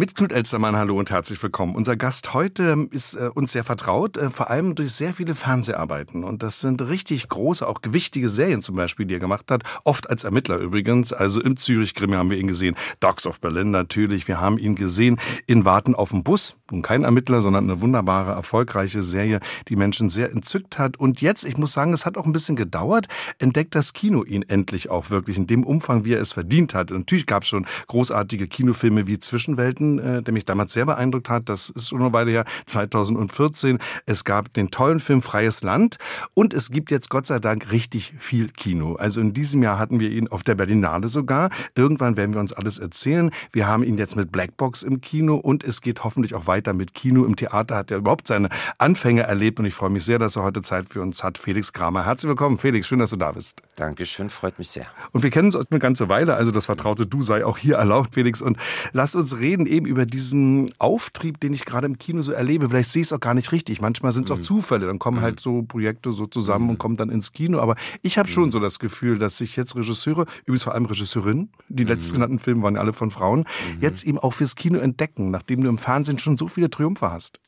Mit 0.00 0.14
Knut 0.14 0.32
Elstermann, 0.32 0.76
hallo 0.76 0.98
und 0.98 1.10
herzlich 1.10 1.42
willkommen. 1.42 1.74
Unser 1.74 1.94
Gast 1.94 2.32
heute 2.32 2.88
ist 2.90 3.16
äh, 3.16 3.28
uns 3.34 3.52
sehr 3.52 3.64
vertraut, 3.64 4.16
äh, 4.16 4.30
vor 4.30 4.48
allem 4.48 4.74
durch 4.74 4.92
sehr 4.92 5.12
viele 5.12 5.34
Fernseharbeiten. 5.34 6.24
Und 6.24 6.42
das 6.42 6.62
sind 6.62 6.80
richtig 6.80 7.28
große, 7.28 7.68
auch 7.68 7.82
gewichtige 7.82 8.30
Serien 8.30 8.62
zum 8.62 8.76
Beispiel, 8.76 9.04
die 9.04 9.16
er 9.16 9.18
gemacht 9.20 9.50
hat. 9.50 9.62
Oft 9.84 10.08
als 10.08 10.24
Ermittler 10.24 10.56
übrigens. 10.56 11.12
Also 11.12 11.42
im 11.42 11.58
Zürich-Krimi 11.58 12.14
haben 12.14 12.30
wir 12.30 12.38
ihn 12.38 12.46
gesehen. 12.46 12.76
Dogs 13.00 13.26
of 13.26 13.42
Berlin 13.42 13.72
natürlich. 13.72 14.26
Wir 14.26 14.40
haben 14.40 14.56
ihn 14.56 14.74
gesehen 14.74 15.20
in 15.46 15.66
Warten 15.66 15.94
auf 15.94 16.12
dem 16.12 16.22
Bus. 16.24 16.56
Nun 16.70 16.80
kein 16.80 17.04
Ermittler, 17.04 17.42
sondern 17.42 17.64
eine 17.64 17.82
wunderbare, 17.82 18.30
erfolgreiche 18.30 19.02
Serie, 19.02 19.40
die 19.68 19.76
Menschen 19.76 20.08
sehr 20.08 20.30
entzückt 20.30 20.78
hat. 20.78 20.96
Und 20.96 21.20
jetzt, 21.20 21.44
ich 21.44 21.58
muss 21.58 21.74
sagen, 21.74 21.92
es 21.92 22.06
hat 22.06 22.16
auch 22.16 22.24
ein 22.24 22.32
bisschen 22.32 22.56
gedauert, 22.56 23.08
entdeckt 23.38 23.74
das 23.74 23.92
Kino 23.92 24.24
ihn 24.24 24.46
endlich 24.48 24.88
auch 24.88 25.10
wirklich 25.10 25.36
in 25.36 25.46
dem 25.46 25.64
Umfang, 25.64 26.06
wie 26.06 26.14
er 26.14 26.20
es 26.20 26.32
verdient 26.32 26.72
hat. 26.72 26.90
Natürlich 26.90 27.26
gab 27.26 27.42
es 27.42 27.50
schon 27.50 27.66
großartige 27.88 28.46
Kinofilme 28.48 29.06
wie 29.06 29.18
Zwischenwelten 29.18 29.89
äh, 29.98 30.22
der 30.22 30.32
mich 30.32 30.44
damals 30.44 30.72
sehr 30.72 30.86
beeindruckt 30.86 31.28
hat. 31.28 31.48
Das 31.48 31.70
ist 31.70 31.88
schon 31.88 32.00
eine 32.00 32.12
Weile 32.12 32.30
her, 32.30 32.44
2014. 32.66 33.78
Es 34.06 34.24
gab 34.24 34.52
den 34.54 34.70
tollen 34.70 35.00
Film 35.00 35.22
Freies 35.22 35.62
Land 35.62 35.96
und 36.34 36.54
es 36.54 36.70
gibt 36.70 36.90
jetzt 36.90 37.10
Gott 37.10 37.26
sei 37.26 37.38
Dank 37.38 37.70
richtig 37.70 38.14
viel 38.18 38.48
Kino. 38.48 38.94
Also 38.94 39.20
in 39.20 39.32
diesem 39.32 39.62
Jahr 39.62 39.78
hatten 39.78 40.00
wir 40.00 40.10
ihn 40.10 40.28
auf 40.28 40.42
der 40.42 40.54
Berlinale 40.54 41.08
sogar. 41.08 41.50
Irgendwann 41.74 42.16
werden 42.16 42.34
wir 42.34 42.40
uns 42.40 42.52
alles 42.52 42.78
erzählen. 42.78 43.30
Wir 43.52 43.66
haben 43.66 43.82
ihn 43.82 43.98
jetzt 43.98 44.16
mit 44.16 44.32
Blackbox 44.32 44.82
im 44.82 45.00
Kino 45.00 45.36
und 45.36 45.64
es 45.64 45.80
geht 45.80 46.04
hoffentlich 46.04 46.34
auch 46.34 46.46
weiter 46.46 46.72
mit 46.72 46.94
Kino. 46.94 47.24
Im 47.24 47.36
Theater 47.36 47.76
hat 47.76 47.90
er 47.90 47.98
überhaupt 47.98 48.28
seine 48.28 48.48
Anfänge 48.78 49.22
erlebt 49.22 49.58
und 49.58 49.66
ich 49.66 49.74
freue 49.74 49.90
mich 49.90 50.04
sehr, 50.04 50.18
dass 50.18 50.36
er 50.36 50.42
heute 50.42 50.62
Zeit 50.62 50.88
für 50.88 51.02
uns 51.02 51.22
hat. 51.24 51.38
Felix 51.38 51.72
Kramer. 51.72 52.04
Herzlich 52.04 52.28
willkommen, 52.28 52.58
Felix. 52.58 52.86
Schön, 52.86 52.98
dass 52.98 53.10
du 53.10 53.16
da 53.16 53.32
bist. 53.32 53.62
Dankeschön, 53.76 54.30
freut 54.30 54.58
mich 54.58 54.70
sehr. 54.70 54.86
Und 55.12 55.22
wir 55.22 55.30
kennen 55.30 55.54
uns 55.54 55.70
eine 55.70 55.78
ganze 55.78 56.08
Weile, 56.08 56.34
also 56.34 56.50
das 56.50 56.66
vertraute 56.66 57.06
Du 57.06 57.22
sei 57.22 57.44
auch 57.44 57.58
hier 57.58 57.76
erlaubt, 57.76 58.14
Felix. 58.14 58.42
Und 58.42 58.56
lass 58.92 59.14
uns 59.14 59.38
reden 59.38 59.66
eben 59.66 59.79
über 59.86 60.06
diesen 60.06 60.72
Auftrieb, 60.78 61.40
den 61.40 61.52
ich 61.52 61.64
gerade 61.64 61.86
im 61.86 61.98
Kino 61.98 62.22
so 62.22 62.32
erlebe. 62.32 62.68
Vielleicht 62.68 62.90
sehe 62.90 63.00
ich 63.00 63.08
es 63.08 63.12
auch 63.12 63.20
gar 63.20 63.34
nicht 63.34 63.52
richtig. 63.52 63.80
Manchmal 63.80 64.12
sind 64.12 64.28
es 64.28 64.36
mhm. 64.36 64.42
auch 64.42 64.46
Zufälle. 64.46 64.86
Dann 64.86 64.98
kommen 64.98 65.18
mhm. 65.18 65.22
halt 65.22 65.40
so 65.40 65.62
Projekte 65.62 66.12
so 66.12 66.26
zusammen 66.26 66.64
mhm. 66.64 66.70
und 66.70 66.78
kommen 66.78 66.96
dann 66.96 67.10
ins 67.10 67.32
Kino. 67.32 67.60
Aber 67.60 67.76
ich 68.02 68.18
habe 68.18 68.28
schon 68.28 68.46
mhm. 68.46 68.52
so 68.52 68.60
das 68.60 68.78
Gefühl, 68.78 69.18
dass 69.18 69.38
sich 69.38 69.56
jetzt 69.56 69.76
Regisseure, 69.76 70.26
übrigens 70.44 70.64
vor 70.64 70.74
allem 70.74 70.86
Regisseurinnen, 70.86 71.50
die 71.68 71.84
mhm. 71.84 71.88
letztgenannten 71.88 72.38
Filme 72.38 72.62
waren 72.62 72.74
ja 72.74 72.80
alle 72.80 72.92
von 72.92 73.10
Frauen, 73.10 73.40
mhm. 73.40 73.82
jetzt 73.82 74.04
eben 74.04 74.18
auch 74.18 74.32
fürs 74.32 74.56
Kino 74.56 74.78
entdecken, 74.78 75.30
nachdem 75.30 75.62
du 75.62 75.68
im 75.68 75.78
Fernsehen 75.78 76.18
schon 76.18 76.36
so 76.36 76.48
viele 76.48 76.70
Triumphe 76.70 77.10
hast. 77.10 77.40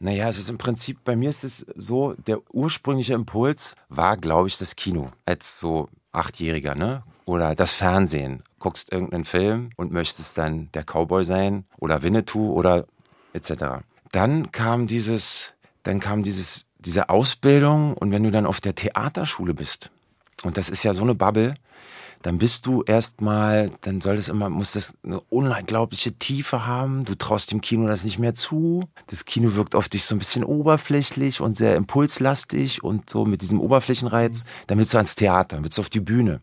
Naja, 0.00 0.28
es 0.28 0.38
ist 0.38 0.50
im 0.50 0.58
Prinzip, 0.58 0.98
bei 1.04 1.16
mir 1.16 1.30
ist 1.30 1.44
es 1.44 1.64
so, 1.76 2.14
der 2.26 2.38
ursprüngliche 2.52 3.14
Impuls 3.14 3.74
war, 3.88 4.16
glaube 4.16 4.48
ich, 4.48 4.58
das 4.58 4.76
Kino. 4.76 5.10
Als 5.24 5.60
so 5.60 5.88
Achtjähriger, 6.12 6.74
ne? 6.74 7.04
Oder 7.26 7.54
das 7.54 7.72
Fernsehen 7.72 8.42
guckst 8.58 8.92
irgendeinen 8.92 9.24
Film 9.24 9.70
und 9.76 9.92
möchtest 9.92 10.36
dann 10.36 10.70
der 10.72 10.84
Cowboy 10.84 11.24
sein 11.24 11.64
oder 11.78 12.02
Winnetou 12.02 12.52
oder 12.52 12.86
etc. 13.32 13.82
Dann 14.12 14.52
kam 14.52 14.86
dieses, 14.86 15.54
dann 15.82 16.00
kam 16.00 16.22
dieses, 16.22 16.66
diese 16.78 17.08
Ausbildung 17.08 17.94
und 17.94 18.10
wenn 18.10 18.22
du 18.22 18.30
dann 18.30 18.46
auf 18.46 18.60
der 18.60 18.74
Theaterschule 18.74 19.54
bist, 19.54 19.90
und 20.42 20.56
das 20.58 20.68
ist 20.68 20.82
ja 20.82 20.92
so 20.92 21.02
eine 21.02 21.14
Bubble, 21.14 21.54
dann 22.24 22.38
bist 22.38 22.64
du 22.64 22.82
erstmal, 22.82 23.70
dann 23.82 24.00
soll 24.00 24.16
das 24.16 24.30
immer, 24.30 24.48
muss 24.48 24.72
das 24.72 24.96
eine 25.04 25.20
unglaubliche 25.28 26.12
Tiefe 26.12 26.66
haben. 26.66 27.04
Du 27.04 27.14
traust 27.14 27.50
dem 27.50 27.60
Kino 27.60 27.86
das 27.86 28.02
nicht 28.02 28.18
mehr 28.18 28.34
zu. 28.34 28.84
Das 29.08 29.26
Kino 29.26 29.56
wirkt 29.56 29.74
auf 29.74 29.90
dich 29.90 30.06
so 30.06 30.14
ein 30.14 30.20
bisschen 30.20 30.42
oberflächlich 30.42 31.42
und 31.42 31.58
sehr 31.58 31.76
impulslastig 31.76 32.82
und 32.82 33.10
so 33.10 33.26
mit 33.26 33.42
diesem 33.42 33.60
Oberflächenreiz. 33.60 34.44
Dann 34.68 34.78
willst 34.78 34.94
du 34.94 34.96
ans 34.96 35.16
Theater, 35.16 35.56
dann 35.56 35.64
willst 35.64 35.76
du 35.76 35.82
auf 35.82 35.90
die 35.90 36.00
Bühne. 36.00 36.40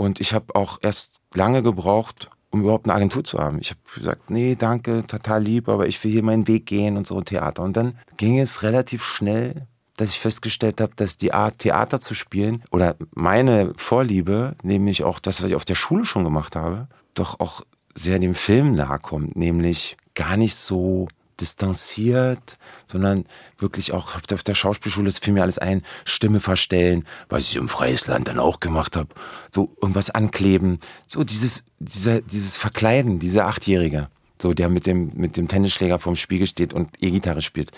Und 0.00 0.18
ich 0.18 0.32
habe 0.32 0.54
auch 0.54 0.78
erst 0.80 1.20
lange 1.34 1.62
gebraucht, 1.62 2.30
um 2.48 2.62
überhaupt 2.62 2.86
eine 2.86 2.94
Agentur 2.94 3.22
zu 3.22 3.38
haben. 3.38 3.58
Ich 3.60 3.68
habe 3.68 3.80
gesagt, 3.94 4.30
nee, 4.30 4.56
danke, 4.58 5.06
total 5.06 5.42
lieb, 5.42 5.68
aber 5.68 5.88
ich 5.88 6.02
will 6.02 6.10
hier 6.10 6.22
meinen 6.22 6.48
Weg 6.48 6.64
gehen 6.64 6.96
und 6.96 7.06
so 7.06 7.18
ein 7.18 7.26
Theater. 7.26 7.62
Und 7.62 7.76
dann 7.76 7.98
ging 8.16 8.38
es 8.38 8.62
relativ 8.62 9.04
schnell, 9.04 9.66
dass 9.98 10.08
ich 10.08 10.18
festgestellt 10.18 10.80
habe, 10.80 10.94
dass 10.96 11.18
die 11.18 11.34
Art 11.34 11.58
Theater 11.58 12.00
zu 12.00 12.14
spielen 12.14 12.64
oder 12.70 12.96
meine 13.14 13.74
Vorliebe, 13.76 14.56
nämlich 14.62 15.04
auch 15.04 15.18
das, 15.18 15.42
was 15.42 15.50
ich 15.50 15.54
auf 15.54 15.66
der 15.66 15.74
Schule 15.74 16.06
schon 16.06 16.24
gemacht 16.24 16.56
habe, 16.56 16.88
doch 17.12 17.38
auch 17.38 17.60
sehr 17.94 18.18
dem 18.18 18.34
Film 18.34 18.74
nahe 18.74 19.00
kommt, 19.00 19.36
nämlich 19.36 19.98
gar 20.14 20.38
nicht 20.38 20.56
so 20.56 21.08
distanziert, 21.40 22.58
sondern 22.86 23.24
wirklich 23.58 23.92
auch 23.92 24.14
auf 24.14 24.42
der 24.42 24.54
Schauspielschule, 24.54 25.08
es 25.08 25.18
fiel 25.18 25.34
mir 25.34 25.42
alles 25.42 25.58
ein, 25.58 25.82
Stimme 26.04 26.40
verstellen, 26.40 27.06
was 27.28 27.48
ich 27.48 27.56
im 27.56 27.68
Freies 27.68 28.06
Land 28.06 28.28
dann 28.28 28.38
auch 28.38 28.60
gemacht 28.60 28.96
habe, 28.96 29.08
so 29.50 29.76
irgendwas 29.80 30.10
ankleben, 30.10 30.78
so 31.08 31.24
dieses, 31.24 31.64
dieser, 31.78 32.20
dieses 32.20 32.56
Verkleiden, 32.56 33.18
dieser 33.18 33.46
Achtjährige, 33.46 34.08
so 34.40 34.54
der 34.54 34.68
mit 34.68 34.86
dem, 34.86 35.12
mit 35.14 35.36
dem 35.36 35.48
Tennisschläger 35.48 35.98
vorm 35.98 36.16
Spiegel 36.16 36.46
steht 36.46 36.72
und 36.72 36.90
E-Gitarre 37.00 37.42
spielt. 37.42 37.70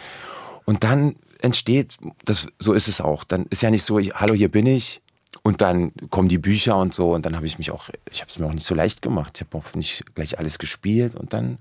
Und 0.65 0.85
dann 0.85 1.17
entsteht, 1.41 1.99
das, 2.25 2.47
so 2.59 2.73
ist 2.73 2.89
es 2.89 3.01
auch. 3.01 3.25
Dann 3.25 3.47
ist 3.51 3.63
ja 3.63 3.71
nicht 3.71 3.83
so, 3.83 3.99
ich, 3.99 4.15
hallo, 4.15 4.35
hier 4.35 4.49
bin 4.49 4.67
ich, 4.67 5.03
und 5.43 5.61
dann 5.61 5.93
kommen 6.11 6.29
die 6.29 6.39
Bücher 6.39 6.77
und 6.77 6.95
so 6.95 7.15
und 7.15 7.25
dann 7.25 7.35
habe 7.35 7.47
ich 7.47 7.59
mich 7.59 7.71
auch, 7.71 7.89
ich 8.11 8.21
habe 8.21 8.31
es 8.31 8.39
mir 8.39 8.47
auch 8.47 8.53
nicht 8.53 8.67
so 8.67 8.75
leicht 8.75 9.01
gemacht. 9.01 9.33
Ich 9.37 9.41
habe 9.41 9.57
auch 9.57 9.75
nicht 9.75 10.15
gleich 10.15 10.39
alles 10.39 10.59
gespielt 10.59 11.15
und 11.15 11.33
dann 11.33 11.59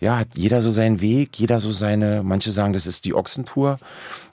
ja, 0.00 0.18
hat 0.18 0.28
jeder 0.34 0.62
so 0.62 0.70
seinen 0.70 1.00
Weg, 1.00 1.38
jeder 1.38 1.60
so 1.60 1.70
seine, 1.70 2.22
manche 2.24 2.50
sagen, 2.50 2.72
das 2.72 2.86
ist 2.86 3.04
die 3.04 3.14
Ochsentour, 3.14 3.78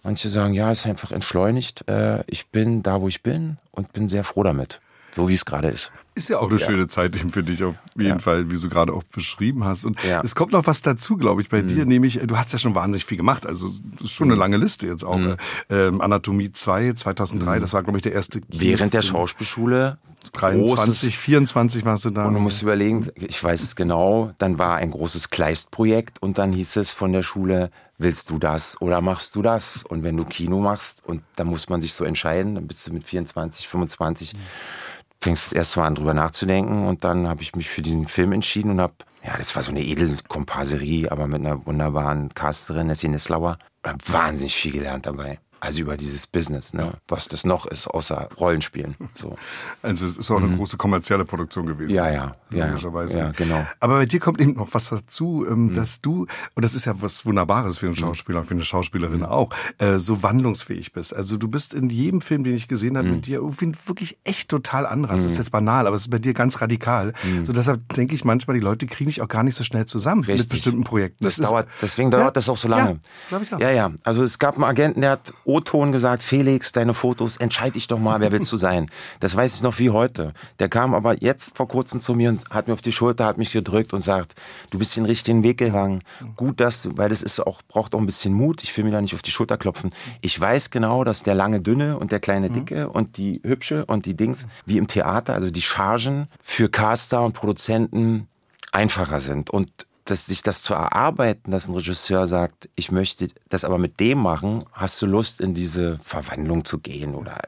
manche 0.04 0.30
sagen, 0.30 0.54
ja, 0.54 0.72
ist 0.72 0.86
einfach 0.86 1.12
entschleunigt. 1.12 1.88
Äh, 1.88 2.24
ich 2.28 2.48
bin 2.48 2.84
da, 2.84 3.02
wo 3.02 3.08
ich 3.08 3.22
bin 3.22 3.58
und 3.72 3.94
bin 3.94 4.08
sehr 4.10 4.24
froh 4.24 4.44
damit 4.44 4.80
so 5.18 5.28
wie 5.28 5.34
es 5.34 5.46
gerade 5.46 5.70
ist. 5.70 5.92
Ist 6.14 6.30
ja 6.30 6.38
auch 6.38 6.50
eine 6.50 6.60
ja. 6.60 6.66
schöne 6.66 6.88
Zeit 6.88 7.16
für 7.16 7.42
dich 7.42 7.64
auf 7.64 7.76
jeden 7.96 8.08
ja. 8.08 8.20
Fall, 8.20 8.52
wie 8.52 8.56
du 8.56 8.70
gerade 8.70 8.94
auch 8.94 9.02
beschrieben 9.02 9.66
hast. 9.66 9.84
Und 9.84 9.98
ja. 10.04 10.22
es 10.24 10.36
kommt 10.36 10.52
noch 10.52 10.68
was 10.68 10.84
dazu, 10.84 11.18
glaube 11.18 11.42
ich, 11.42 11.50
bei 11.50 11.64
mhm. 11.64 11.68
dir, 11.70 11.86
nämlich 11.86 12.20
du 12.24 12.38
hast 12.38 12.54
ja 12.54 12.60
schon 12.60 12.76
wahnsinnig 12.76 13.06
viel 13.06 13.18
gemacht. 13.18 13.48
Also 13.48 13.68
das 13.96 14.06
ist 14.06 14.12
schon 14.12 14.28
eine 14.28 14.36
mhm. 14.36 14.40
lange 14.42 14.58
Liste 14.58 14.86
jetzt 14.86 15.04
auch. 15.04 15.18
Mhm. 15.18 15.38
Ähm, 15.72 16.02
Anatomie 16.02 16.52
2, 16.52 16.94
2003, 16.94 17.56
mhm. 17.56 17.62
das 17.62 17.74
war, 17.74 17.82
glaube 17.82 17.98
ich, 17.98 18.04
der 18.04 18.14
erste. 18.14 18.42
Während 18.48 18.94
der 18.94 19.02
Schauspielschule 19.02 19.98
23, 20.34 21.18
24 21.18 21.84
warst 21.84 22.06
du 22.06 22.12
da. 22.12 22.28
Und 22.28 22.36
du 22.36 22.40
musst 22.40 22.62
überlegen, 22.62 23.08
ich 23.16 23.44
weiß 23.44 23.64
es 23.64 23.76
genau, 23.76 24.34
dann 24.38 24.60
war 24.60 24.76
ein 24.76 24.92
großes 24.92 25.32
Kleistprojekt 25.32 26.22
und 26.22 26.38
dann 26.38 26.52
hieß 26.52 26.76
es 26.76 26.92
von 26.92 27.12
der 27.12 27.24
Schule, 27.24 27.72
willst 27.98 28.30
du 28.30 28.38
das 28.38 28.80
oder 28.82 29.02
machst 29.02 29.34
du 29.36 29.42
das? 29.42 29.84
Und 29.84 30.04
wenn 30.04 30.16
du 30.16 30.26
Kino 30.26 30.60
machst 30.60 31.02
und 31.04 31.24
dann 31.38 31.48
muss 31.48 31.70
man 31.70 31.82
sich 31.82 31.94
so 31.94 32.04
entscheiden, 32.04 32.54
dann 32.54 32.68
bist 32.68 32.86
du 32.86 32.94
mit 32.94 33.04
24, 33.04 33.68
25. 33.68 34.36
Mhm 34.36 34.40
fängst 35.22 35.54
erst 35.54 35.78
mal 35.78 35.88
an 35.88 35.96
drüber 35.96 36.14
nachzudenken 36.14 36.88
und 36.88 37.04
dann 37.04 37.28
habe 37.28 37.42
ich 37.42 37.56
mich 37.56 37.70
für 37.70 37.82
diesen 37.82 38.08
Film 38.08 38.34
entschieden 38.34 38.72
und 38.72 38.82
habe, 38.82 38.94
ja, 39.24 39.36
das 39.38 39.56
war 39.56 39.64
so 39.64 39.72
eine 39.72 39.84
Edelkomparserie, 39.84 41.12
aber 41.12 41.28
mit 41.28 41.46
einer 41.46 41.66
wunderbaren 41.66 42.34
Casterin, 42.34 42.88
Nessie 42.88 43.10
Neslauer. 43.10 43.58
Habe 43.84 43.98
wahnsinnig 44.08 44.56
viel 44.56 44.74
gelernt 44.74 45.06
dabei. 45.06 45.40
Also 45.60 45.82
über 45.82 45.98
dieses 45.98 46.28
Business, 46.28 46.74
ne? 46.74 46.94
was 47.08 47.28
das 47.28 47.46
noch 47.46 47.66
ist, 47.66 47.88
außer 47.88 48.30
Rollenspielen. 48.38 48.96
So. 49.16 49.36
Also 49.84 50.06
es 50.06 50.18
ist 50.18 50.32
auch 50.32 50.38
eine 50.38 50.48
mhm. 50.48 50.58
große 50.58 50.76
kommerzielle 50.76 51.24
Produktion 51.24 51.66
gewesen. 51.66 51.94
Ja, 51.94 52.10
ja, 52.10 52.36
logischerweise. 52.50 53.18
Ja, 53.18 53.32
genau. 53.32 53.66
Aber 53.80 53.98
bei 53.98 54.06
dir 54.06 54.20
kommt 54.20 54.42
eben 54.42 54.54
noch 54.54 54.74
was 54.74 54.90
dazu, 54.90 55.46
ähm, 55.48 55.68
mhm. 55.68 55.76
dass 55.76 56.02
du, 56.02 56.26
und 56.56 56.66
das 56.66 56.76
ist 56.76 56.86
ja 56.86 57.00
was 57.02 57.26
Wunderbares 57.26 57.78
für 57.78 57.86
einen 57.86 57.96
mhm. 57.96 58.00
Schauspieler, 58.00 58.44
für 58.44 58.56
eine 58.56 58.64
Schauspielerin 58.64 59.20
mhm. 59.20 59.26
auch, 59.26 59.52
äh, 59.78 59.98
so 59.98 60.24
wandlungsfähig 60.24 60.92
bist. 60.94 61.16
Also 61.16 61.38
du 61.38 61.48
bist 61.48 61.74
in 61.74 61.90
jedem 61.90 62.22
Film, 62.22 62.44
den 62.44 62.56
ich 62.56 62.68
gesehen 62.68 62.98
habe, 62.98 63.08
mit 63.08 63.28
dir 63.28 63.38
irgendwie 63.38 63.72
wirklich 63.86 64.18
echt 64.24 64.50
total 64.50 64.86
anders. 64.86 65.24
Das 65.24 65.32
ist 65.32 65.38
jetzt 65.38 65.52
banal, 65.52 65.88
aber 65.88 65.96
es 65.96 66.04
ist 66.04 66.10
bei 66.10 66.20
dir 66.20 66.34
ganz 66.34 66.60
radikal. 66.62 67.14
So 67.44 67.54
deshalb 67.54 67.94
denke 67.94 68.16
ich 68.16 68.26
manchmal, 68.26 68.56
die 68.56 68.64
Leute 68.64 68.88
kriegen 68.88 69.10
dich 69.10 69.22
auch 69.22 69.28
gar 69.28 69.44
nicht 69.44 69.56
so 69.56 69.64
schnell 69.64 69.86
zusammen 69.86 70.24
Richtig. 70.24 70.40
mit 70.40 70.50
bestimmten 70.50 70.84
Projekten. 70.84 71.24
Das, 71.24 71.38
das 71.38 71.50
dauert, 71.50 71.68
deswegen 71.82 72.12
dauert 72.12 72.26
ja, 72.26 72.32
das 72.32 72.50
auch 72.50 72.58
so 72.58 72.68
lange. 72.68 73.00
Ja, 73.32 73.42
ich 73.42 73.54
auch. 73.54 73.60
ja, 73.60 73.72
ja. 73.72 73.92
Also 74.04 74.24
es 74.24 74.40
gab 74.40 74.56
einen 74.56 74.64
Agenten, 74.64 75.02
der 75.02 75.12
hat 75.12 75.34
O-Ton 75.48 75.94
gesagt, 75.94 76.24
Felix, 76.24 76.74
deine 76.74 76.94
Fotos, 76.94 77.38
entscheide 77.38 77.72
dich 77.74 77.88
doch 77.88 78.00
mal, 78.00 78.20
wer 78.20 78.34
willst 78.34 78.52
du 78.52 78.58
sein? 78.68 78.92
Das 79.22 79.36
weiß 79.36 79.56
ich 79.56 79.62
noch 79.64 79.80
wie 79.80 79.90
heute. 79.90 80.34
Der 80.60 80.68
kam 80.68 80.94
aber 80.94 81.22
jetzt 81.24 81.56
vor 81.56 81.70
kurzem 81.70 82.02
zu 82.02 82.14
mir 82.14 82.30
und 82.30 82.50
hat 82.50 82.68
mir 82.68 82.74
auf 82.74 82.82
die 82.82 82.92
Schulter, 82.92 83.26
hat 83.26 83.38
mich 83.38 83.52
gedrückt 83.52 83.94
und 83.94 84.04
sagt, 84.04 84.36
du 84.72 84.78
bist 84.78 84.96
den 84.98 85.06
richtigen 85.06 85.44
Weg 85.44 85.58
gegangen. 85.58 86.04
Gut, 86.36 86.60
dass 86.60 86.84
du, 86.84 86.98
weil 86.98 87.08
das 87.08 87.24
ist 87.24 87.40
auch, 87.40 87.62
braucht 87.68 87.96
auch 87.96 88.00
ein 88.00 88.06
bisschen 88.06 88.34
Mut. 88.34 88.62
Ich 88.62 88.76
will 88.76 88.84
mir 88.84 88.92
da 88.92 89.00
nicht 89.00 89.16
auf 89.16 89.22
die 89.22 89.32
Schulter 89.32 89.58
klopfen. 89.58 89.92
Ich 90.22 90.40
weiß 90.40 90.70
genau, 90.70 91.06
dass 91.06 91.24
der 91.24 91.34
lange 91.34 91.62
Dünne 91.62 91.98
und 91.98 92.12
der 92.12 92.20
kleine 92.20 92.50
Dicke 92.50 92.90
und 92.90 93.16
die 93.16 93.42
Hübsche 93.44 93.86
und 93.86 94.06
die 94.06 94.18
Dings, 94.18 94.48
wie 94.66 94.78
im 94.78 94.88
Theater, 94.88 95.34
also 95.34 95.50
die 95.50 95.62
Chargen 95.62 96.28
für 96.42 96.70
Caster 96.70 97.24
und 97.24 97.34
Produzenten 97.34 98.28
einfacher 98.74 99.22
sind. 99.22 99.50
Und 99.50 99.87
dass 100.10 100.26
sich 100.26 100.42
das 100.42 100.64
zu 100.64 100.74
erarbeiten, 100.74 101.52
dass 101.52 101.68
ein 101.68 101.74
Regisseur 101.74 102.28
sagt, 102.28 102.70
ich 102.76 102.92
möchte 102.92 103.28
das 103.50 103.66
aber 103.66 103.78
mit 103.78 104.00
dem 104.00 104.20
machen, 104.20 104.64
hast 104.72 105.02
du 105.02 105.06
Lust 105.06 105.42
in 105.42 105.54
diese 105.54 106.00
Verwandlung 106.04 106.66
zu 106.66 106.80
gehen 106.80 107.14
oder 107.14 107.42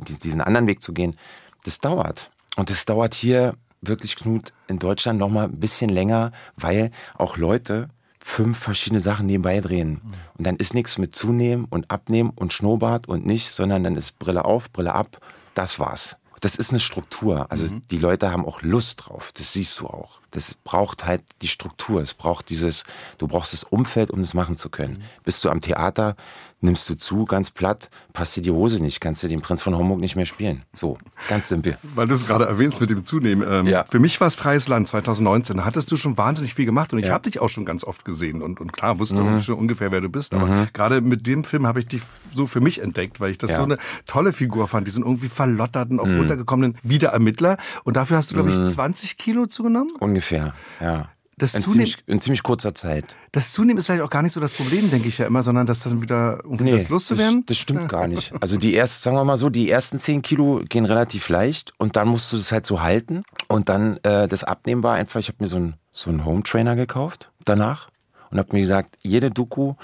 diesen 0.00 0.40
anderen 0.40 0.66
Weg 0.66 0.82
zu 0.82 0.92
gehen, 0.92 1.16
das 1.64 1.78
dauert. 1.78 2.30
Und 2.56 2.70
das 2.70 2.84
dauert 2.84 3.14
hier 3.14 3.54
wirklich, 3.80 4.16
Knut, 4.16 4.52
in 4.66 4.80
Deutschland 4.80 5.20
noch 5.20 5.28
mal 5.28 5.44
ein 5.44 5.60
bisschen 5.60 5.88
länger, 5.90 6.32
weil 6.56 6.90
auch 7.16 7.36
Leute 7.36 7.88
fünf 8.18 8.58
verschiedene 8.58 9.00
Sachen 9.00 9.26
nebenbei 9.26 9.60
drehen. 9.60 10.00
Und 10.36 10.46
dann 10.46 10.56
ist 10.56 10.74
nichts 10.74 10.98
mit 10.98 11.14
zunehmen 11.14 11.66
und 11.70 11.90
abnehmen 11.92 12.30
und 12.34 12.52
Schnurrbart 12.52 13.08
und 13.08 13.24
nicht, 13.24 13.54
sondern 13.54 13.84
dann 13.84 13.96
ist 13.96 14.18
Brille 14.18 14.44
auf, 14.44 14.72
Brille 14.72 14.94
ab, 14.94 15.18
das 15.54 15.78
war's. 15.78 16.16
Das 16.40 16.54
ist 16.56 16.70
eine 16.70 16.80
Struktur. 16.80 17.50
Also 17.50 17.66
mhm. 17.66 17.82
die 17.90 17.98
Leute 17.98 18.30
haben 18.30 18.44
auch 18.44 18.62
Lust 18.62 19.06
drauf. 19.06 19.32
Das 19.34 19.52
siehst 19.52 19.78
du 19.80 19.86
auch. 19.86 20.20
Das 20.30 20.54
braucht 20.54 21.04
halt 21.04 21.22
die 21.42 21.48
Struktur. 21.48 22.02
Es 22.02 22.14
braucht 22.14 22.50
dieses, 22.50 22.84
du 23.18 23.26
brauchst 23.28 23.52
das 23.52 23.64
Umfeld, 23.64 24.10
um 24.10 24.20
das 24.20 24.34
machen 24.34 24.56
zu 24.56 24.70
können. 24.70 24.98
Mhm. 24.98 25.22
Bist 25.24 25.44
du 25.44 25.50
am 25.50 25.60
Theater, 25.60 26.16
nimmst 26.60 26.88
du 26.90 26.96
zu, 26.96 27.24
ganz 27.24 27.50
platt, 27.50 27.88
passt 28.12 28.36
dir 28.36 28.42
die 28.42 28.50
Hose 28.50 28.82
nicht, 28.82 29.00
kannst 29.00 29.22
du 29.22 29.28
den 29.28 29.40
Prinz 29.40 29.62
von 29.62 29.76
Homburg 29.76 30.00
nicht 30.00 30.16
mehr 30.16 30.26
spielen. 30.26 30.62
So, 30.72 30.98
ganz 31.28 31.48
simpel. 31.48 31.78
Weil 31.94 32.08
du 32.08 32.14
es 32.14 32.26
gerade 32.26 32.46
erwähnst 32.46 32.80
mit 32.80 32.90
dem 32.90 33.06
Zunehmen. 33.06 33.46
Ähm, 33.48 33.66
ja. 33.66 33.84
Für 33.88 33.98
mich 33.98 34.20
war 34.20 34.26
es 34.26 34.34
Freies 34.34 34.68
Land 34.68 34.88
2019. 34.88 35.58
Da 35.58 35.64
hattest 35.64 35.90
du 35.92 35.96
schon 35.96 36.16
wahnsinnig 36.16 36.54
viel 36.54 36.64
gemacht 36.64 36.92
und 36.92 36.98
ich 36.98 37.06
ja. 37.06 37.12
habe 37.12 37.24
dich 37.24 37.40
auch 37.40 37.48
schon 37.48 37.64
ganz 37.64 37.84
oft 37.84 38.04
gesehen 38.04 38.42
und, 38.42 38.60
und 38.60 38.72
klar, 38.72 38.98
wusste 38.98 39.22
mhm. 39.22 39.42
schon 39.42 39.54
ungefähr, 39.54 39.92
wer 39.92 40.00
du 40.00 40.08
bist. 40.08 40.34
Aber 40.34 40.46
mhm. 40.46 40.68
gerade 40.72 41.00
mit 41.00 41.26
dem 41.26 41.44
Film 41.44 41.66
habe 41.66 41.80
ich 41.80 41.86
dich 41.86 42.02
so 42.34 42.46
für 42.46 42.60
mich 42.60 42.80
entdeckt, 42.82 43.20
weil 43.20 43.30
ich 43.30 43.38
das 43.38 43.50
ja. 43.50 43.56
so 43.56 43.62
eine 43.62 43.78
tolle 44.06 44.32
Figur 44.32 44.66
fand. 44.68 44.86
Die 44.86 44.92
sind 44.92 45.04
irgendwie 45.04 45.28
verlotterten, 45.28 46.00
auch 46.00 46.06
mhm. 46.06 46.18
runtergekommenen 46.18 46.76
Wiederermittler. 46.82 47.56
Und 47.84 47.96
dafür 47.96 48.16
hast 48.16 48.30
du, 48.30 48.34
glaube 48.34 48.50
ich, 48.50 48.56
20 48.56 49.12
mhm. 49.12 49.22
Kilo 49.22 49.46
zugenommen? 49.46 49.92
Ungefähr, 50.00 50.54
ja 50.80 51.08
das 51.38 51.54
in, 51.54 51.62
ziemlich, 51.62 51.96
in 52.06 52.20
ziemlich 52.20 52.42
kurzer 52.42 52.74
Zeit. 52.74 53.16
Das 53.32 53.52
Zunehmen 53.52 53.78
ist 53.78 53.86
vielleicht 53.86 54.02
auch 54.02 54.10
gar 54.10 54.22
nicht 54.22 54.34
so 54.34 54.40
das 54.40 54.52
Problem, 54.52 54.90
denke 54.90 55.08
ich 55.08 55.18
ja 55.18 55.26
immer, 55.26 55.42
sondern 55.42 55.66
dass 55.66 55.80
dann 55.80 56.02
wieder 56.02 56.40
irgendwie 56.42 56.64
nee, 56.64 56.72
das 56.72 56.88
loszuwerden. 56.88 57.40
Das, 57.46 57.56
das 57.56 57.58
stimmt 57.58 57.88
gar 57.88 58.08
nicht. 58.08 58.32
Also 58.40 58.56
die 58.56 58.76
ersten, 58.76 59.04
sagen 59.04 59.16
wir 59.16 59.24
mal 59.24 59.38
so, 59.38 59.48
die 59.50 59.70
ersten 59.70 60.00
10 60.00 60.22
Kilo 60.22 60.62
gehen 60.68 60.84
relativ 60.84 61.28
leicht 61.28 61.72
und 61.78 61.96
dann 61.96 62.08
musst 62.08 62.32
du 62.32 62.36
das 62.36 62.52
halt 62.52 62.66
so 62.66 62.82
halten 62.82 63.22
und 63.48 63.68
dann 63.68 63.98
äh, 64.02 64.28
das 64.28 64.44
Abnehmen 64.44 64.82
war 64.82 64.94
einfach, 64.94 65.20
ich 65.20 65.28
habe 65.28 65.38
mir 65.40 65.48
so 65.48 65.56
einen 65.56 65.74
so 65.92 66.10
einen 66.10 66.24
Home 66.24 66.42
Trainer 66.42 66.76
gekauft 66.76 67.30
danach 67.44 67.88
und 68.30 68.38
habe 68.38 68.52
mir 68.52 68.60
gesagt, 68.60 68.96
jede 69.02 69.30
Doku, 69.30 69.74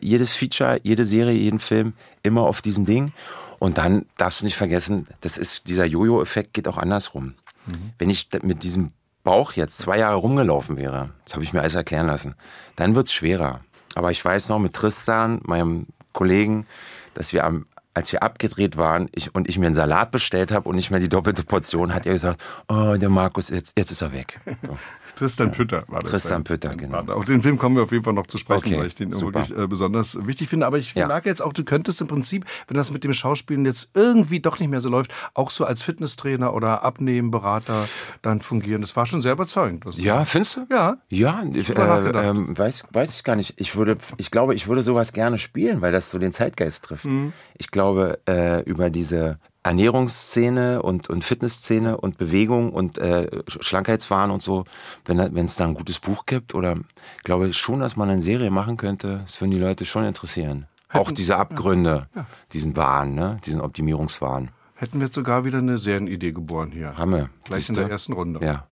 jedes 0.00 0.32
Feature, 0.32 0.80
jede 0.82 1.04
Serie, 1.04 1.38
jeden 1.38 1.58
Film 1.58 1.94
immer 2.22 2.42
auf 2.42 2.60
diesem 2.60 2.84
Ding 2.84 3.12
und 3.58 3.78
dann 3.78 4.06
darfst 4.16 4.40
du 4.40 4.44
nicht 4.44 4.56
vergessen, 4.56 5.06
das 5.20 5.36
ist 5.36 5.68
dieser 5.68 5.84
Jojo-Effekt 5.84 6.54
geht 6.54 6.68
auch 6.68 6.76
andersrum. 6.76 7.34
Mhm. 7.66 7.92
Wenn 7.98 8.10
ich 8.10 8.28
mit 8.42 8.62
diesem 8.62 8.92
Bauch 9.28 9.52
jetzt 9.52 9.76
zwei 9.76 9.98
Jahre 9.98 10.16
rumgelaufen 10.16 10.78
wäre, 10.78 11.10
das 11.26 11.34
habe 11.34 11.44
ich 11.44 11.52
mir 11.52 11.60
alles 11.60 11.74
erklären 11.74 12.06
lassen, 12.06 12.34
dann 12.76 12.94
wird 12.94 13.08
es 13.08 13.12
schwerer. 13.12 13.60
Aber 13.94 14.10
ich 14.10 14.24
weiß 14.24 14.48
noch 14.48 14.58
mit 14.58 14.72
Tristan, 14.72 15.42
meinem 15.44 15.84
Kollegen, 16.14 16.66
dass 17.12 17.34
wir 17.34 17.44
am, 17.44 17.66
als 17.92 18.10
wir 18.10 18.22
abgedreht 18.22 18.78
waren 18.78 19.10
ich, 19.14 19.34
und 19.34 19.46
ich 19.46 19.58
mir 19.58 19.66
einen 19.66 19.74
Salat 19.74 20.12
bestellt 20.12 20.50
habe 20.50 20.66
und 20.66 20.76
nicht 20.76 20.90
mehr 20.90 20.98
die 20.98 21.10
doppelte 21.10 21.42
Portion, 21.42 21.92
hat 21.92 22.06
er 22.06 22.14
gesagt, 22.14 22.40
oh, 22.68 22.94
der 22.96 23.10
Markus, 23.10 23.50
jetzt, 23.50 23.76
jetzt 23.76 23.90
ist 23.90 24.00
er 24.00 24.14
weg. 24.14 24.40
So. 24.66 24.78
Tristan 25.18 25.50
Pütter 25.50 25.84
war 25.88 26.00
das. 26.00 26.10
Tristan 26.10 26.44
Pütter, 26.44 26.76
genau. 26.76 27.00
Auf 27.12 27.24
den 27.24 27.42
Film 27.42 27.58
kommen 27.58 27.74
wir 27.74 27.82
auf 27.82 27.90
jeden 27.90 28.04
Fall 28.04 28.12
noch 28.12 28.28
zu 28.28 28.38
sprechen, 28.38 28.66
okay, 28.66 28.78
weil 28.78 28.86
ich 28.86 28.94
den 28.94 29.10
super. 29.10 29.40
wirklich 29.40 29.58
äh, 29.58 29.66
besonders 29.66 30.26
wichtig 30.26 30.48
finde. 30.48 30.66
Aber 30.66 30.78
ich 30.78 30.94
ja. 30.94 31.08
merke 31.08 31.28
jetzt 31.28 31.42
auch, 31.42 31.52
du 31.52 31.64
könntest 31.64 32.00
im 32.00 32.06
Prinzip, 32.06 32.44
wenn 32.68 32.76
das 32.76 32.92
mit 32.92 33.02
dem 33.02 33.12
Schauspielen 33.12 33.64
jetzt 33.64 33.90
irgendwie 33.94 34.38
doch 34.38 34.60
nicht 34.60 34.68
mehr 34.68 34.80
so 34.80 34.88
läuft, 34.88 35.12
auch 35.34 35.50
so 35.50 35.64
als 35.64 35.82
Fitnesstrainer 35.82 36.54
oder 36.54 36.84
Abnehmberater 36.84 37.88
dann 38.22 38.40
fungieren. 38.40 38.82
Das 38.82 38.94
war 38.94 39.06
schon 39.06 39.20
sehr 39.20 39.32
überzeugend. 39.32 39.84
ja, 39.96 40.24
findest 40.24 40.56
du? 40.56 40.66
Ja. 40.70 40.98
Ja, 41.08 41.42
äh, 41.42 41.58
äh, 41.58 42.58
weiß, 42.58 42.84
weiß 42.92 43.14
ich 43.14 43.24
gar 43.24 43.34
nicht. 43.34 43.54
Ich 43.56 43.74
würde, 43.74 43.96
ich 44.18 44.30
glaube, 44.30 44.54
ich 44.54 44.68
würde 44.68 44.84
sowas 44.84 45.12
gerne 45.12 45.38
spielen, 45.38 45.80
weil 45.80 45.90
das 45.90 46.10
so 46.10 46.18
den 46.18 46.32
Zeitgeist 46.32 46.84
trifft. 46.84 47.06
Mhm. 47.06 47.32
Ich 47.56 47.72
glaube, 47.72 48.20
äh, 48.28 48.62
über 48.62 48.90
diese 48.90 49.38
Ernährungsszene 49.62 50.82
und, 50.82 51.10
und 51.10 51.24
Fitnessszene 51.24 51.96
und 51.96 52.16
Bewegung 52.16 52.72
und 52.72 52.98
äh, 52.98 53.28
Schlankheitswahn 53.48 54.30
und 54.30 54.42
so, 54.42 54.64
wenn 55.04 55.18
es 55.36 55.56
da 55.56 55.64
ein 55.64 55.74
gutes 55.74 55.98
Buch 55.98 56.26
gibt 56.26 56.54
oder 56.54 56.76
glaube 57.24 57.48
ich 57.48 57.56
schon, 57.56 57.80
dass 57.80 57.96
man 57.96 58.08
eine 58.08 58.22
Serie 58.22 58.50
machen 58.50 58.76
könnte, 58.76 59.20
das 59.24 59.40
würden 59.40 59.50
die 59.50 59.58
Leute 59.58 59.84
schon 59.84 60.04
interessieren. 60.04 60.66
Hätten, 60.88 60.98
Auch 60.98 61.10
diese 61.10 61.36
Abgründe, 61.36 62.08
ja, 62.14 62.22
ja. 62.22 62.26
diesen 62.52 62.76
Wahn, 62.76 63.14
ne? 63.14 63.36
diesen 63.44 63.60
Optimierungswahn. 63.60 64.50
Hätten 64.74 65.00
wir 65.00 65.06
jetzt 65.06 65.16
sogar 65.16 65.44
wieder 65.44 65.58
eine 65.58 65.76
Serienidee 65.76 66.32
geboren 66.32 66.70
hier. 66.70 66.96
Haben 66.96 67.10
wir. 67.10 67.30
Gleich 67.44 67.66
Siehste? 67.66 67.72
in 67.72 67.88
der 67.88 67.90
ersten 67.90 68.12
Runde. 68.12 68.40
Ja. 68.44 68.68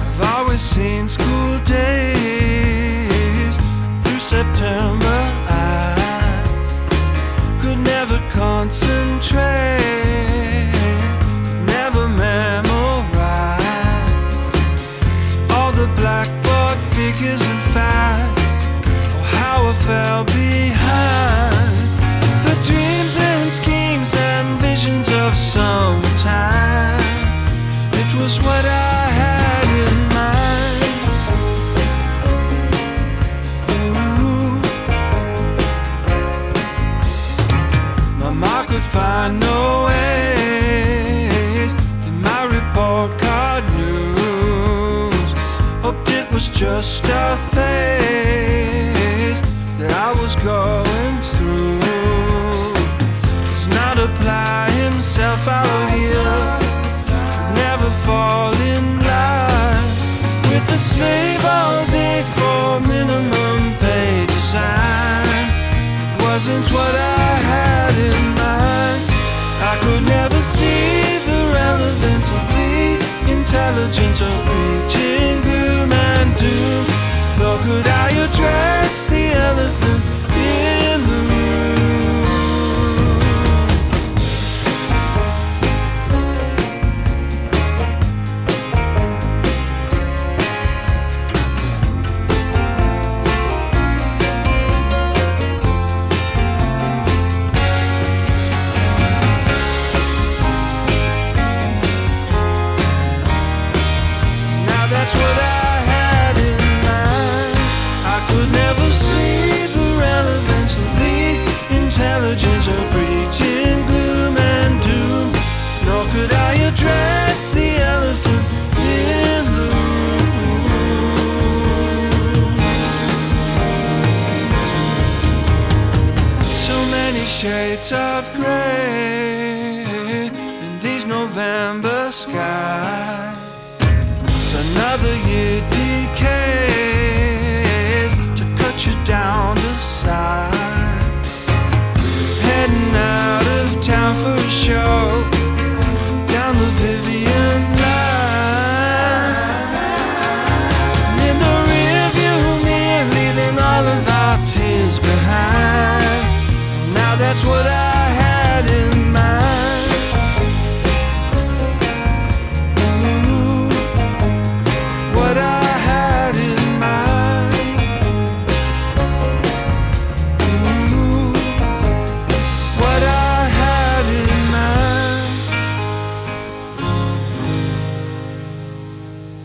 I've 0.00 0.36
always 0.36 0.60
seen 0.60 1.08
school 1.08 1.53
September 4.34 4.83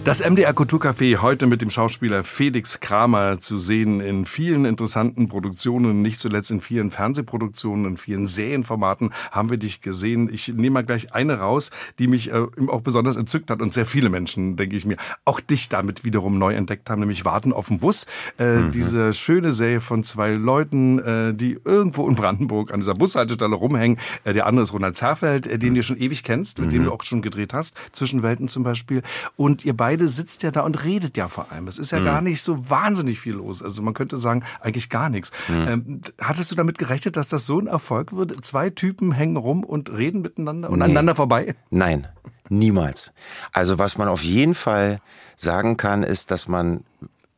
Das 0.09 0.27
MDR 0.27 0.55
Kulturcafé 0.55 1.17
heute 1.17 1.45
mit 1.45 1.61
dem 1.61 1.69
Schauspieler 1.69 2.23
Felix 2.23 2.79
Kramer 2.79 3.39
zu 3.39 3.59
sehen 3.59 4.01
in 4.01 4.25
vielen 4.25 4.65
interessanten 4.65 5.27
Produktionen, 5.27 6.01
nicht 6.01 6.19
zuletzt 6.19 6.49
in 6.49 6.61
vielen 6.61 6.89
Fernsehproduktionen, 6.89 7.85
in 7.85 7.95
vielen 7.95 8.25
Serienformaten 8.25 9.13
haben 9.29 9.51
wir 9.51 9.57
dich 9.57 9.81
gesehen. 9.81 10.27
Ich 10.33 10.47
nehme 10.47 10.71
mal 10.71 10.83
gleich 10.83 11.13
eine 11.13 11.37
raus, 11.37 11.69
die 11.99 12.07
mich 12.07 12.31
äh, 12.31 12.41
auch 12.69 12.81
besonders 12.81 13.17
entzückt 13.17 13.51
hat 13.51 13.61
und 13.61 13.71
sehr 13.71 13.85
viele 13.85 14.09
Menschen, 14.09 14.55
denke 14.55 14.75
ich 14.75 14.83
mir, 14.83 14.97
auch 15.25 15.39
dich 15.39 15.69
damit 15.69 16.03
wiederum 16.03 16.39
neu 16.39 16.55
entdeckt 16.55 16.89
haben, 16.89 17.01
nämlich 17.01 17.23
Warten 17.23 17.53
auf 17.53 17.67
den 17.67 17.77
Bus. 17.77 18.07
Äh, 18.39 18.61
mhm. 18.61 18.71
Diese 18.71 19.13
schöne 19.13 19.53
Serie 19.53 19.79
von 19.79 20.03
zwei 20.03 20.31
Leuten, 20.31 20.97
äh, 20.97 21.35
die 21.35 21.59
irgendwo 21.63 22.09
in 22.09 22.15
Brandenburg 22.15 22.73
an 22.73 22.79
dieser 22.79 22.95
Bushaltestelle 22.95 23.53
rumhängen. 23.53 23.99
Äh, 24.23 24.33
der 24.33 24.47
andere 24.47 24.63
ist 24.63 24.73
Ronald 24.73 24.97
Zerfeld, 24.97 25.45
äh, 25.45 25.59
den 25.59 25.73
mhm. 25.73 25.75
du 25.75 25.83
schon 25.83 25.97
ewig 25.97 26.23
kennst, 26.23 26.57
mit 26.57 26.69
mhm. 26.69 26.73
dem 26.73 26.83
du 26.85 26.93
auch 26.93 27.03
schon 27.03 27.21
gedreht 27.21 27.53
hast, 27.53 27.75
Zwischenwelten 27.91 28.47
zum 28.47 28.63
Beispiel. 28.63 29.03
Und 29.35 29.65
ihr 29.65 29.77
beide 29.77 29.98
beide 29.99 30.07
sitzt 30.07 30.43
ja 30.43 30.51
da 30.51 30.61
und 30.61 30.83
redet 30.83 31.17
ja 31.17 31.27
vor 31.27 31.51
allem. 31.51 31.67
Es 31.67 31.77
ist 31.77 31.91
ja 31.91 31.99
mhm. 31.99 32.05
gar 32.05 32.21
nicht 32.21 32.41
so 32.41 32.69
wahnsinnig 32.69 33.19
viel 33.19 33.33
los. 33.33 33.61
Also 33.61 33.81
man 33.81 33.93
könnte 33.93 34.17
sagen, 34.17 34.43
eigentlich 34.61 34.89
gar 34.89 35.09
nichts. 35.09 35.31
Mhm. 35.47 35.67
Ähm, 35.67 36.01
hattest 36.19 36.51
du 36.51 36.55
damit 36.55 36.77
gerechnet, 36.77 37.17
dass 37.17 37.27
das 37.27 37.45
so 37.45 37.59
ein 37.59 37.67
Erfolg 37.67 38.15
wird? 38.15 38.45
Zwei 38.45 38.69
Typen 38.69 39.11
hängen 39.11 39.37
rum 39.37 39.63
und 39.63 39.93
reden 39.93 40.21
miteinander 40.21 40.69
und 40.69 40.79
nee. 40.79 40.85
aneinander 40.85 41.15
vorbei? 41.15 41.55
Nein, 41.69 42.07
niemals. 42.49 43.13
Also 43.51 43.77
was 43.77 43.97
man 43.97 44.07
auf 44.07 44.23
jeden 44.23 44.55
Fall 44.55 45.01
sagen 45.35 45.77
kann, 45.77 46.03
ist, 46.03 46.31
dass 46.31 46.47
man, 46.47 46.83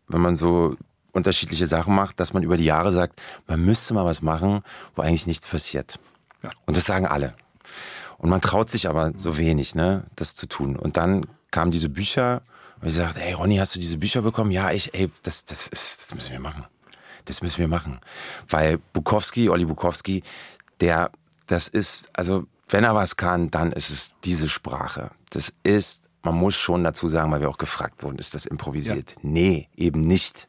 wenn 0.07 0.21
man 0.21 0.35
so 0.35 0.75
unterschiedliche 1.11 1.67
Sachen 1.67 1.95
macht, 1.95 2.19
dass 2.19 2.33
man 2.33 2.43
über 2.43 2.57
die 2.57 2.65
Jahre 2.65 2.91
sagt, 2.91 3.21
man 3.47 3.63
müsste 3.65 3.93
mal 3.93 4.05
was 4.05 4.21
machen, 4.21 4.61
wo 4.95 5.01
eigentlich 5.01 5.27
nichts 5.27 5.47
passiert. 5.47 5.99
Ja. 6.43 6.51
Und 6.65 6.77
das 6.77 6.85
sagen 6.85 7.05
alle. 7.05 7.33
Und 8.17 8.29
man 8.29 8.39
traut 8.39 8.69
sich 8.69 8.87
aber 8.87 9.11
so 9.15 9.37
wenig, 9.37 9.75
ne, 9.75 10.03
das 10.15 10.35
zu 10.35 10.45
tun. 10.45 10.75
Und 10.75 10.95
dann 10.95 11.25
kamen 11.49 11.71
diese 11.71 11.89
Bücher 11.89 12.43
und 12.81 12.87
ich 12.87 12.95
sagte, 12.95 13.21
ey 13.21 13.33
Ronny, 13.33 13.57
hast 13.57 13.75
du 13.75 13.79
diese 13.79 13.97
Bücher 13.97 14.21
bekommen? 14.21 14.51
Ja, 14.51 14.71
ich, 14.71 14.93
ey, 14.93 15.09
das, 15.23 15.45
das 15.45 15.67
ist, 15.67 16.01
das 16.01 16.15
müssen 16.15 16.31
wir 16.31 16.39
machen. 16.39 16.65
Das 17.25 17.41
müssen 17.41 17.59
wir 17.59 17.67
machen. 17.67 17.99
Weil 18.49 18.79
Bukowski, 18.93 19.49
Olli 19.49 19.65
Bukowski, 19.65 20.23
der, 20.79 21.11
das 21.45 21.67
ist, 21.67 22.09
also 22.13 22.47
wenn 22.69 22.83
er 22.83 22.95
was 22.95 23.17
kann, 23.17 23.51
dann 23.51 23.71
ist 23.71 23.89
es 23.91 24.15
diese 24.23 24.49
Sprache. 24.49 25.11
Das 25.29 25.53
ist, 25.63 26.03
man 26.23 26.35
muss 26.35 26.55
schon 26.55 26.83
dazu 26.83 27.09
sagen, 27.09 27.31
weil 27.31 27.41
wir 27.41 27.49
auch 27.49 27.57
gefragt 27.57 28.01
wurden, 28.03 28.17
ist 28.17 28.33
das 28.33 28.45
improvisiert? 28.45 29.11
Ja. 29.11 29.17
Nee, 29.21 29.69
eben 29.75 30.01
nicht. 30.01 30.47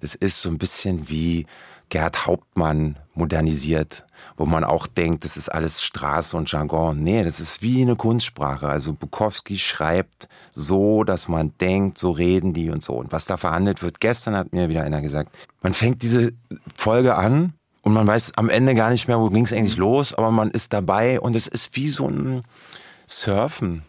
Das 0.00 0.14
ist 0.14 0.42
so 0.42 0.50
ein 0.50 0.58
bisschen 0.58 1.08
wie 1.08 1.46
Gerhard 1.90 2.26
Hauptmann 2.26 2.96
modernisiert, 3.14 4.06
wo 4.36 4.46
man 4.46 4.64
auch 4.64 4.86
denkt, 4.86 5.24
das 5.24 5.36
ist 5.36 5.50
alles 5.50 5.82
Straße 5.82 6.36
und 6.36 6.50
Jargon. 6.50 7.02
Nee, 7.02 7.24
das 7.24 7.40
ist 7.40 7.60
wie 7.60 7.82
eine 7.82 7.96
Kunstsprache. 7.96 8.68
Also 8.68 8.94
Bukowski 8.94 9.58
schreibt 9.58 10.28
so, 10.52 11.04
dass 11.04 11.28
man 11.28 11.52
denkt, 11.60 11.98
so 11.98 12.10
reden 12.10 12.54
die 12.54 12.70
und 12.70 12.82
so. 12.82 12.94
Und 12.94 13.12
was 13.12 13.26
da 13.26 13.36
verhandelt 13.36 13.82
wird, 13.82 14.00
gestern 14.00 14.36
hat 14.36 14.52
mir 14.52 14.68
wieder 14.68 14.82
einer 14.82 15.02
gesagt, 15.02 15.30
man 15.62 15.74
fängt 15.74 16.02
diese 16.02 16.32
Folge 16.74 17.16
an 17.16 17.54
und 17.82 17.92
man 17.92 18.06
weiß 18.06 18.32
am 18.36 18.48
Ende 18.48 18.74
gar 18.74 18.90
nicht 18.90 19.08
mehr, 19.08 19.20
wo 19.20 19.28
ging 19.28 19.44
es 19.44 19.52
eigentlich 19.52 19.76
los, 19.76 20.14
aber 20.14 20.30
man 20.30 20.50
ist 20.50 20.72
dabei 20.72 21.20
und 21.20 21.36
es 21.36 21.46
ist 21.46 21.76
wie 21.76 21.88
so 21.88 22.08
ein 22.08 22.42
Surfen. 23.06 23.82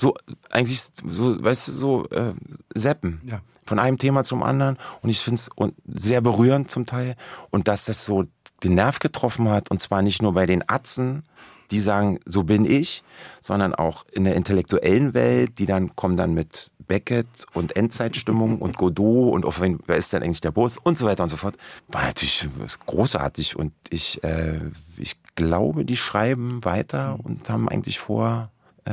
So, 0.00 0.14
eigentlich, 0.50 0.80
so, 0.80 1.42
weißt 1.42 1.68
du, 1.68 1.72
so 1.72 2.08
äh, 2.08 2.32
Seppen. 2.74 3.20
Ja 3.24 3.42
von 3.64 3.78
einem 3.78 3.98
Thema 3.98 4.24
zum 4.24 4.42
anderen. 4.42 4.76
Und 5.02 5.10
ich 5.10 5.20
finde 5.20 5.40
es 5.40 5.50
sehr 5.86 6.20
berührend 6.20 6.70
zum 6.70 6.86
Teil. 6.86 7.16
Und 7.50 7.68
dass 7.68 7.84
das 7.84 8.04
so 8.04 8.24
den 8.62 8.74
Nerv 8.74 8.98
getroffen 8.98 9.48
hat. 9.48 9.70
Und 9.70 9.80
zwar 9.80 10.02
nicht 10.02 10.22
nur 10.22 10.34
bei 10.34 10.46
den 10.46 10.68
Atzen, 10.68 11.24
die 11.70 11.80
sagen, 11.80 12.18
so 12.26 12.44
bin 12.44 12.64
ich, 12.64 13.02
sondern 13.40 13.74
auch 13.74 14.04
in 14.12 14.24
der 14.24 14.34
intellektuellen 14.34 15.14
Welt, 15.14 15.58
die 15.58 15.66
dann 15.66 15.94
kommen 15.94 16.16
dann 16.16 16.34
mit 16.34 16.70
Beckett 16.86 17.28
und 17.52 17.76
Endzeitstimmung 17.76 18.58
und 18.58 18.76
Godot 18.76 19.32
und 19.32 19.44
auf 19.44 19.60
wen, 19.60 19.78
wer 19.86 19.96
ist 19.96 20.12
denn 20.12 20.24
eigentlich 20.24 20.40
der 20.40 20.50
Bus 20.50 20.76
und 20.76 20.98
so 20.98 21.06
weiter 21.06 21.22
und 21.22 21.28
so 21.28 21.36
fort. 21.36 21.56
War 21.88 22.02
natürlich 22.02 22.48
großartig. 22.86 23.54
Und 23.54 23.72
ich, 23.90 24.22
äh, 24.24 24.58
ich 24.96 25.16
glaube, 25.36 25.84
die 25.84 25.96
schreiben 25.96 26.64
weiter 26.64 27.18
und 27.22 27.48
haben 27.48 27.68
eigentlich 27.68 28.00
vor, 28.00 28.50
äh, 28.86 28.92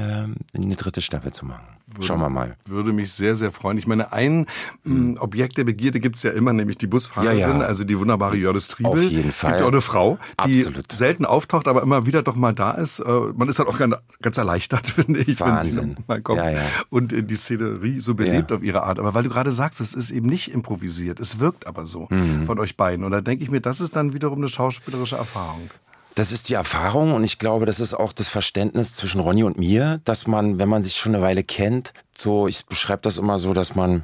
eine 0.54 0.76
dritte 0.76 1.02
Staffel 1.02 1.32
zu 1.32 1.46
machen. 1.46 1.77
Würde, 1.90 2.06
Schauen 2.06 2.20
wir 2.20 2.30
mal. 2.30 2.58
Würde 2.66 2.92
mich 2.92 3.14
sehr, 3.14 3.36
sehr 3.36 3.54
freuen. 3.54 3.78
Ich 3.78 3.88
meine, 3.88 4.12
ein 4.12 4.46
hm. 4.84 5.18
Objekt 5.22 5.58
der 5.58 5.64
Begierde 5.64 6.02
gibt's 6.02 6.22
ja 6.22 6.32
immer, 6.32 6.52
nämlich 6.52 6.78
die 6.78 6.88
Busfahrerin, 6.88 7.38
ja, 7.38 7.60
ja. 7.60 7.60
also 7.62 7.86
die 7.86 7.98
wunderbare 7.98 8.36
Jördis 8.36 8.68
Triebel. 8.68 8.92
Auf 8.92 9.02
jeden 9.02 9.32
Fall. 9.32 9.54
Gibt 9.54 9.64
auch 9.64 9.68
eine 9.70 9.80
Frau, 9.80 10.20
die 10.46 10.66
Absolut. 10.66 10.92
selten 10.92 11.24
auftaucht, 11.26 11.68
aber 11.70 11.82
immer 11.82 12.06
wieder 12.06 12.24
doch 12.24 12.36
mal 12.36 12.54
da 12.54 12.72
ist. 12.72 13.00
Äh, 13.00 13.10
man 13.36 13.48
ist 13.48 13.60
halt 13.60 13.70
auch 13.70 13.78
ganz, 13.78 14.38
erleichtert, 14.38 14.88
finde 14.90 15.22
ich, 15.22 15.40
Wahnsinn. 15.40 15.78
wenn 15.78 15.96
sie 15.96 16.04
mal 16.08 16.22
kommt 16.22 16.40
ja, 16.40 16.50
ja. 16.50 16.62
und 16.90 17.14
die 17.16 17.36
Szenerie 17.36 18.02
so 18.02 18.16
belebt 18.16 18.52
auf 18.52 18.62
ihre 18.62 18.84
Art. 18.84 19.00
Aber 19.00 19.14
weil 19.14 19.24
du 19.24 19.30
gerade 19.30 19.52
sagst, 19.52 19.80
es 19.80 19.94
ist 19.94 20.12
eben 20.12 20.28
nicht 20.28 20.54
improvisiert, 20.54 21.22
es 21.22 21.40
wirkt 21.40 21.68
aber 21.68 21.86
so 21.86 22.08
mhm. 22.10 22.46
von 22.46 22.60
euch 22.60 22.76
beiden. 22.76 23.06
Und 23.06 23.12
da 23.12 23.22
denke 23.22 23.46
ich 23.46 23.50
mir, 23.50 23.62
das 23.62 23.80
ist 23.80 23.96
dann 23.96 24.14
wiederum 24.14 24.40
eine 24.40 24.50
schauspielerische 24.50 25.16
Erfahrung. 25.16 25.70
Das 26.18 26.32
ist 26.32 26.50
die 26.50 26.56
Erfahrung 26.56 27.14
und 27.14 27.24
ich 27.24 27.38
glaube, 27.38 27.68
das 27.68 27.80
ist 27.80 27.94
auch 27.94 28.12
das 28.12 28.28
Verständnis 28.28 28.96
zwischen 28.96 29.22
Ronny 29.22 29.44
und 29.44 29.60
mir, 29.60 30.02
dass 30.04 30.26
man, 30.26 30.58
wenn 30.58 30.68
man 30.68 30.84
sich 30.84 30.96
schon 30.96 31.14
eine 31.14 31.24
Weile 31.24 31.44
kennt, 31.44 31.94
so, 32.18 32.48
ich 32.48 32.66
beschreibe 32.66 33.04
das 33.04 33.20
immer 33.20 33.38
so, 33.38 33.54
dass 33.54 33.76
man, 33.76 34.04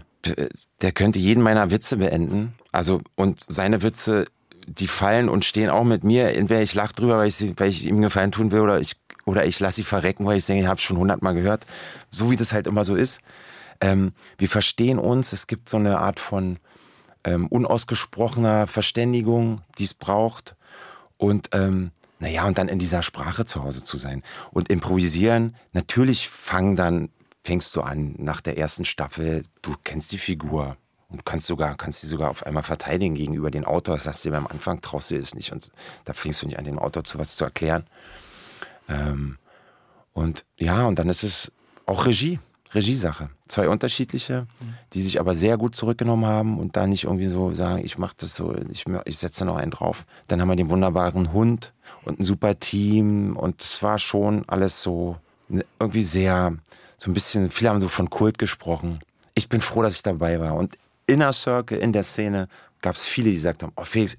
der 0.83 0.91
könnte 0.91 1.17
jeden 1.17 1.41
meiner 1.41 1.71
Witze 1.71 1.97
beenden. 1.97 2.53
Also, 2.71 3.01
und 3.15 3.43
seine 3.43 3.81
Witze, 3.81 4.25
die 4.67 4.85
fallen 4.85 5.27
und 5.27 5.43
stehen 5.43 5.71
auch 5.71 5.85
mit 5.85 6.03
mir. 6.03 6.35
Entweder 6.35 6.61
ich 6.61 6.75
lache 6.75 6.93
drüber, 6.93 7.17
weil 7.17 7.29
ich, 7.29 7.59
weil 7.59 7.69
ich 7.69 7.83
ihm 7.83 7.99
Gefallen 7.99 8.31
tun 8.31 8.51
will, 8.51 8.59
oder 8.59 8.79
ich, 8.79 8.95
oder 9.25 9.45
ich 9.45 9.59
lasse 9.59 9.77
sie 9.77 9.83
verrecken, 9.83 10.27
weil 10.27 10.37
ich 10.37 10.45
denke, 10.45 10.61
ich 10.61 10.69
habe 10.69 10.81
schon 10.81 10.97
hundertmal 10.97 11.33
gehört. 11.33 11.65
So 12.11 12.29
wie 12.29 12.35
das 12.35 12.53
halt 12.53 12.67
immer 12.67 12.85
so 12.85 12.95
ist. 12.95 13.21
Ähm, 13.81 14.13
wir 14.37 14.49
verstehen 14.49 14.99
uns. 14.99 15.33
Es 15.33 15.47
gibt 15.47 15.67
so 15.67 15.77
eine 15.77 15.97
Art 15.97 16.19
von 16.19 16.57
ähm, 17.23 17.47
unausgesprochener 17.47 18.67
Verständigung, 18.67 19.61
die 19.79 19.85
es 19.85 19.95
braucht. 19.95 20.55
Und 21.17 21.49
ähm, 21.53 21.89
naja, 22.19 22.45
und 22.45 22.57
dann 22.57 22.69
in 22.69 22.79
dieser 22.79 23.03
Sprache 23.03 23.45
zu 23.45 23.63
Hause 23.63 23.83
zu 23.83 23.97
sein. 23.97 24.23
Und 24.51 24.69
improvisieren, 24.69 25.55
natürlich 25.73 26.29
fangen 26.29 26.75
dann, 26.75 27.09
fängst 27.43 27.75
du 27.75 27.81
an 27.81 28.15
nach 28.17 28.41
der 28.41 28.57
ersten 28.57 28.85
Staffel, 28.85 29.43
du 29.61 29.75
kennst 29.83 30.11
die 30.11 30.17
Figur 30.17 30.77
und 31.09 31.25
kannst 31.25 31.47
sogar, 31.47 31.75
kannst 31.75 32.01
sie 32.01 32.07
sogar 32.07 32.29
auf 32.29 32.45
einmal 32.45 32.63
verteidigen 32.63 33.15
gegenüber 33.15 33.51
den 33.51 33.65
Autor. 33.65 33.95
Das 33.95 34.07
hast 34.07 34.25
du 34.25 34.31
beim 34.31 34.47
Anfang, 34.47 34.81
traust 34.81 35.11
du 35.11 35.15
es 35.15 35.35
nicht. 35.35 35.51
Und 35.51 35.71
da 36.05 36.13
fängst 36.13 36.41
du 36.41 36.47
nicht 36.47 36.57
an, 36.57 36.65
dem 36.65 36.79
Autor 36.79 37.03
zu 37.03 37.19
was 37.19 37.35
zu 37.35 37.43
erklären. 37.43 37.85
Ähm, 38.89 39.37
und 40.13 40.45
ja, 40.57 40.85
und 40.85 40.99
dann 40.99 41.09
ist 41.09 41.23
es 41.23 41.51
auch 41.85 42.05
Regie. 42.05 42.39
Regiesache. 42.75 43.29
Zwei 43.47 43.69
unterschiedliche, 43.69 44.47
die 44.93 45.01
sich 45.01 45.19
aber 45.19 45.35
sehr 45.35 45.57
gut 45.57 45.75
zurückgenommen 45.75 46.25
haben 46.25 46.59
und 46.59 46.75
da 46.75 46.87
nicht 46.87 47.03
irgendwie 47.05 47.27
so 47.27 47.53
sagen, 47.53 47.83
ich 47.83 47.97
mache 47.97 48.15
das 48.17 48.35
so, 48.35 48.55
ich, 48.71 48.85
ich 49.05 49.17
setze 49.17 49.45
noch 49.45 49.57
einen 49.57 49.71
drauf. 49.71 50.05
Dann 50.27 50.41
haben 50.41 50.49
wir 50.49 50.55
den 50.55 50.69
wunderbaren 50.69 51.33
Hund 51.33 51.73
und 52.05 52.19
ein 52.19 52.23
super 52.23 52.59
Team 52.59 53.35
und 53.35 53.61
es 53.61 53.81
war 53.83 53.99
schon 53.99 54.47
alles 54.47 54.81
so 54.81 55.17
ne, 55.49 55.65
irgendwie 55.79 56.03
sehr, 56.03 56.55
so 56.97 57.09
ein 57.09 57.13
bisschen, 57.13 57.51
viele 57.51 57.69
haben 57.69 57.81
so 57.81 57.87
von 57.87 58.09
Kult 58.09 58.37
gesprochen. 58.37 58.99
Ich 59.35 59.49
bin 59.49 59.61
froh, 59.61 59.81
dass 59.81 59.95
ich 59.95 60.03
dabei 60.03 60.39
war 60.39 60.55
und 60.55 60.77
Inner 61.05 61.33
Circle 61.33 61.77
in 61.77 61.91
der 61.93 62.03
Szene 62.03 62.47
gab 62.83 62.95
es 62.95 63.03
viele, 63.05 63.29
die 63.29 63.35
gesagt 63.35 63.63
haben, 63.63 63.71
oh 63.75 63.83
Felix, 63.83 64.17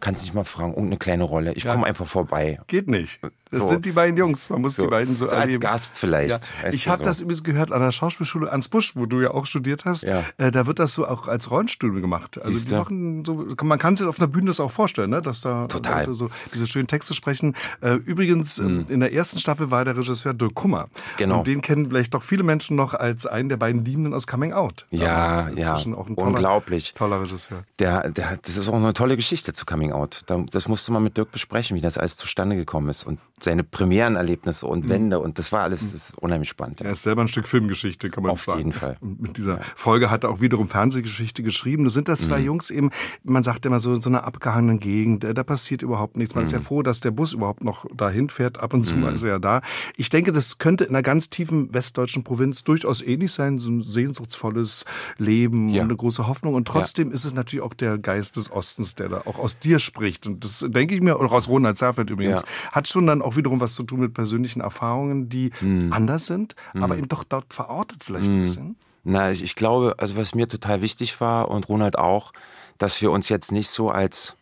kannst 0.00 0.22
nicht 0.22 0.32
mal 0.32 0.44
fragen, 0.44 0.70
irgendeine 0.70 0.98
kleine 0.98 1.24
Rolle, 1.24 1.52
ich 1.52 1.64
ja. 1.64 1.72
komme 1.72 1.86
einfach 1.86 2.06
vorbei. 2.06 2.60
Geht 2.66 2.88
nicht. 2.88 3.20
Das 3.50 3.60
so. 3.60 3.68
sind 3.68 3.86
die 3.86 3.92
beiden 3.92 4.16
Jungs, 4.16 4.50
man 4.50 4.60
muss 4.60 4.74
so. 4.74 4.82
die 4.82 4.88
beiden 4.88 5.16
so, 5.16 5.26
so 5.26 5.36
als 5.36 5.58
Gast 5.60 5.98
vielleicht. 5.98 6.52
Ja. 6.62 6.70
Ich 6.70 6.88
habe 6.88 6.98
so. 6.98 7.04
das 7.04 7.20
übrigens 7.20 7.44
gehört 7.44 7.72
an 7.72 7.80
der 7.80 7.92
Schauspielschule 7.92 8.50
Ans 8.50 8.68
Busch, 8.68 8.94
wo 8.94 9.06
du 9.06 9.20
ja 9.20 9.30
auch 9.30 9.46
studiert 9.46 9.84
hast. 9.84 10.04
Ja. 10.04 10.24
Äh, 10.36 10.50
da 10.50 10.66
wird 10.66 10.78
das 10.78 10.92
so 10.92 11.06
auch 11.06 11.28
als 11.28 11.50
Rollenstudio 11.50 12.00
gemacht. 12.00 12.38
Also 12.38 12.58
die 12.58 12.74
machen 12.74 13.24
so, 13.24 13.46
man 13.62 13.78
kann 13.78 13.96
sich 13.96 14.06
auf 14.06 14.18
einer 14.18 14.28
Bühne 14.28 14.46
das 14.46 14.60
auch 14.60 14.70
vorstellen, 14.70 15.10
ne? 15.10 15.22
dass 15.22 15.40
da 15.40 15.66
Total. 15.66 16.00
Leute 16.00 16.14
so 16.14 16.30
diese 16.52 16.66
schönen 16.66 16.88
Texte 16.88 17.14
sprechen. 17.14 17.56
Äh, 17.80 17.94
übrigens, 17.94 18.58
mhm. 18.58 18.86
in 18.88 19.00
der 19.00 19.12
ersten 19.12 19.38
Staffel 19.38 19.70
war 19.70 19.84
der 19.84 19.96
Regisseur 19.96 20.34
Dirk 20.34 20.54
Kummer. 20.54 20.88
Genau. 21.16 21.38
Und 21.38 21.46
den 21.46 21.60
kennen 21.60 21.88
vielleicht 21.88 22.14
doch 22.14 22.22
viele 22.22 22.42
Menschen 22.42 22.76
noch 22.76 22.94
als 22.94 23.26
einen 23.26 23.48
der 23.48 23.56
beiden 23.56 23.84
Liebenden 23.84 24.14
aus 24.14 24.26
Coming 24.26 24.52
Out. 24.52 24.86
Ja, 24.90 25.48
ja. 25.50 25.74
Auch 25.74 25.84
ein 25.84 26.16
toller, 26.16 26.34
Unglaublich. 26.34 26.94
Toller 26.94 27.22
Regisseur. 27.22 27.64
Der, 27.78 28.10
der, 28.10 28.38
das 28.42 28.56
ist 28.56 28.68
auch 28.68 28.74
eine 28.74 28.94
tolle 28.94 29.16
Geschichte 29.16 29.52
zu 29.52 29.64
Coming 29.64 29.92
Out. 29.92 30.24
Das 30.50 30.68
musste 30.68 30.92
man 30.92 31.02
mit 31.02 31.16
Dirk 31.16 31.30
besprechen, 31.30 31.76
wie 31.76 31.80
das 31.80 31.98
alles 31.98 32.16
zustande 32.16 32.56
gekommen 32.56 32.88
ist. 32.88 33.06
Und 33.06 33.18
seine 33.42 33.64
Premierenerlebnisse 33.64 34.66
und 34.66 34.84
mhm. 34.84 34.88
Wände 34.88 35.20
und 35.20 35.38
das 35.38 35.52
war 35.52 35.62
alles 35.62 35.78
das 35.80 35.94
ist 35.94 36.18
unheimlich 36.18 36.48
spannend. 36.48 36.80
Ja. 36.80 36.86
Er 36.86 36.92
ist 36.92 37.02
selber 37.02 37.22
ein 37.22 37.28
Stück 37.28 37.48
Filmgeschichte, 37.48 38.10
kann 38.10 38.22
man 38.22 38.32
Auf 38.32 38.44
sagen. 38.44 38.52
Auf 38.52 38.58
jeden 38.58 38.72
Fall. 38.72 38.96
Und 39.00 39.20
mit 39.20 39.36
dieser 39.36 39.58
ja. 39.58 39.60
Folge 39.76 40.10
hat 40.10 40.24
er 40.24 40.30
auch 40.30 40.40
wiederum 40.40 40.68
Fernsehgeschichte 40.68 41.42
geschrieben. 41.42 41.84
Du 41.84 41.90
sind 41.90 42.08
das 42.08 42.20
zwei 42.20 42.38
mhm. 42.40 42.46
Jungs 42.46 42.70
eben, 42.70 42.90
man 43.22 43.42
sagt 43.42 43.66
immer 43.66 43.80
so, 43.80 43.94
in 43.94 44.02
so 44.02 44.10
einer 44.10 44.24
abgehangenen 44.24 44.80
Gegend, 44.80 45.24
da 45.24 45.42
passiert 45.44 45.82
überhaupt 45.82 46.16
nichts. 46.16 46.34
Man 46.34 46.44
mhm. 46.44 46.46
ist 46.46 46.52
ja 46.52 46.58
mhm. 46.58 46.64
froh, 46.64 46.82
dass 46.82 47.00
der 47.00 47.10
Bus 47.10 47.32
überhaupt 47.32 47.64
noch 47.64 47.86
dahin 47.94 48.28
fährt. 48.28 48.58
Ab 48.58 48.74
und 48.74 48.84
zu 48.84 48.96
mhm. 48.96 49.08
ist 49.08 49.22
er 49.22 49.30
ja 49.30 49.38
da. 49.38 49.60
Ich 49.96 50.10
denke, 50.10 50.32
das 50.32 50.58
könnte 50.58 50.84
in 50.84 50.90
einer 50.90 51.02
ganz 51.02 51.30
tiefen 51.30 51.72
westdeutschen 51.72 52.24
Provinz 52.24 52.64
durchaus 52.64 53.02
ähnlich 53.02 53.32
sein, 53.32 53.58
so 53.58 53.70
ein 53.70 53.82
sehnsuchtsvolles 53.82 54.84
Leben 55.18 55.68
ja. 55.68 55.82
und 55.82 55.88
eine 55.88 55.96
große 55.96 56.26
Hoffnung. 56.26 56.54
Und 56.54 56.66
trotzdem 56.68 57.12
ist 57.12 57.24
es 57.24 57.34
natürlich 57.34 57.64
auch 57.64 57.74
der 57.74 57.98
Geist 57.98 58.36
des 58.36 58.50
Ostens, 58.50 58.94
der 58.94 59.08
da 59.08 59.22
auch 59.24 59.38
aus 59.38 59.58
dir 59.58 59.78
spricht. 59.78 60.26
Und 60.26 60.44
das 60.44 60.64
denke 60.68 60.94
ich 60.94 61.00
mir, 61.00 61.18
oder 61.18 61.32
aus 61.32 61.48
Ronald 61.48 61.78
Zerfeld 61.78 62.10
übrigens, 62.10 62.42
hat 62.72 62.88
schon 62.88 63.06
dann 63.06 63.22
auch 63.22 63.27
wiederum 63.36 63.60
was 63.60 63.74
zu 63.74 63.82
tun 63.82 64.00
mit 64.00 64.14
persönlichen 64.14 64.60
Erfahrungen, 64.60 65.28
die 65.28 65.50
mhm. 65.60 65.92
anders 65.92 66.26
sind, 66.26 66.54
mhm. 66.74 66.82
aber 66.82 66.96
eben 66.96 67.08
doch 67.08 67.24
dort 67.24 67.52
verortet 67.52 68.04
vielleicht 68.04 68.28
ein 68.28 68.40
mhm. 68.40 68.44
bisschen. 68.44 68.76
Na, 69.04 69.30
ich, 69.30 69.42
ich 69.42 69.54
glaube, 69.54 69.94
also 69.98 70.16
was 70.16 70.34
mir 70.34 70.48
total 70.48 70.82
wichtig 70.82 71.20
war 71.20 71.50
und 71.50 71.68
Ronald 71.68 71.98
auch, 71.98 72.32
dass 72.78 73.00
wir 73.00 73.10
uns 73.10 73.28
jetzt 73.28 73.52
nicht 73.52 73.68
so 73.68 73.90
als 73.90 74.36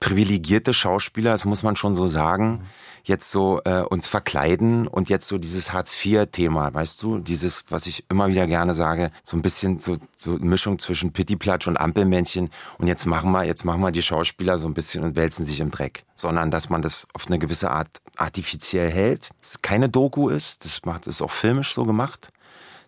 privilegierte 0.00 0.74
Schauspieler, 0.74 1.32
das 1.32 1.44
muss 1.44 1.62
man 1.62 1.76
schon 1.76 1.94
so 1.94 2.06
sagen, 2.06 2.66
jetzt 3.10 3.30
so 3.30 3.60
äh, 3.64 3.82
uns 3.82 4.06
verkleiden 4.06 4.86
und 4.86 5.10
jetzt 5.10 5.26
so 5.28 5.36
dieses 5.36 5.72
Hartz-IV-Thema, 5.72 6.72
weißt 6.72 7.02
du, 7.02 7.18
dieses, 7.18 7.64
was 7.68 7.86
ich 7.86 8.04
immer 8.08 8.28
wieder 8.28 8.46
gerne 8.46 8.72
sage, 8.72 9.10
so 9.24 9.36
ein 9.36 9.42
bisschen 9.42 9.80
so, 9.80 9.98
so 10.16 10.38
Mischung 10.38 10.78
zwischen 10.78 11.12
Pittiplatsch 11.12 11.66
und 11.66 11.76
Ampelmännchen. 11.76 12.50
Und 12.78 12.86
jetzt 12.86 13.04
machen 13.04 13.32
wir, 13.32 13.44
jetzt 13.44 13.64
machen 13.64 13.82
wir 13.82 13.90
die 13.90 14.00
Schauspieler 14.00 14.58
so 14.58 14.68
ein 14.68 14.74
bisschen 14.74 15.02
und 15.02 15.16
wälzen 15.16 15.44
sich 15.44 15.60
im 15.60 15.70
Dreck, 15.70 16.04
sondern 16.14 16.50
dass 16.50 16.70
man 16.70 16.82
das 16.82 17.06
auf 17.12 17.26
eine 17.26 17.38
gewisse 17.38 17.70
Art 17.70 18.00
artifiziell 18.16 18.90
hält, 18.90 19.28
dass 19.40 19.50
es 19.50 19.62
keine 19.62 19.88
Doku 19.88 20.28
ist, 20.28 20.64
das 20.64 20.84
macht 20.84 21.06
ist 21.06 21.20
auch 21.20 21.32
filmisch 21.32 21.74
so 21.74 21.84
gemacht. 21.84 22.30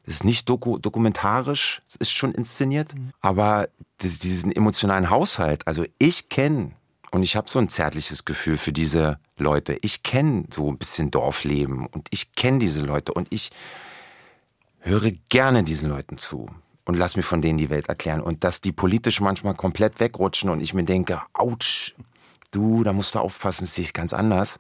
Das 0.07 0.15
ist 0.15 0.25
nicht 0.25 0.49
doku 0.49 0.79
dokumentarisch, 0.79 1.83
es 1.89 1.97
ist 1.97 2.11
schon 2.11 2.33
inszeniert, 2.33 2.95
mhm. 2.95 3.13
aber 3.21 3.69
das, 3.99 4.19
diesen 4.19 4.51
emotionalen 4.51 5.11
Haushalt, 5.11 5.67
also 5.67 5.85
ich 5.99 6.29
kenne 6.29 6.73
und 7.13 7.23
ich 7.23 7.37
habe 7.37 7.49
so 7.49 7.59
ein 7.59 7.69
zärtliches 7.69 8.25
Gefühl 8.25 8.57
für 8.57 8.73
diese 8.73 9.19
Leute. 9.37 9.79
Ich 9.83 10.03
kenne 10.03 10.45
so 10.51 10.69
ein 10.71 10.79
bisschen 10.79 11.11
Dorfleben 11.11 11.87
und 11.87 12.09
ich 12.11 12.33
kenne 12.33 12.59
diese 12.59 12.81
Leute 12.81 13.13
und 13.13 13.29
ich 13.31 13.51
höre 14.81 15.13
gerne 15.29 15.63
diesen 15.63 15.91
Leuten 15.91 16.17
zu 16.17 16.49
und 16.87 16.97
lass 16.97 17.15
mir 17.15 17.23
von 17.23 17.43
denen 17.43 17.59
die 17.59 17.69
Welt 17.69 17.91
erklären. 17.91 18.23
Und 18.23 18.45
dass 18.45 18.63
die 18.63 18.73
politisch 18.73 19.21
manchmal 19.21 19.55
komplett 19.55 20.01
wegrutschen 20.01 20.49
und 20.49 20.61
ich 20.61 20.73
mir 20.73 20.85
denke, 20.85 21.21
ouch, 21.35 21.93
du, 22.51 22.83
da 22.83 22.95
musst 22.95 23.15
du 23.15 23.19
aufpassen, 23.19 23.67
das 23.67 23.75
sehe 23.75 23.85
ich 23.85 23.93
ganz 23.93 24.15
anders. 24.15 24.59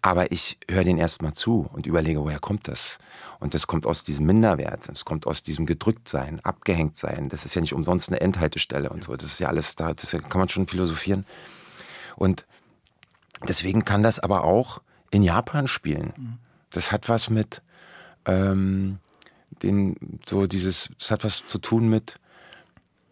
Aber 0.00 0.30
ich 0.30 0.56
höre 0.70 0.84
denen 0.84 1.00
erstmal 1.00 1.32
zu 1.32 1.68
und 1.72 1.86
überlege, 1.86 2.20
woher 2.20 2.38
kommt 2.38 2.68
das? 2.68 3.00
Und 3.40 3.54
das 3.54 3.66
kommt 3.66 3.86
aus 3.86 4.04
diesem 4.04 4.24
Minderwert, 4.26 4.88
das 4.88 5.04
kommt 5.04 5.26
aus 5.26 5.42
diesem 5.42 5.66
Gedrücktsein, 5.66 6.38
Abgehängtsein. 6.44 7.28
Das 7.28 7.44
ist 7.44 7.56
ja 7.56 7.60
nicht 7.60 7.74
umsonst 7.74 8.08
eine 8.08 8.20
Endhaltestelle 8.20 8.88
und 8.90 9.02
so. 9.02 9.16
Das 9.16 9.32
ist 9.32 9.40
ja 9.40 9.48
alles 9.48 9.74
da, 9.74 9.94
das 9.94 10.12
kann 10.12 10.38
man 10.38 10.48
schon 10.48 10.68
philosophieren. 10.68 11.26
Und 12.18 12.46
deswegen 13.46 13.84
kann 13.84 14.02
das 14.02 14.18
aber 14.18 14.44
auch 14.44 14.82
in 15.10 15.22
Japan 15.22 15.68
spielen. 15.68 16.38
Das 16.70 16.92
hat 16.92 17.08
was 17.08 17.30
mit 17.30 17.62
ähm, 18.26 18.98
den, 19.62 20.18
so 20.26 20.46
dieses, 20.46 20.90
das 20.98 21.10
hat 21.10 21.24
was 21.24 21.46
zu 21.46 21.58
tun 21.58 21.88
mit 21.88 22.16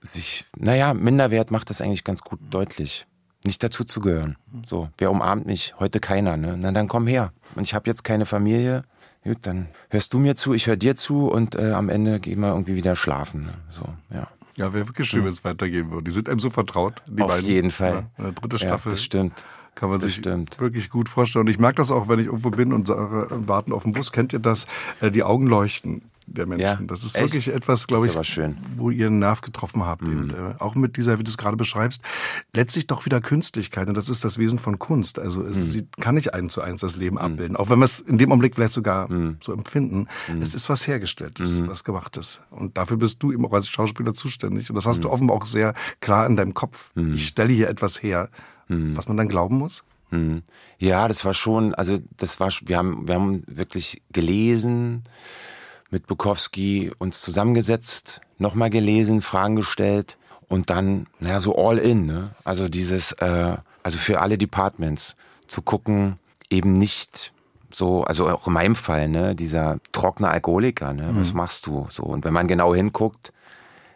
sich, 0.02 0.44
naja, 0.56 0.94
Minderwert 0.94 1.50
macht 1.50 1.70
das 1.70 1.80
eigentlich 1.80 2.04
ganz 2.04 2.20
gut 2.20 2.40
deutlich. 2.50 3.06
Nicht 3.44 3.62
dazu 3.62 3.84
zu 3.84 4.00
gehören. 4.00 4.36
So, 4.66 4.88
wer 4.98 5.10
umarmt 5.10 5.46
mich? 5.46 5.74
Heute 5.78 6.00
keiner, 6.00 6.36
ne? 6.36 6.56
Na 6.58 6.72
dann 6.72 6.88
komm 6.88 7.06
her. 7.06 7.32
Und 7.54 7.62
ich 7.62 7.74
habe 7.74 7.88
jetzt 7.88 8.02
keine 8.02 8.26
Familie. 8.26 8.82
Gut, 9.22 9.38
dann 9.42 9.68
hörst 9.90 10.12
du 10.14 10.18
mir 10.18 10.36
zu, 10.36 10.54
ich 10.54 10.66
höre 10.66 10.76
dir 10.76 10.96
zu 10.96 11.28
und 11.28 11.54
äh, 11.54 11.72
am 11.72 11.88
Ende 11.88 12.20
gehen 12.20 12.40
wir 12.40 12.48
irgendwie 12.48 12.76
wieder 12.76 12.96
schlafen. 12.96 13.46
Ne? 13.46 13.54
So, 13.70 13.84
ja. 14.14 14.28
Ja, 14.56 14.72
wäre 14.72 14.88
wirklich 14.88 15.08
schön, 15.08 15.24
wenn 15.24 15.32
es 15.32 15.44
weitergehen 15.44 15.90
würde. 15.90 16.04
Die 16.04 16.10
sind 16.10 16.28
einem 16.28 16.40
so 16.40 16.50
vertraut, 16.50 17.02
die 17.10 17.22
Auf 17.22 17.28
beiden. 17.28 17.46
jeden 17.46 17.70
Fall. 17.70 18.06
Ja, 18.18 18.30
dritte 18.32 18.58
Staffel. 18.58 18.90
Ja, 18.90 18.94
das 18.94 19.02
stimmt. 19.04 19.44
Kann 19.74 19.90
man 19.90 19.98
Das 19.98 20.06
sich 20.06 20.16
stimmt. 20.16 20.58
wirklich 20.58 20.88
gut 20.88 21.08
vorstellen. 21.10 21.44
Und 21.44 21.50
ich 21.50 21.58
merke 21.58 21.76
das 21.76 21.90
auch, 21.90 22.08
wenn 22.08 22.18
ich 22.18 22.26
irgendwo 22.26 22.48
bin 22.50 22.72
und 22.72 22.88
sage, 22.88 23.28
warten 23.30 23.72
auf 23.74 23.82
den 23.82 23.92
Bus. 23.92 24.10
Kennt 24.10 24.32
ihr 24.32 24.38
das? 24.38 24.66
Äh, 25.02 25.10
Die 25.10 25.22
Augen 25.22 25.46
leuchten 25.46 26.00
der 26.26 26.46
Menschen. 26.46 26.64
Ja, 26.64 26.78
das 26.82 27.04
ist 27.04 27.16
echt? 27.16 27.32
wirklich 27.32 27.48
etwas, 27.54 27.86
glaube 27.86 28.06
ich, 28.06 28.40
wo 28.76 28.90
ihr 28.90 29.06
einen 29.06 29.18
Nerv 29.18 29.40
getroffen 29.40 29.84
habt. 29.84 30.02
Eben. 30.02 30.30
Äh, 30.30 30.54
Auch 30.58 30.74
mit 30.74 30.96
dieser, 30.96 31.18
wie 31.18 31.24
du 31.24 31.30
es 31.30 31.38
gerade 31.38 31.56
beschreibst, 31.56 32.02
letztlich 32.52 32.86
doch 32.86 33.06
wieder 33.06 33.20
Künstlichkeit. 33.20 33.88
Und 33.88 33.96
das 33.96 34.08
ist 34.08 34.24
das 34.24 34.38
Wesen 34.38 34.58
von 34.58 34.78
Kunst. 34.78 35.18
Also 35.18 35.42
es 35.42 35.72
sie 35.72 35.86
kann 36.00 36.14
nicht 36.14 36.34
eins 36.34 36.52
zu 36.52 36.62
eins 36.62 36.80
das 36.80 36.96
Leben 36.96 37.18
abbilden. 37.18 37.56
Auch 37.56 37.70
wenn 37.70 37.78
wir 37.78 37.84
es 37.84 38.00
in 38.00 38.18
dem 38.18 38.30
Augenblick 38.32 38.54
vielleicht 38.54 38.72
sogar 38.72 39.08
so 39.40 39.52
empfinden. 39.52 40.08
Es 40.40 40.54
ist 40.54 40.68
was 40.68 40.86
Hergestelltes, 40.86 41.66
was 41.66 41.84
Gemachtes. 41.84 42.40
Und 42.50 42.76
dafür 42.76 42.96
bist 42.96 43.22
du 43.22 43.32
eben 43.32 43.44
auch 43.46 43.52
als 43.52 43.68
Schauspieler 43.68 44.14
zuständig. 44.14 44.70
Und 44.70 44.76
das 44.76 44.86
hast 44.86 45.04
du 45.04 45.10
offenbar 45.10 45.36
auch 45.36 45.46
sehr 45.46 45.74
klar 46.00 46.26
in 46.26 46.36
deinem 46.36 46.54
Kopf. 46.54 46.90
Ich 47.14 47.28
stelle 47.28 47.52
hier 47.52 47.68
etwas 47.68 48.02
her, 48.02 48.30
was 48.68 49.08
man 49.08 49.16
dann 49.16 49.28
glauben 49.28 49.58
muss. 49.58 49.84
Ja, 50.78 51.08
das 51.08 51.24
war 51.24 51.34
schon, 51.34 51.74
also 51.74 51.98
das 52.16 52.38
war, 52.38 52.50
wir 52.64 52.78
haben, 52.78 53.06
wir 53.08 53.14
haben 53.14 53.42
wirklich 53.46 54.02
gelesen, 54.12 55.02
mit 55.96 56.06
Bukowski 56.06 56.92
uns 56.98 57.22
zusammengesetzt, 57.22 58.20
nochmal 58.36 58.68
gelesen, 58.68 59.22
Fragen 59.22 59.56
gestellt 59.56 60.18
und 60.46 60.68
dann, 60.68 61.06
naja, 61.20 61.40
so 61.40 61.56
all 61.56 61.78
in, 61.78 62.04
ne? 62.04 62.32
Also 62.44 62.68
dieses, 62.68 63.12
äh, 63.12 63.56
also 63.82 63.96
für 63.96 64.20
alle 64.20 64.36
Departments 64.36 65.16
zu 65.48 65.62
gucken, 65.62 66.16
eben 66.50 66.78
nicht 66.78 67.32
so, 67.72 68.04
also 68.04 68.28
auch 68.28 68.46
in 68.46 68.52
meinem 68.52 68.76
Fall, 68.76 69.08
ne, 69.08 69.34
dieser 69.34 69.78
trockene 69.92 70.28
Alkoholiker, 70.28 70.92
ne, 70.92 71.12
was 71.14 71.32
machst 71.32 71.66
du? 71.66 71.88
So, 71.90 72.02
und 72.02 72.26
wenn 72.26 72.34
man 72.34 72.46
genau 72.46 72.74
hinguckt, 72.74 73.32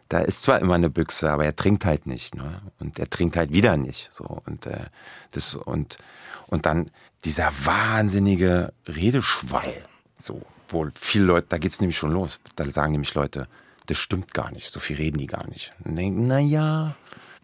da 0.09 0.21
ist 0.21 0.41
zwar 0.41 0.59
immer 0.59 0.77
eine 0.77 0.89
Büchse, 0.89 1.31
aber 1.31 1.45
er 1.45 1.55
trinkt 1.55 1.85
halt 1.85 2.07
nicht, 2.07 2.35
ne? 2.35 2.63
Und 2.81 2.99
er 2.99 3.11
trinkt 3.11 3.37
halt 3.37 3.53
wieder 3.53 3.77
nicht. 3.77 4.09
So 4.11 4.25
und 4.47 4.65
äh, 4.65 4.87
das 5.33 5.55
und 5.55 5.99
und 6.47 6.65
dann 6.65 6.91
dieser 7.27 7.53
wahnsinnige 7.65 8.73
Redeschwall, 8.89 9.85
so 10.19 10.41
wo 10.73 10.89
viele 10.95 11.25
Leute, 11.25 11.47
da 11.51 11.59
geht's 11.59 11.81
nämlich 11.81 11.99
schon 11.99 12.13
los. 12.13 12.41
Da 12.57 12.69
sagen 12.71 12.93
nämlich 12.93 13.15
Leute, 13.15 13.47
das 13.87 13.99
stimmt 13.99 14.35
gar 14.35 14.53
nicht, 14.53 14.71
so 14.71 14.81
viel 14.81 14.97
reden 14.97 15.19
die 15.19 15.27
gar 15.27 15.49
nicht. 15.49 15.73
Und 15.85 15.97
denken, 15.97 16.27
na 16.27 16.39
ja, 16.39 16.95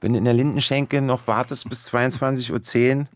wenn 0.00 0.12
du 0.12 0.18
in 0.18 0.24
der 0.24 0.34
Lindenschenke 0.34 1.00
noch 1.00 1.26
wartest 1.26 1.68
bis 1.68 1.88
22.10 1.92 3.00
Uhr, 3.00 3.06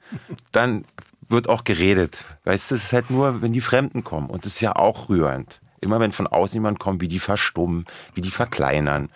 dann 0.53 0.85
wird 1.29 1.49
auch 1.49 1.65
geredet. 1.65 2.25
Weißt 2.45 2.71
du, 2.71 2.75
es 2.75 2.85
ist 2.85 2.93
halt 2.93 3.11
nur, 3.11 3.43
wenn 3.43 3.53
die 3.53 3.61
Fremden 3.61 4.03
kommen. 4.03 4.29
Und 4.29 4.45
das 4.45 4.55
ist 4.55 4.61
ja 4.61 4.75
auch 4.75 5.09
rührend. 5.09 5.61
Immer 5.81 6.01
wenn 6.01 6.13
von 6.13 6.27
außen 6.27 6.57
jemand 6.57 6.79
kommt, 6.79 7.01
wie 7.01 7.09
die 7.09 7.21
verstummen, 7.21 7.87
wie 8.15 8.21
die 8.21 8.31
verkleinern, 8.31 9.09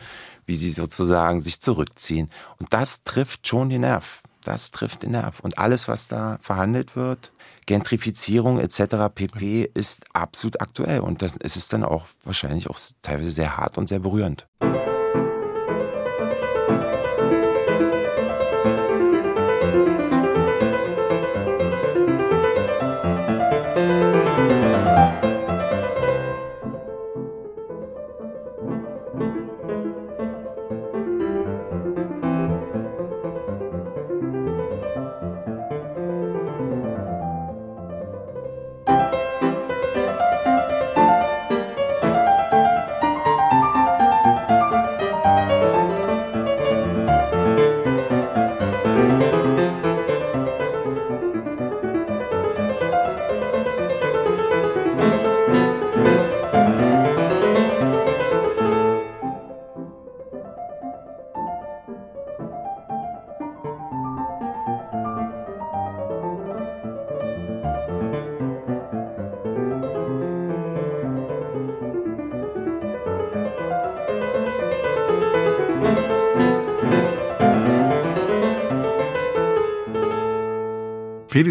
wie 0.47 0.57
sie 0.57 0.71
sozusagen 0.71 1.41
sich 1.41 1.61
zurückziehen. 1.61 2.31
Und 2.59 2.73
das 2.73 3.03
trifft 3.03 3.47
schon 3.47 3.69
den 3.69 3.83
Nerv. 3.83 4.23
Das 4.45 4.71
trifft 4.71 5.03
den 5.03 5.13
Nerv. 5.13 5.41
Und 5.41 5.59
alles, 5.59 5.89
was 5.89 6.09
da 6.09 6.39
verhandelt 6.41 6.97
wird, 6.97 7.33
Gentrifizierung 7.67 8.61
etc. 8.61 9.13
pp. 9.15 9.71
ist 9.75 10.05
absolut 10.13 10.61
aktuell. 10.61 11.01
Und 11.01 11.23
das 11.23 11.37
es 11.37 11.57
ist 11.57 11.73
dann 11.73 11.83
auch 11.83 12.07
wahrscheinlich 12.25 12.69
auch 12.69 12.79
teilweise 13.03 13.31
sehr 13.31 13.57
hart 13.57 13.79
und 13.79 13.89
sehr 13.89 14.01
berührend. 14.01 14.47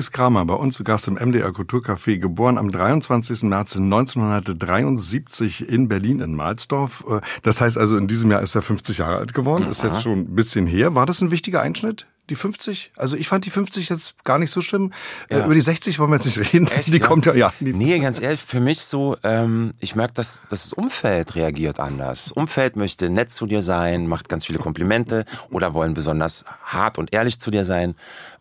Felix 0.03 0.11
Kramer, 0.11 0.43
bei 0.43 0.55
uns 0.55 0.75
zu 0.75 0.83
Gast 0.83 1.07
im 1.07 1.13
MDR 1.13 1.51
Kulturcafé, 1.51 2.17
geboren 2.17 2.57
am 2.57 2.69
23. 2.69 3.43
März 3.43 3.77
1973 3.77 5.69
in 5.69 5.87
Berlin 5.87 6.19
in 6.19 6.35
Mahlsdorf. 6.35 7.05
Äh, 7.09 7.21
Das 7.43 7.61
heißt 7.61 7.77
also, 7.77 7.95
in 7.95 8.07
diesem 8.09 8.29
Jahr 8.29 8.41
ist 8.41 8.53
er 8.53 8.61
50 8.61 8.97
Jahre 8.97 9.17
alt 9.17 9.33
geworden. 9.33 9.65
Ist 9.69 9.81
jetzt 9.83 10.01
schon 10.01 10.19
ein 10.19 10.35
bisschen 10.35 10.67
her. 10.67 10.93
War 10.93 11.05
das 11.05 11.21
ein 11.21 11.31
wichtiger 11.31 11.61
Einschnitt? 11.61 12.05
Die 12.33 12.39
50? 12.39 12.93
Also 12.95 13.15
ich 13.15 13.27
fand 13.27 13.45
die 13.45 13.51
50 13.51 13.89
jetzt 13.89 14.23
gar 14.23 14.39
nicht 14.39 14.51
so 14.51 14.59
schlimm. 14.59 14.91
Äh, 15.29 15.37
Ja. 15.37 15.45
Über 15.45 15.53
die 15.53 15.61
60 15.61 15.99
wollen 15.99 16.09
wir 16.09 16.15
jetzt 16.15 16.25
nicht 16.25 16.53
reden. 16.53 16.65
Echt, 16.67 16.87
die 16.87 16.97
ja? 16.97 17.05
kommt 17.05 17.27
ja, 17.27 17.35
ja. 17.35 17.53
Nee, 17.59 17.99
ganz 17.99 18.19
ehrlich, 18.19 18.41
für 18.41 18.59
mich 18.59 18.79
so, 18.81 19.15
ähm, 19.21 19.75
ich 19.79 19.95
merke, 19.95 20.15
dass, 20.15 20.41
dass 20.49 20.63
das 20.63 20.73
Umfeld 20.73 21.35
reagiert 21.35 21.79
anders. 21.79 22.23
Das 22.23 22.31
Umfeld 22.31 22.75
möchte 22.75 23.11
nett 23.11 23.31
zu 23.31 23.45
dir 23.45 23.61
sein, 23.61 24.07
macht 24.07 24.29
ganz 24.29 24.47
viele 24.47 24.57
Komplimente 24.57 25.25
oder 25.51 25.75
wollen 25.75 25.93
besonders 25.93 26.43
hart 26.63 26.97
und 26.97 27.13
ehrlich 27.13 27.39
zu 27.39 27.51
dir 27.51 27.65
sein. 27.65 27.93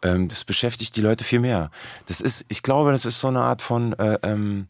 Ähm, 0.02 0.28
das 0.28 0.44
beschäftigt 0.44 0.96
die 0.96 1.02
Leute 1.02 1.22
viel 1.22 1.40
mehr. 1.40 1.70
Das 2.06 2.22
ist, 2.22 2.46
ich 2.48 2.62
glaube, 2.62 2.92
das 2.92 3.04
ist 3.04 3.20
so 3.20 3.28
eine 3.28 3.40
Art 3.40 3.60
von, 3.60 3.92
äh, 3.98 4.18
ähm, 4.22 4.68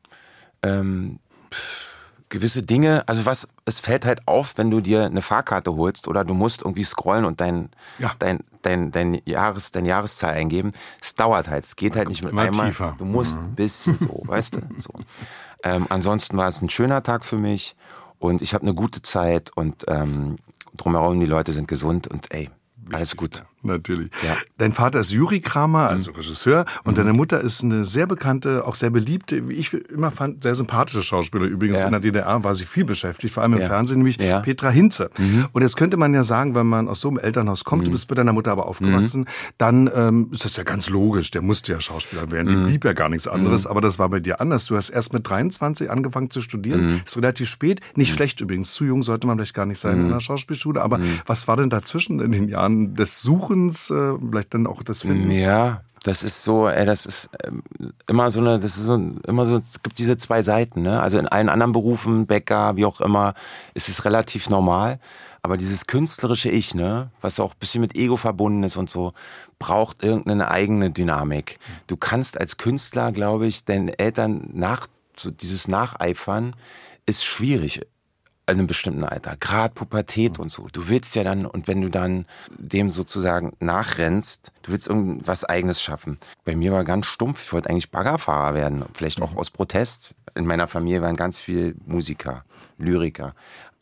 ähm, 0.64 1.20
pff, 1.52 1.91
gewisse 2.32 2.62
Dinge, 2.62 3.06
also 3.06 3.26
was, 3.26 3.46
es 3.66 3.78
fällt 3.78 4.06
halt 4.06 4.26
auf, 4.26 4.56
wenn 4.56 4.70
du 4.70 4.80
dir 4.80 5.04
eine 5.04 5.20
Fahrkarte 5.20 5.76
holst 5.76 6.08
oder 6.08 6.24
du 6.24 6.32
musst 6.32 6.62
irgendwie 6.62 6.82
scrollen 6.82 7.26
und 7.26 7.42
dein, 7.42 7.68
ja. 7.98 8.12
dein, 8.18 8.40
dein, 8.62 8.90
dein, 8.90 9.20
Jahres, 9.26 9.70
dein 9.70 9.84
Jahreszahl 9.84 10.32
eingeben. 10.32 10.72
Es 11.00 11.14
dauert 11.14 11.48
halt, 11.48 11.64
es 11.64 11.76
geht 11.76 11.94
halt 11.94 12.08
nicht 12.08 12.24
mit 12.24 12.36
einmal. 12.36 12.68
Tiefer. 12.68 12.94
Du 12.96 13.04
musst 13.04 13.38
mhm. 13.38 13.48
ein 13.48 13.54
bisschen 13.54 13.98
so, 13.98 14.22
weißt 14.26 14.54
du? 14.54 14.60
So. 14.78 14.92
Ähm, 15.62 15.86
ansonsten 15.90 16.38
war 16.38 16.48
es 16.48 16.62
ein 16.62 16.70
schöner 16.70 17.02
Tag 17.02 17.24
für 17.26 17.36
mich 17.36 17.76
und 18.18 18.40
ich 18.40 18.54
habe 18.54 18.62
eine 18.62 18.74
gute 18.74 19.02
Zeit 19.02 19.50
und 19.54 19.84
ähm, 19.88 20.38
drumherum 20.74 21.20
die 21.20 21.26
Leute 21.26 21.52
sind 21.52 21.68
gesund 21.68 22.08
und 22.08 22.32
ey, 22.32 22.50
alles 22.90 23.14
gut. 23.14 23.44
Natürlich. 23.64 24.10
Ja. 24.24 24.36
Dein 24.58 24.72
Vater 24.72 25.00
ist 25.00 25.12
Juri 25.12 25.40
Kramer, 25.40 25.88
also 25.88 26.10
mhm. 26.10 26.16
Regisseur, 26.16 26.64
und 26.84 26.92
mhm. 26.92 26.96
deine 26.96 27.12
Mutter 27.12 27.40
ist 27.40 27.62
eine 27.62 27.84
sehr 27.84 28.06
bekannte, 28.06 28.66
auch 28.66 28.74
sehr 28.74 28.90
beliebte, 28.90 29.48
wie 29.48 29.54
ich 29.54 29.72
immer 29.72 30.10
fand, 30.10 30.42
sehr 30.42 30.54
sympathische 30.56 31.02
Schauspieler. 31.02 31.44
Übrigens 31.44 31.80
ja. 31.80 31.86
in 31.86 31.92
der 31.92 32.00
DDR 32.00 32.42
war 32.42 32.54
sie 32.54 32.64
viel 32.64 32.84
beschäftigt, 32.84 33.32
vor 33.32 33.42
allem 33.42 33.54
im 33.54 33.60
ja. 33.60 33.66
Fernsehen, 33.66 33.98
nämlich 33.98 34.18
Petra 34.18 34.70
Hinze. 34.70 35.10
Mhm. 35.16 35.46
Und 35.52 35.62
jetzt 35.62 35.76
könnte 35.76 35.96
man 35.96 36.12
ja 36.12 36.24
sagen, 36.24 36.54
wenn 36.54 36.66
man 36.66 36.88
aus 36.88 37.00
so 37.00 37.08
einem 37.08 37.18
Elternhaus 37.18 37.64
kommt, 37.64 37.86
du 37.86 37.90
mhm. 37.90 37.92
bist 37.92 38.08
bei 38.08 38.14
deiner 38.14 38.32
Mutter 38.32 38.50
aber 38.50 38.66
aufgewachsen, 38.66 39.22
mhm. 39.22 39.26
dann 39.58 39.90
ähm, 39.94 40.28
ist 40.32 40.44
das 40.44 40.56
ja 40.56 40.64
ganz 40.64 40.88
logisch, 40.88 41.30
der 41.30 41.42
musste 41.42 41.72
ja 41.72 41.80
Schauspieler 41.80 42.30
werden, 42.30 42.48
die 42.48 42.70
blieb 42.70 42.84
ja 42.84 42.92
gar 42.92 43.08
nichts 43.08 43.28
anderes, 43.28 43.66
aber 43.66 43.80
das 43.80 43.98
war 43.98 44.08
bei 44.08 44.20
dir 44.20 44.40
anders. 44.40 44.66
Du 44.66 44.76
hast 44.76 44.90
erst 44.90 45.12
mit 45.12 45.28
23 45.28 45.90
angefangen 45.90 46.30
zu 46.30 46.40
studieren, 46.40 47.02
ist 47.04 47.16
relativ 47.16 47.48
spät, 47.48 47.80
nicht 47.94 48.12
schlecht 48.12 48.40
übrigens, 48.40 48.74
zu 48.74 48.84
jung 48.84 49.02
sollte 49.02 49.26
man 49.26 49.38
vielleicht 49.38 49.54
gar 49.54 49.66
nicht 49.66 49.78
sein 49.78 50.00
in 50.00 50.06
einer 50.06 50.20
Schauspielschule, 50.20 50.80
aber 50.80 50.98
was 51.26 51.46
war 51.46 51.56
denn 51.56 51.70
dazwischen 51.70 52.20
in 52.20 52.32
den 52.32 52.48
Jahren 52.48 52.94
des 52.94 53.22
Suchens 53.22 53.51
Suchens, 53.52 53.90
äh, 53.90 54.18
vielleicht 54.18 54.54
dann 54.54 54.66
auch 54.66 54.82
des 54.82 55.02
Findens? 55.02 55.40
Ja, 55.40 55.82
das 56.02 56.22
ist 56.22 56.42
so, 56.42 56.68
ey, 56.68 56.84
das 56.84 57.06
ist 57.06 57.30
ähm, 57.44 57.62
immer 58.08 58.30
so 58.30 58.40
eine, 58.40 58.58
das 58.58 58.76
ist 58.76 58.84
so, 58.84 58.94
immer 58.94 59.46
so, 59.46 59.58
es 59.58 59.82
gibt 59.82 59.98
diese 59.98 60.16
zwei 60.16 60.42
Seiten, 60.42 60.82
ne? 60.82 61.00
Also 61.00 61.18
in 61.18 61.28
allen 61.28 61.48
anderen 61.48 61.72
Berufen, 61.72 62.26
Bäcker, 62.26 62.76
wie 62.76 62.84
auch 62.84 63.00
immer, 63.00 63.34
ist 63.74 63.88
es 63.88 64.04
relativ 64.04 64.50
normal. 64.50 64.98
Aber 65.44 65.56
dieses 65.56 65.88
künstlerische 65.88 66.50
Ich, 66.50 66.74
ne, 66.74 67.10
was 67.20 67.40
auch 67.40 67.52
ein 67.52 67.58
bisschen 67.58 67.80
mit 67.80 67.96
Ego 67.96 68.16
verbunden 68.16 68.62
ist 68.62 68.76
und 68.76 68.90
so, 68.90 69.12
braucht 69.58 70.04
irgendeine 70.04 70.48
eigene 70.48 70.92
Dynamik. 70.92 71.58
Du 71.88 71.96
kannst 71.96 72.38
als 72.38 72.58
Künstler, 72.58 73.10
glaube 73.10 73.48
ich, 73.48 73.64
deinen 73.64 73.88
Eltern 73.88 74.50
nach, 74.52 74.86
so 75.16 75.32
dieses 75.32 75.66
Nacheifern 75.66 76.54
ist 77.06 77.24
schwierig 77.24 77.80
einem 78.46 78.66
bestimmten 78.66 79.04
Alter, 79.04 79.36
gerade 79.36 79.74
Pubertät 79.74 80.38
und 80.38 80.50
so. 80.50 80.68
Du 80.72 80.88
willst 80.88 81.14
ja 81.14 81.24
dann, 81.24 81.46
und 81.46 81.68
wenn 81.68 81.80
du 81.80 81.88
dann 81.88 82.26
dem 82.58 82.90
sozusagen 82.90 83.52
nachrennst, 83.60 84.52
du 84.62 84.72
willst 84.72 84.88
irgendwas 84.88 85.44
Eigenes 85.44 85.80
schaffen. 85.80 86.18
Bei 86.44 86.56
mir 86.56 86.72
war 86.72 86.84
ganz 86.84 87.06
stumpf, 87.06 87.44
ich 87.44 87.52
wollte 87.52 87.70
eigentlich 87.70 87.90
Baggerfahrer 87.90 88.54
werden, 88.54 88.84
vielleicht 88.94 89.22
auch 89.22 89.36
aus 89.36 89.50
Protest. 89.50 90.14
In 90.34 90.46
meiner 90.46 90.66
Familie 90.66 91.02
waren 91.02 91.16
ganz 91.16 91.38
viele 91.38 91.74
Musiker, 91.86 92.44
Lyriker. 92.78 93.34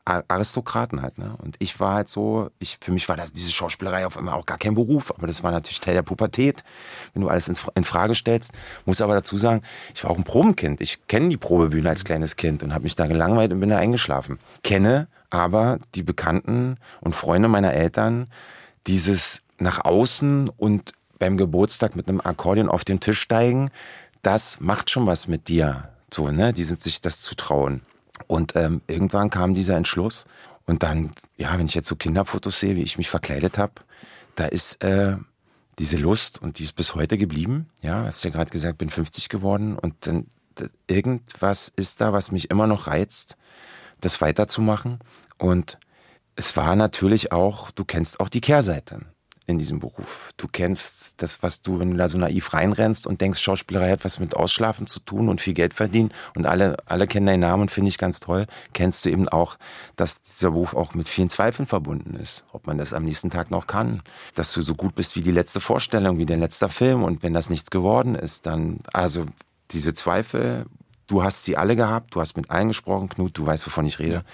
Aristokraten 0.04 1.02
halt. 1.02 1.18
Ne? 1.18 1.34
Und 1.38 1.56
ich 1.58 1.78
war 1.78 1.94
halt 1.94 2.08
so, 2.08 2.50
ich, 2.58 2.78
für 2.80 2.92
mich 2.92 3.08
war 3.08 3.16
das 3.16 3.32
diese 3.32 3.50
Schauspielerei 3.50 4.06
auf 4.06 4.16
einmal 4.16 4.34
auch 4.34 4.46
gar 4.46 4.58
kein 4.58 4.74
Beruf, 4.74 5.12
aber 5.12 5.26
das 5.26 5.42
war 5.42 5.52
natürlich 5.52 5.80
Teil 5.80 5.94
der 5.94 6.02
Pubertät, 6.02 6.64
wenn 7.12 7.22
du 7.22 7.28
alles 7.28 7.48
in, 7.48 7.56
in 7.74 7.84
Frage 7.84 8.14
stellst. 8.14 8.52
Muss 8.86 9.00
aber 9.00 9.14
dazu 9.14 9.38
sagen, 9.38 9.62
ich 9.94 10.02
war 10.02 10.10
auch 10.10 10.18
ein 10.18 10.24
Probenkind. 10.24 10.80
Ich 10.80 11.06
kenne 11.06 11.28
die 11.28 11.36
Probebühne 11.36 11.88
als 11.88 12.04
kleines 12.04 12.36
Kind 12.36 12.62
und 12.62 12.74
habe 12.74 12.84
mich 12.84 12.96
da 12.96 13.06
gelangweilt 13.06 13.52
und 13.52 13.60
bin 13.60 13.70
da 13.70 13.78
eingeschlafen. 13.78 14.38
Kenne 14.62 15.08
aber 15.30 15.78
die 15.94 16.02
Bekannten 16.02 16.76
und 17.00 17.14
Freunde 17.14 17.48
meiner 17.48 17.72
Eltern 17.72 18.28
dieses 18.86 19.42
nach 19.58 19.84
außen 19.84 20.48
und 20.48 20.94
beim 21.18 21.36
Geburtstag 21.36 21.94
mit 21.94 22.08
einem 22.08 22.20
Akkordeon 22.20 22.68
auf 22.68 22.84
den 22.84 22.98
Tisch 22.98 23.20
steigen, 23.20 23.70
das 24.22 24.58
macht 24.60 24.90
schon 24.90 25.06
was 25.06 25.28
mit 25.28 25.48
dir. 25.48 25.90
So, 26.12 26.30
ne? 26.30 26.52
Die 26.52 26.64
sind 26.64 26.82
sich 26.82 27.00
das 27.00 27.20
zu 27.20 27.36
trauen. 27.36 27.82
Und 28.30 28.54
ähm, 28.54 28.80
irgendwann 28.86 29.28
kam 29.28 29.54
dieser 29.56 29.76
Entschluss. 29.76 30.24
Und 30.64 30.84
dann, 30.84 31.10
ja, 31.36 31.58
wenn 31.58 31.66
ich 31.66 31.74
jetzt 31.74 31.88
so 31.88 31.96
Kinderfotos 31.96 32.60
sehe, 32.60 32.76
wie 32.76 32.84
ich 32.84 32.96
mich 32.96 33.10
verkleidet 33.10 33.58
habe, 33.58 33.72
da 34.36 34.44
ist 34.44 34.84
äh, 34.84 35.16
diese 35.80 35.96
Lust 35.96 36.40
und 36.40 36.60
die 36.60 36.62
ist 36.62 36.76
bis 36.76 36.94
heute 36.94 37.18
geblieben. 37.18 37.68
Ja, 37.82 38.04
hast 38.04 38.22
ja 38.22 38.30
gerade 38.30 38.52
gesagt, 38.52 38.78
bin 38.78 38.88
50 38.88 39.30
geworden 39.30 39.76
und 39.76 40.06
dann 40.06 40.26
irgendwas 40.86 41.72
ist 41.74 42.00
da, 42.00 42.12
was 42.12 42.30
mich 42.30 42.52
immer 42.52 42.68
noch 42.68 42.86
reizt, 42.86 43.36
das 44.00 44.20
weiterzumachen. 44.20 45.00
Und 45.36 45.80
es 46.36 46.56
war 46.56 46.76
natürlich 46.76 47.32
auch, 47.32 47.72
du 47.72 47.84
kennst 47.84 48.20
auch 48.20 48.28
die 48.28 48.40
Kehrseite 48.40 49.06
in 49.50 49.58
diesem 49.58 49.80
Beruf. 49.80 50.30
Du 50.36 50.48
kennst 50.48 51.22
das, 51.22 51.42
was 51.42 51.62
du, 51.62 51.78
wenn 51.78 51.90
du 51.90 51.96
da 51.96 52.08
so 52.08 52.18
naiv 52.18 52.52
reinrennst 52.54 53.06
und 53.06 53.20
denkst, 53.20 53.40
Schauspielerei 53.40 53.90
hat 53.90 54.04
was 54.04 54.20
mit 54.20 54.36
Ausschlafen 54.36 54.86
zu 54.86 55.00
tun 55.00 55.28
und 55.28 55.40
viel 55.40 55.54
Geld 55.54 55.74
verdienen 55.74 56.12
und 56.34 56.46
alle, 56.46 56.76
alle 56.86 57.06
kennen 57.06 57.26
deinen 57.26 57.40
Namen 57.40 57.62
und 57.62 57.70
finde 57.70 57.88
ich 57.88 57.98
ganz 57.98 58.20
toll, 58.20 58.46
kennst 58.72 59.04
du 59.04 59.10
eben 59.10 59.28
auch, 59.28 59.56
dass 59.96 60.22
dieser 60.22 60.52
Beruf 60.52 60.74
auch 60.74 60.94
mit 60.94 61.08
vielen 61.08 61.30
Zweifeln 61.30 61.66
verbunden 61.66 62.14
ist. 62.14 62.44
Ob 62.52 62.66
man 62.66 62.78
das 62.78 62.92
am 62.92 63.04
nächsten 63.04 63.30
Tag 63.30 63.50
noch 63.50 63.66
kann. 63.66 64.02
Dass 64.34 64.52
du 64.52 64.62
so 64.62 64.74
gut 64.74 64.94
bist 64.94 65.16
wie 65.16 65.22
die 65.22 65.30
letzte 65.30 65.60
Vorstellung, 65.60 66.18
wie 66.18 66.26
der 66.26 66.38
letzte 66.38 66.68
Film 66.68 67.02
und 67.02 67.22
wenn 67.22 67.34
das 67.34 67.50
nichts 67.50 67.70
geworden 67.70 68.14
ist, 68.14 68.46
dann, 68.46 68.78
also 68.92 69.26
diese 69.72 69.94
Zweifel, 69.94 70.66
du 71.06 71.22
hast 71.22 71.44
sie 71.44 71.56
alle 71.56 71.76
gehabt, 71.76 72.14
du 72.14 72.20
hast 72.20 72.36
mit 72.36 72.50
allen 72.50 72.68
gesprochen, 72.68 73.08
Knut, 73.08 73.36
du 73.36 73.46
weißt, 73.46 73.66
wovon 73.66 73.86
ich 73.86 73.98
rede 73.98 74.24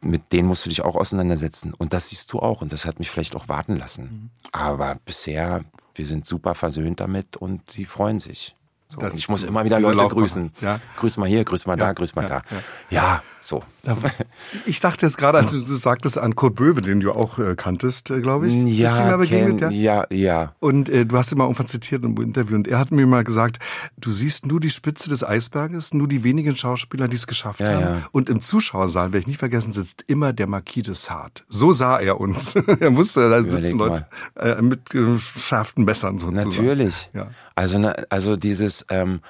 mit 0.00 0.32
denen 0.32 0.48
musst 0.48 0.64
du 0.64 0.68
dich 0.68 0.82
auch 0.82 0.96
auseinandersetzen. 0.96 1.74
Und 1.74 1.92
das 1.92 2.10
siehst 2.10 2.32
du 2.32 2.40
auch. 2.40 2.62
Und 2.62 2.72
das 2.72 2.84
hat 2.84 2.98
mich 2.98 3.10
vielleicht 3.10 3.34
auch 3.36 3.48
warten 3.48 3.76
lassen. 3.76 4.04
Mhm. 4.04 4.30
Aber 4.52 4.98
bisher, 5.04 5.64
wir 5.94 6.06
sind 6.06 6.26
super 6.26 6.54
versöhnt 6.54 7.00
damit 7.00 7.36
und 7.36 7.70
sie 7.70 7.84
freuen 7.84 8.18
sich. 8.18 8.54
So, 8.90 9.00
und 9.00 9.14
ich 9.14 9.28
muss 9.28 9.42
immer 9.42 9.64
wieder 9.66 9.78
Leute 9.80 9.98
Laufbahn. 9.98 10.18
grüßen. 10.18 10.52
Ja. 10.62 10.80
Grüß 10.96 11.18
mal 11.18 11.28
hier, 11.28 11.44
grüß 11.44 11.66
mal 11.66 11.78
ja, 11.78 11.86
da, 11.86 11.92
grüß 11.92 12.14
mal 12.14 12.22
ja, 12.22 12.28
da. 12.28 12.42
Ja, 12.88 13.22
so. 13.40 13.62
Ich 14.66 14.80
dachte 14.80 15.04
jetzt 15.04 15.18
gerade, 15.18 15.38
als 15.38 15.50
du 15.50 15.58
sagtest 15.58 16.16
an 16.16 16.34
Kurt 16.34 16.54
Böwe, 16.54 16.80
den 16.80 17.00
du 17.00 17.12
auch 17.12 17.38
äh, 17.38 17.54
kanntest, 17.54 18.10
äh, 18.10 18.20
glaube 18.20 18.48
ich. 18.48 18.54
Ja, 18.78 19.16
begegnet, 19.16 19.60
kenn, 19.60 19.72
ja, 19.72 20.06
ja. 20.10 20.54
Und 20.60 20.88
äh, 20.88 21.04
du 21.04 21.16
hast 21.18 21.32
ihn 21.32 21.38
mal 21.38 21.44
irgendwann 21.44 21.66
zitiert 21.66 22.04
im 22.04 22.16
Interview 22.16 22.56
und 22.56 22.66
er 22.66 22.78
hat 22.78 22.90
mir 22.90 23.06
mal 23.06 23.24
gesagt, 23.24 23.58
du 23.98 24.10
siehst 24.10 24.46
nur 24.46 24.60
die 24.60 24.70
Spitze 24.70 25.08
des 25.08 25.24
Eisberges, 25.24 25.92
nur 25.92 26.08
die 26.08 26.24
wenigen 26.24 26.56
Schauspieler, 26.56 27.08
die 27.08 27.16
es 27.16 27.26
geschafft 27.26 27.60
haben. 27.60 28.04
Und 28.12 28.30
im 28.30 28.40
Zuschauersaal, 28.40 29.08
werde 29.08 29.18
ich 29.18 29.26
nicht 29.26 29.38
vergessen, 29.38 29.72
sitzt 29.72 30.04
immer 30.06 30.32
der 30.32 30.46
Marquis 30.46 30.84
de 30.84 30.94
Sade. 30.94 31.42
So 31.48 31.72
sah 31.72 31.98
er 31.98 32.20
uns. 32.20 32.54
er 32.80 32.90
musste 32.90 33.28
da 33.28 33.42
sitzen 33.42 33.78
Leute 33.78 34.06
äh, 34.36 34.60
mit 34.62 34.90
geschärften 34.90 35.84
Messern 35.84 36.18
sozusagen. 36.18 36.48
Natürlich. 36.48 37.10
Also, 37.54 37.78
ne, 37.78 37.94
also 38.08 38.36
dieses 38.36 38.77
ähm, 38.90 39.20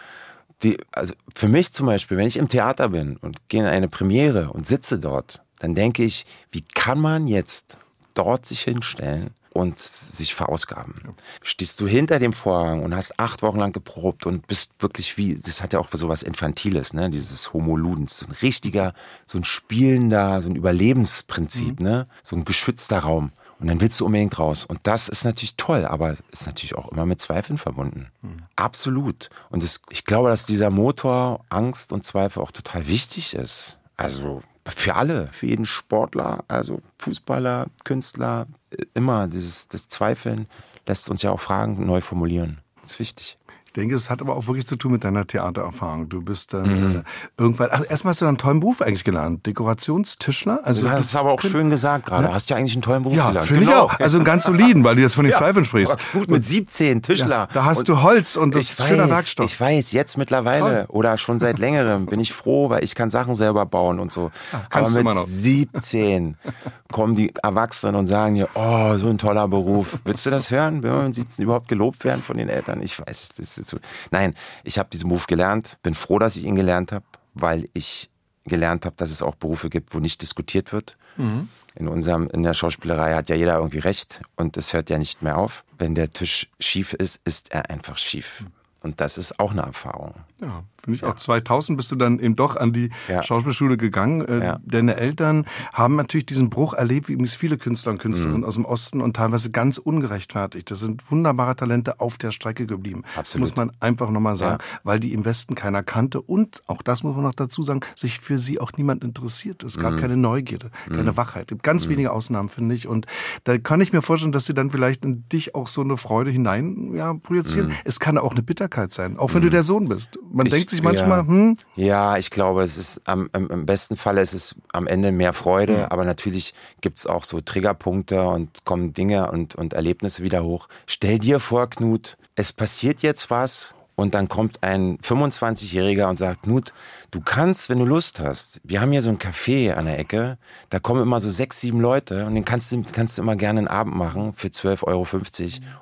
die, 0.63 0.79
also 0.93 1.15
für 1.35 1.49
mich 1.49 1.73
zum 1.73 1.87
Beispiel, 1.87 2.17
wenn 2.17 2.27
ich 2.27 2.37
im 2.37 2.49
Theater 2.49 2.89
bin 2.89 3.17
und 3.17 3.49
gehe 3.49 3.61
in 3.61 3.67
eine 3.67 3.89
Premiere 3.89 4.51
und 4.51 4.67
sitze 4.67 4.99
dort, 4.99 5.43
dann 5.61 5.75
denke 5.75 6.05
ich, 6.05 6.27
wie 6.51 6.63
kann 6.63 7.01
man 7.01 7.27
jetzt 7.27 7.79
dort 8.15 8.47
sich 8.47 8.63
hinstellen 8.63 9.31
und 9.53 9.79
sich 9.79 10.35
verausgaben. 10.35 10.95
Ja. 11.05 11.11
Stehst 11.43 11.81
du 11.81 11.87
hinter 11.87 12.19
dem 12.19 12.33
Vorhang 12.33 12.83
und 12.83 12.95
hast 12.95 13.19
acht 13.19 13.43
Wochen 13.43 13.59
lang 13.59 13.73
geprobt 13.73 14.27
und 14.27 14.47
bist 14.47 14.73
wirklich 14.79 15.17
wie, 15.17 15.37
das 15.37 15.63
hat 15.63 15.73
ja 15.73 15.81
auch 15.81 15.89
so 15.93 16.09
was 16.09 16.23
Infantiles, 16.23 16.93
ne, 16.93 17.11
dieses 17.11 17.53
Homo 17.53 17.77
Ludens, 17.77 18.19
so 18.19 18.27
ein 18.27 18.33
richtiger, 18.33 18.95
so 19.27 19.39
ein 19.39 19.45
spielender, 19.45 20.43
so 20.43 20.49
ein 20.49 20.57
Überlebensprinzip, 20.57 21.81
mhm. 21.81 21.87
ne, 21.87 22.07
so 22.23 22.37
ein 22.37 22.45
geschützter 22.45 23.01
Raum. 23.01 23.33
Und 23.61 23.67
dann 23.67 23.81
willst 23.81 23.99
du 23.99 24.07
unbedingt 24.07 24.39
raus. 24.39 24.65
Und 24.65 24.81
das 24.85 25.09
ist 25.09 25.25
natürlich 25.25 25.57
toll, 25.57 25.85
aber 25.85 26.17
ist 26.31 26.47
natürlich 26.47 26.77
auch 26.77 26.91
immer 26.93 27.07
mit 27.07 27.21
Zweifeln 27.21 27.59
verbunden. 27.59 28.11
Mhm. 28.23 28.45
Absolut. 28.57 29.31
Und 29.51 29.65
das, 29.65 29.83
ich 29.91 30.05
glaube, 30.05 30.29
dass 30.29 30.47
dieser 30.47 30.71
Motor 30.71 31.45
Angst 31.49 31.93
und 31.93 32.05
Zweifel 32.05 32.43
auch 32.43 32.53
total 32.53 32.87
wichtig 32.87 33.35
ist. 33.35 33.79
Also 33.97 34.43
für 34.65 34.95
alle, 34.95 35.29
für 35.33 35.47
jeden 35.47 35.67
Sportler, 35.67 36.45
also 36.47 36.81
Fußballer, 36.99 37.67
Künstler, 37.85 38.47
immer 38.95 39.27
dieses 39.27 39.69
das 39.69 39.89
Zweifeln 39.89 40.47
lässt 40.87 41.09
uns 41.11 41.23
ja 41.23 41.31
auch 41.31 41.41
Fragen 41.41 41.85
neu 41.85 42.01
formulieren. 42.01 42.59
Das 42.83 42.93
ist 42.93 42.99
wichtig 43.01 43.38
denke, 43.79 43.95
es 43.95 44.11
hat 44.11 44.21
aber 44.21 44.37
auch 44.37 44.47
wirklich 44.47 44.67
zu 44.67 44.77
tun 44.77 44.93
mit 44.93 45.05
deiner 45.05 45.27
Theatererfahrung. 45.27 46.09
Du 46.09 46.23
bist 46.23 46.53
dann 46.53 46.93
mhm. 46.93 46.97
äh, 46.97 47.03
irgendwann, 47.37 47.71
also 47.71 47.85
erstmal 47.85 48.13
hast 48.13 48.21
du 48.21 48.27
einen 48.27 48.39
tollen 48.39 48.61
Beruf 48.61 48.83
eigentlich 48.83 49.05
gelernt, 49.05 49.47
Dekorationstischler. 49.47 50.61
Also 50.65 50.87
das, 50.87 50.97
das 50.97 51.07
ist 51.07 51.17
aber 51.17 51.33
auch 51.33 51.41
schön 51.41 51.71
gesagt 51.71 52.07
gerade. 52.07 52.27
Ja. 52.27 52.35
Hast 52.35 52.51
ja 52.51 52.57
eigentlich 52.57 52.75
einen 52.75 52.83
tollen 52.83 53.03
Beruf 53.03 53.17
ja, 53.17 53.29
gelernt. 53.29 53.49
finde 53.49 53.65
genau. 53.65 53.87
ich 53.87 53.93
auch. 53.93 54.01
Also 54.01 54.19
einen 54.19 54.25
ganz 54.25 54.45
soliden, 54.45 54.85
weil 54.85 54.97
du 54.97 55.03
jetzt 55.03 55.15
von 55.15 55.25
den 55.25 55.33
ja. 55.33 55.39
Zweifeln 55.39 55.65
sprichst. 55.65 55.97
Gut 56.13 56.31
mit 56.31 56.45
17 56.45 57.03
Tischler. 57.03 57.29
Ja, 57.29 57.49
da 57.53 57.65
hast 57.65 57.79
und 57.79 57.89
du 57.89 58.03
Holz 58.03 58.37
und 58.37 58.55
das 58.55 58.65
ist 58.65 58.87
schöner 58.87 59.09
Werkstoff. 59.09 59.47
Ich 59.47 59.61
weiß, 59.61 59.93
jetzt 59.93 60.19
mittlerweile 60.19 60.59
Toll. 60.61 60.85
oder 60.89 61.19
schon 61.19 61.39
seit 61.39 61.59
längerem 61.59 62.07
bin 62.07 62.21
ich 62.21 62.33
froh, 62.33 62.71
weil 62.71 62.85
ich 62.85 62.95
kann 62.95 63.11
Sachen 63.11 63.35
selber 63.35 63.67
bauen 63.67 64.01
und 64.01 64.13
so. 64.13 64.31
Ja, 64.53 64.65
kannst 64.71 64.93
aber 64.93 64.99
mit 64.99 64.99
du 64.99 65.05
mal 65.05 65.15
noch. 65.15 65.27
17 65.27 66.37
kommen 66.91 67.15
die 67.15 67.35
Erwachsenen 67.43 67.97
und 67.97 68.07
sagen 68.07 68.35
dir, 68.35 68.49
oh, 68.55 68.97
so 68.97 69.09
ein 69.09 69.19
toller 69.19 69.47
Beruf. 69.47 69.99
Willst 70.05 70.27
du 70.27 70.31
das 70.31 70.51
hören? 70.51 70.83
Will 70.83 70.91
man 70.91 71.07
mit 71.07 71.15
17 71.15 71.45
überhaupt 71.45 71.69
gelobt 71.69 72.05
werden 72.05 72.23
von 72.23 72.37
den 72.37 72.49
Eltern? 72.49 72.83
Ich 72.83 72.99
weiß, 72.99 73.31
das 73.37 73.59
ist 73.59 73.69
so. 73.69 73.79
Nein, 74.11 74.35
ich 74.65 74.79
habe 74.79 74.89
diesen 74.91 75.09
Beruf 75.09 75.27
gelernt, 75.27 75.79
bin 75.83 75.95
froh, 75.95 76.19
dass 76.19 76.37
ich 76.37 76.45
ihn 76.45 76.57
gelernt 76.57 76.93
habe, 76.93 77.05
weil 77.35 77.69
ich 77.75 78.11
gelernt 78.45 78.87
habe, 78.87 78.97
dass 78.97 79.11
es 79.11 79.23
auch 79.23 79.35
Berufe 79.35 79.69
gibt, 79.69 79.95
wo 79.95 79.99
nicht 79.99 80.23
diskutiert 80.23 80.73
wird. 80.73 80.97
Mhm. 81.17 81.49
In 81.75 81.89
unserem, 81.89 82.29
in 82.31 82.43
der 82.43 82.55
Schauspielerei 82.55 83.15
hat 83.15 83.29
ja 83.29 83.37
jeder 83.37 83.57
irgendwie 83.57 83.79
recht 83.79 84.23
und 84.37 84.57
es 84.57 84.73
hört 84.73 84.91
ja 84.91 84.99
nicht 84.99 85.23
mehr 85.23 85.37
auf. 85.37 85.65
Wenn 85.77 85.95
der 85.95 86.11
Tisch 86.11 86.51
schief 86.59 86.95
ist, 86.95 87.21
ist 87.25 87.53
er 87.53 87.71
einfach 87.71 87.99
schief. 87.99 88.45
Und 88.81 89.01
das 89.01 89.19
ist 89.19 89.39
auch 89.39 89.53
eine 89.53 89.63
Erfahrung. 89.63 90.15
Ja, 90.41 90.65
ich 90.95 91.03
ja. 91.03 91.11
auch. 91.11 91.17
2000 91.17 91.77
bist 91.77 91.91
du 91.93 91.97
dann 91.97 92.19
eben 92.19 92.37
doch 92.37 92.57
an 92.57 92.73
die 92.73 92.91
ja. 93.09 93.23
Schauspielschule 93.23 93.77
gegangen. 93.77 94.23
Äh, 94.23 94.45
ja. 94.45 94.61
Deine 94.65 94.97
Eltern 94.97 95.47
haben 95.73 95.97
natürlich 95.97 96.27
diesen 96.27 96.51
Bruch 96.51 96.75
erlebt, 96.75 97.09
wie 97.09 97.13
übrigens 97.13 97.35
viele 97.35 97.59
Künstler 97.59 97.93
und 97.93 97.99
Künstlerinnen 97.99 98.41
mhm. 98.41 98.47
aus 98.47 98.55
dem 98.55 98.65
Osten 98.65 99.01
und 99.01 99.17
teilweise 99.17 99.51
ganz 99.51 99.79
ungerechtfertigt. 99.79 100.71
Das 100.71 100.81
sind 100.81 101.11
wunderbare 101.11 101.57
Talente 101.57 102.01
auf 102.01 102.19
der 102.19 102.31
Strecke 102.31 102.67
geblieben. 102.67 103.03
Absolut. 103.17 103.49
Muss 103.49 103.57
man 103.57 103.73
einfach 103.81 104.11
nochmal 104.11 104.37
sagen, 104.37 104.63
weil 104.85 105.01
die 105.01 105.13
im 105.13 105.25
Westen 105.25 105.55
keiner 105.55 105.83
kannte 105.83 106.21
und, 106.21 106.63
auch 106.67 106.83
das 106.83 107.03
muss 107.03 107.15
man 107.15 107.25
noch 107.25 107.35
dazu 107.35 107.63
sagen, 107.63 107.81
sich 107.97 108.21
für 108.21 108.39
sie 108.39 108.61
auch 108.61 108.73
niemand 108.77 109.05
interessiert. 109.05 109.63
Es 109.63 109.79
gab 109.79 109.93
mhm. 109.93 110.01
keine 110.01 110.17
Neugierde, 110.17 110.71
keine 110.89 111.13
mhm. 111.13 111.17
Wachheit. 111.17 111.53
Ganz 111.63 111.87
mhm. 111.87 111.91
wenige 111.91 112.13
Ausnahmen, 112.13 112.49
finde 112.49 112.75
ich. 112.75 112.87
Und 112.87 113.07
da 113.45 113.59
kann 113.59 113.81
ich 113.81 113.93
mir 113.93 114.03
vorstellen, 114.03 114.33
dass 114.33 114.47
sie 114.47 114.55
dann 114.55 114.71
vielleicht 114.71 115.05
in 115.05 115.29
dich 115.29 115.55
auch 115.55 115.67
so 115.67 115.83
eine 115.83 115.97
Freude 115.97 116.31
hinein 116.31 116.95
ja, 116.95 117.15
projizieren. 117.15 117.69
Mhm. 117.69 117.75
Es 117.85 118.01
kann 118.01 118.19
auch 118.19 118.33
eine 118.33 118.43
Bitterkeit 118.43 118.93
sein, 118.93 119.19
auch 119.19 119.35
wenn 119.35 119.43
du 119.43 119.49
mhm. 119.49 119.53
der 119.53 119.63
Sohn 119.63 119.89
bist. 119.89 120.19
Man 120.31 120.47
ich, 120.47 120.53
denkt 120.53 120.71
sich 120.71 120.78
manchmal, 120.83 121.19
ja. 121.19 121.27
hm? 121.27 121.57
Ja, 121.77 122.17
ich 122.17 122.31
glaube, 122.31 122.63
es 122.63 122.77
ist 122.77 123.03
am, 123.05 123.29
im, 123.35 123.49
im 123.51 123.67
besten 123.67 123.97
Falle 123.97 124.21
ist 124.21 124.35
es 124.35 124.55
am 124.73 124.87
Ende 124.87 125.13
mehr 125.13 125.33
Freude, 125.33 125.79
mhm. 125.79 125.85
aber 125.85 126.05
natürlich 126.05 126.55
gibt 126.81 126.99
es 126.99 127.07
auch 127.07 127.25
so 127.25 127.41
Triggerpunkte 127.41 128.27
und 128.27 128.65
kommen 128.65 128.93
Dinge 128.93 129.31
und, 129.31 129.55
und 129.55 129.73
Erlebnisse 129.73 130.23
wieder 130.23 130.45
hoch. 130.45 130.69
Stell 130.87 131.19
dir 131.19 131.41
vor, 131.41 131.69
Knut, 131.71 132.17
es 132.35 132.53
passiert 132.53 133.03
jetzt 133.03 133.31
was 133.31 133.75
und 133.99 134.15
dann 134.15 134.29
kommt 134.29 134.63
ein 134.63 134.99
25-Jähriger 134.99 136.09
und 136.09 136.19
sagt, 136.19 136.45
Knut, 136.45 136.73
du 137.11 137.21
kannst, 137.21 137.69
wenn 137.69 137.81
du 137.81 137.85
Lust 137.85 138.21
hast, 138.21 138.61
wir 138.63 138.81
haben 138.81 138.93
hier 138.93 139.03
so 139.03 139.11
ein 139.11 139.19
Café 139.19 139.73
an 139.73 139.87
der 139.87 139.99
Ecke, 139.99 140.39
da 140.71 140.79
kommen 140.79 141.03
immer 141.03 141.19
so 141.19 141.29
sechs, 141.29 141.61
sieben 141.61 141.81
Leute 141.81 142.25
und 142.25 142.37
den 142.37 142.45
kannst 142.45 142.71
du, 142.71 142.81
kannst 142.93 143.19
du 143.19 143.23
immer 143.23 143.35
gerne 143.35 143.59
einen 143.59 143.67
Abend 143.67 143.97
machen 143.97 144.35
für 144.35 144.49
12,50 144.49 144.85
Euro 144.85 145.05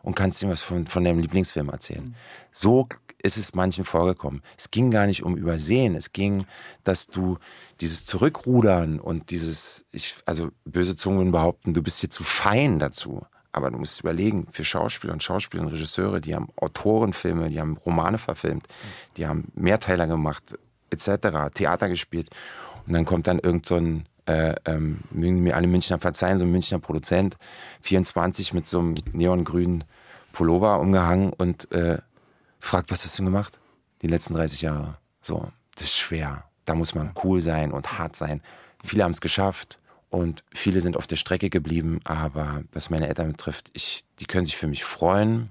und 0.03 0.17
kannst 0.17 0.43
ihm 0.43 0.49
was 0.49 0.63
von, 0.63 0.87
von 0.87 1.05
deinem 1.05 1.19
Lieblingsfilm 1.19 1.69
erzählen. 1.69 2.15
So 2.53 2.89
ist 3.23 3.39
es 3.39 3.55
manchen 3.55 3.85
vorgekommen. 3.85 4.43
Es 4.57 4.71
ging 4.71 4.91
gar 4.91 5.07
nicht 5.07 5.23
um 5.23 5.37
Übersehen, 5.37 5.95
es 5.95 6.13
ging, 6.13 6.47
dass 6.85 7.07
du 7.07 7.39
dieses 7.81 8.05
Zurückrudern 8.05 9.01
und 9.01 9.31
dieses, 9.31 9.85
ich, 9.93 10.15
also 10.27 10.51
böse 10.65 10.97
Zungen 10.97 11.33
behaupten, 11.33 11.75
du 11.75 11.83
bist 11.83 12.01
hier 12.01 12.11
zu 12.11 12.25
fein 12.25 12.79
dazu. 12.79 13.27
Aber 13.53 13.71
du 13.71 13.79
musst 13.79 14.01
überlegen, 14.01 14.47
für 14.51 14.65
Schauspieler 14.65 15.15
und 15.15 15.23
Schauspieler 15.23 15.63
und 15.63 15.71
Regisseure, 15.71 16.21
die 16.21 16.35
haben 16.35 16.49
Autorenfilme, 16.57 17.49
die 17.49 17.59
haben 17.59 17.79
Romane 17.79 18.19
verfilmt, 18.19 18.67
die 19.17 19.27
haben 19.27 19.51
Mehrteiler 19.55 20.07
gemacht, 20.07 20.59
etc., 20.91 21.51
Theater 21.55 21.89
gespielt. 21.89 22.29
Und 22.87 22.93
dann 22.93 23.07
kommt 23.07 23.27
dann 23.27 23.39
irgend 23.39 23.67
so 23.67 23.77
ein, 23.77 24.05
äh, 24.27 24.55
ähm, 24.67 25.01
mögen 25.11 25.43
mir 25.43 25.57
alle 25.57 25.67
Münchner 25.69 25.99
verzeihen, 25.99 26.39
so 26.39 26.45
ein 26.45 26.53
Münchner 26.53 26.79
Produzent, 26.79 27.39
24 27.81 28.53
mit 28.53 28.69
so 28.69 28.79
einem 28.79 28.95
neongrünen 29.13 29.85
Pullover 30.33 30.79
umgehangen 30.79 31.33
und 31.33 31.73
äh, 31.73 31.99
fragt, 32.61 32.90
was 32.90 33.05
hast 33.05 33.19
du 33.19 33.25
gemacht? 33.25 33.59
Die 34.03 34.07
letzten 34.07 34.35
30 34.35 34.62
Jahre. 34.62 34.99
So, 35.23 35.51
das 35.75 35.85
ist 35.85 35.97
schwer. 35.97 36.45
Da 36.64 36.75
muss 36.75 36.95
man 36.95 37.12
cool 37.25 37.40
sein 37.40 37.73
und 37.73 37.99
hart 37.99 38.16
sein. 38.16 38.42
Viele 38.85 39.05
haben 39.05 39.12
es 39.12 39.21
geschafft 39.21 39.79
und 40.11 40.45
viele 40.53 40.81
sind 40.81 40.97
auf 40.97 41.07
der 41.07 41.16
Strecke 41.16 41.51
geblieben, 41.51 42.01
aber 42.05 42.62
was 42.73 42.90
meine 42.90 43.09
Eltern 43.09 43.33
betrifft, 43.33 43.71
ich, 43.73 44.05
die 44.19 44.27
können 44.27 44.47
sich 44.47 44.57
für 44.57 44.69
mich 44.69 44.85
freuen. 44.85 45.51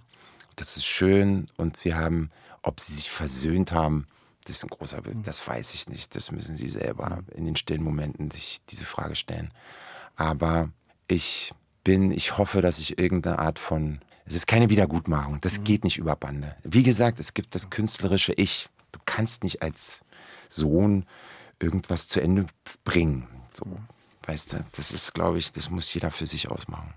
Das 0.56 0.78
ist 0.78 0.86
schön 0.86 1.48
und 1.58 1.78
sie 1.78 1.96
haben, 1.96 2.30
ob 2.62 2.80
sie 2.80 2.94
sich 2.94 3.10
versöhnt 3.10 3.72
haben, 3.72 4.08
das 4.46 4.58
ist 4.58 4.64
ein 4.64 4.70
großer 4.70 5.02
Bild. 5.02 5.18
Das 5.28 5.46
weiß 5.46 5.74
ich 5.74 5.90
nicht. 5.90 6.16
Das 6.16 6.32
müssen 6.32 6.56
sie 6.56 6.70
selber 6.70 7.24
in 7.34 7.46
den 7.46 7.56
stillen 7.56 7.84
Momenten 7.84 8.30
sich 8.30 8.62
diese 8.70 8.86
Frage 8.86 9.16
stellen. 9.16 9.52
Aber 10.16 10.70
ich 11.08 11.52
bin, 11.84 12.12
ich 12.12 12.38
hoffe, 12.38 12.62
dass 12.62 12.80
ich 12.80 13.00
irgendeine 13.00 13.40
Art 13.40 13.58
von 13.58 14.00
es 14.26 14.36
ist 14.36 14.48
keine 14.48 14.70
Wiedergutmachung. 14.70 15.40
Das 15.42 15.60
mhm. 15.60 15.64
geht 15.64 15.84
nicht 15.84 15.98
über 15.98 16.16
Bande. 16.16 16.56
Wie 16.64 16.84
gesagt, 16.84 17.20
es 17.20 17.34
gibt 17.34 17.56
das 17.56 17.70
künstlerische 17.70 18.34
Ich. 18.34 18.70
Du 18.92 19.00
kannst 19.06 19.44
nicht 19.44 19.62
als 19.62 20.04
Sohn 20.50 21.06
irgendwas 21.60 22.08
zu 22.08 22.20
Ende 22.22 22.48
bringen. 22.84 23.28
So, 23.54 23.66
weißt 24.26 24.54
du, 24.54 24.66
das 24.76 24.92
ist, 24.92 25.14
glaube 25.14 25.38
ich, 25.38 25.52
das 25.52 25.70
muss 25.70 25.94
jeder 25.94 26.12
für 26.12 26.28
sich 26.28 26.50
ausmachen. 26.50 26.94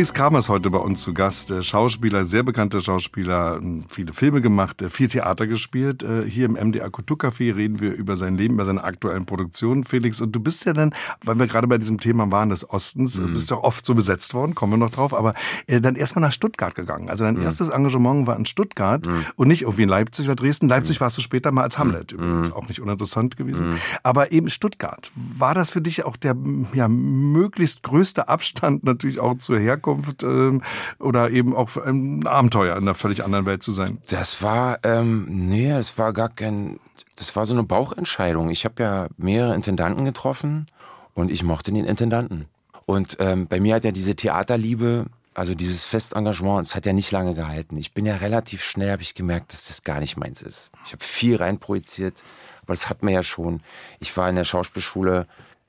Felix 0.00 0.14
Kramer 0.14 0.38
ist 0.38 0.48
heute 0.48 0.70
bei 0.70 0.78
uns 0.78 1.02
zu 1.02 1.12
Gast. 1.12 1.50
Äh, 1.50 1.60
Schauspieler, 1.60 2.24
sehr 2.24 2.42
bekannter 2.42 2.80
Schauspieler, 2.80 3.60
viele 3.90 4.14
Filme 4.14 4.40
gemacht, 4.40 4.80
äh, 4.80 4.88
viel 4.88 5.08
Theater 5.08 5.46
gespielt. 5.46 6.02
Äh, 6.02 6.24
hier 6.24 6.46
im 6.46 6.54
MDR 6.54 6.88
Kulturcafé 6.88 7.54
reden 7.54 7.82
wir 7.82 7.92
über 7.92 8.16
sein 8.16 8.34
Leben, 8.34 8.54
über 8.54 8.64
seine 8.64 8.82
aktuellen 8.82 9.26
Produktionen. 9.26 9.84
Felix, 9.84 10.22
und 10.22 10.32
du 10.32 10.40
bist 10.40 10.64
ja 10.64 10.72
dann, 10.72 10.94
weil 11.22 11.38
wir 11.38 11.46
gerade 11.48 11.66
bei 11.66 11.76
diesem 11.76 12.00
Thema 12.00 12.32
waren 12.32 12.48
des 12.48 12.70
Ostens, 12.70 13.18
mhm. 13.18 13.34
bist 13.34 13.50
ja 13.50 13.58
oft 13.58 13.84
so 13.84 13.94
besetzt 13.94 14.32
worden, 14.32 14.54
kommen 14.54 14.72
wir 14.72 14.78
noch 14.78 14.90
drauf, 14.90 15.12
aber 15.12 15.34
dann 15.66 15.96
erstmal 15.96 16.22
nach 16.22 16.32
Stuttgart 16.32 16.74
gegangen. 16.74 17.10
Also 17.10 17.24
dein 17.24 17.34
mhm. 17.34 17.42
erstes 17.42 17.68
Engagement 17.68 18.26
war 18.26 18.38
in 18.38 18.46
Stuttgart 18.46 19.04
mhm. 19.04 19.26
und 19.36 19.48
nicht 19.48 19.62
irgendwie 19.62 19.82
in 19.82 19.90
Leipzig 19.90 20.24
oder 20.24 20.36
Dresden. 20.36 20.70
Leipzig 20.70 20.98
mhm. 20.98 21.04
warst 21.04 21.18
du 21.18 21.20
später 21.20 21.52
mal 21.52 21.64
als 21.64 21.76
Hamlet 21.76 22.14
mhm. 22.14 22.20
übrigens, 22.20 22.52
auch 22.52 22.68
nicht 22.68 22.80
uninteressant 22.80 23.36
gewesen. 23.36 23.72
Mhm. 23.72 23.78
Aber 24.02 24.32
eben 24.32 24.48
Stuttgart. 24.48 25.10
War 25.14 25.52
das 25.52 25.68
für 25.68 25.82
dich 25.82 26.06
auch 26.06 26.16
der 26.16 26.34
ja, 26.72 26.88
möglichst 26.88 27.82
größte 27.82 28.30
Abstand 28.30 28.82
natürlich 28.82 29.20
auch 29.20 29.36
zur 29.36 29.58
Herkunft 29.58 29.89
ähm, 30.22 30.62
oder 30.98 31.30
eben 31.30 31.54
auch 31.54 31.76
ein 31.76 32.26
Abenteuer 32.26 32.76
in 32.76 32.82
einer 32.82 32.94
völlig 32.94 33.24
anderen 33.24 33.46
Welt 33.46 33.62
zu 33.62 33.72
sein? 33.72 33.98
Das 34.08 34.42
war, 34.42 34.78
ähm, 34.82 35.26
nee, 35.28 35.70
das 35.70 35.98
war 35.98 36.12
gar 36.12 36.28
kein, 36.28 36.78
das 37.16 37.34
war 37.36 37.46
so 37.46 37.54
eine 37.54 37.62
Bauchentscheidung. 37.62 38.50
Ich 38.50 38.64
habe 38.64 38.82
ja 38.82 39.08
mehrere 39.16 39.54
Intendanten 39.54 40.04
getroffen 40.04 40.66
und 41.14 41.30
ich 41.30 41.42
mochte 41.42 41.72
den 41.72 41.84
Intendanten. 41.84 42.46
Und 42.86 43.18
ähm, 43.20 43.46
bei 43.46 43.60
mir 43.60 43.76
hat 43.76 43.84
ja 43.84 43.92
diese 43.92 44.16
Theaterliebe, 44.16 45.06
also 45.34 45.54
dieses 45.54 45.84
Festengagement, 45.84 46.66
es 46.66 46.74
hat 46.74 46.86
ja 46.86 46.92
nicht 46.92 47.12
lange 47.12 47.34
gehalten. 47.34 47.76
Ich 47.76 47.94
bin 47.94 48.04
ja 48.04 48.16
relativ 48.16 48.64
schnell, 48.64 48.90
habe 48.90 49.02
ich 49.02 49.14
gemerkt, 49.14 49.52
dass 49.52 49.68
das 49.68 49.84
gar 49.84 50.00
nicht 50.00 50.16
meins 50.16 50.42
ist. 50.42 50.72
Ich 50.86 50.92
habe 50.92 51.04
viel 51.04 51.36
reinprojiziert, 51.36 52.22
aber 52.62 52.72
das 52.72 52.88
hat 52.88 53.02
mir 53.02 53.12
ja 53.12 53.22
schon. 53.22 53.60
Ich 54.00 54.16
war 54.16 54.28
in 54.28 54.36
der 54.36 54.44
Schauspielschule 54.44 55.26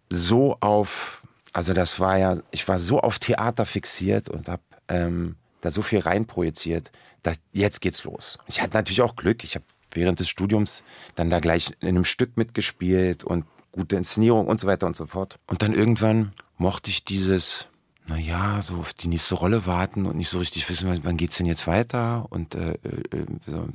so 0.10 0.58
auf 0.62 1.21
also 1.54 1.74
das 1.74 2.00
war 2.00 2.18
ja, 2.18 2.38
ich 2.52 2.68
war 2.68 2.80
so 2.80 3.02
auf 3.02 3.20
Theater 3.20 3.66
fixiert 3.66 4.30
und 4.30 4.48
habe 4.48 4.64
ähm, 4.88 5.36
da 5.62 5.72
so 5.72 5.82
viel 5.82 6.00
reinprojiziert, 6.00 6.92
dass 7.24 7.40
jetzt 7.52 7.82
geht's 7.82 8.04
los. 8.04 8.40
Ich 8.48 8.62
hatte 8.62 8.78
natürlich 8.78 9.02
auch 9.02 9.16
Glück. 9.16 9.44
Ich 9.44 9.56
habe 9.56 9.66
während 9.92 10.20
des 10.20 10.30
Studiums 10.30 10.84
dann 11.16 11.30
da 11.30 11.40
gleich 11.40 11.74
in 11.82 11.90
einem 11.90 12.06
Stück 12.06 12.38
mitgespielt 12.38 13.24
und 13.24 13.46
gute 13.72 13.96
Inszenierung 13.96 14.48
und 14.48 14.60
so 14.60 14.68
weiter 14.68 14.88
und 14.88 14.96
so 14.96 15.06
fort. 15.06 15.40
Und 15.48 15.62
dann 15.62 15.74
irgendwann 15.74 16.34
mochte 16.58 16.90
ich 16.90 17.04
dieses, 17.04 17.66
naja, 18.08 18.62
so 18.62 18.76
auf 18.76 18.94
die 18.94 19.08
nächste 19.08 19.36
Rolle 19.36 19.66
warten 19.66 20.06
und 20.06 20.18
nicht 20.18 20.30
so 20.30 20.40
richtig 20.40 20.70
wissen, 20.70 21.00
wann 21.04 21.18
geht's 21.18 21.38
denn 21.38 21.46
jetzt 21.46 21.68
weiter 21.68 22.26
und 22.30 22.56
äh, 22.56 22.74
äh, 22.74 23.26
so. 23.46 23.68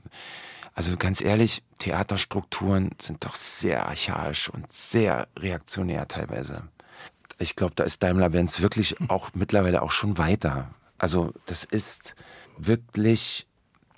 Also 0.74 0.94
ganz 0.98 1.22
ehrlich, 1.22 1.62
Theaterstrukturen 1.78 2.90
sind 3.00 3.24
doch 3.24 3.34
sehr 3.34 3.86
archaisch 3.86 4.50
und 4.50 4.70
sehr 4.70 5.26
reaktionär 5.38 6.06
teilweise 6.06 6.64
ich 7.38 7.56
glaube, 7.56 7.74
da 7.74 7.84
ist 7.84 8.02
Daimler-Benz 8.02 8.60
wirklich 8.60 8.96
auch 9.08 9.30
mittlerweile 9.34 9.82
auch 9.82 9.90
schon 9.90 10.18
weiter. 10.18 10.70
Also 10.98 11.32
das 11.46 11.64
ist 11.64 12.14
wirklich 12.56 13.46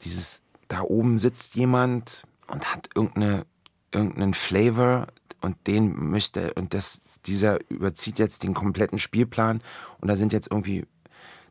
dieses, 0.03 0.43
da 0.69 0.83
oben 0.83 1.19
sitzt 1.19 1.55
jemand 1.55 2.25
und 2.49 2.75
hat 2.75 2.89
irgendeine, 2.95 3.47
irgendeinen 3.93 4.35
Flavor 4.35 5.07
und 5.41 5.57
den 5.67 6.11
möchte, 6.11 6.55
und 6.55 6.75
das, 6.75 7.01
dieser 7.27 7.59
überzieht 7.71 8.19
jetzt 8.19 8.43
den 8.43 8.55
kompletten 8.55 8.99
Spielplan 8.99 9.63
und 10.01 10.09
da 10.09 10.17
sind 10.17 10.33
jetzt 10.33 10.51
irgendwie 10.51 10.87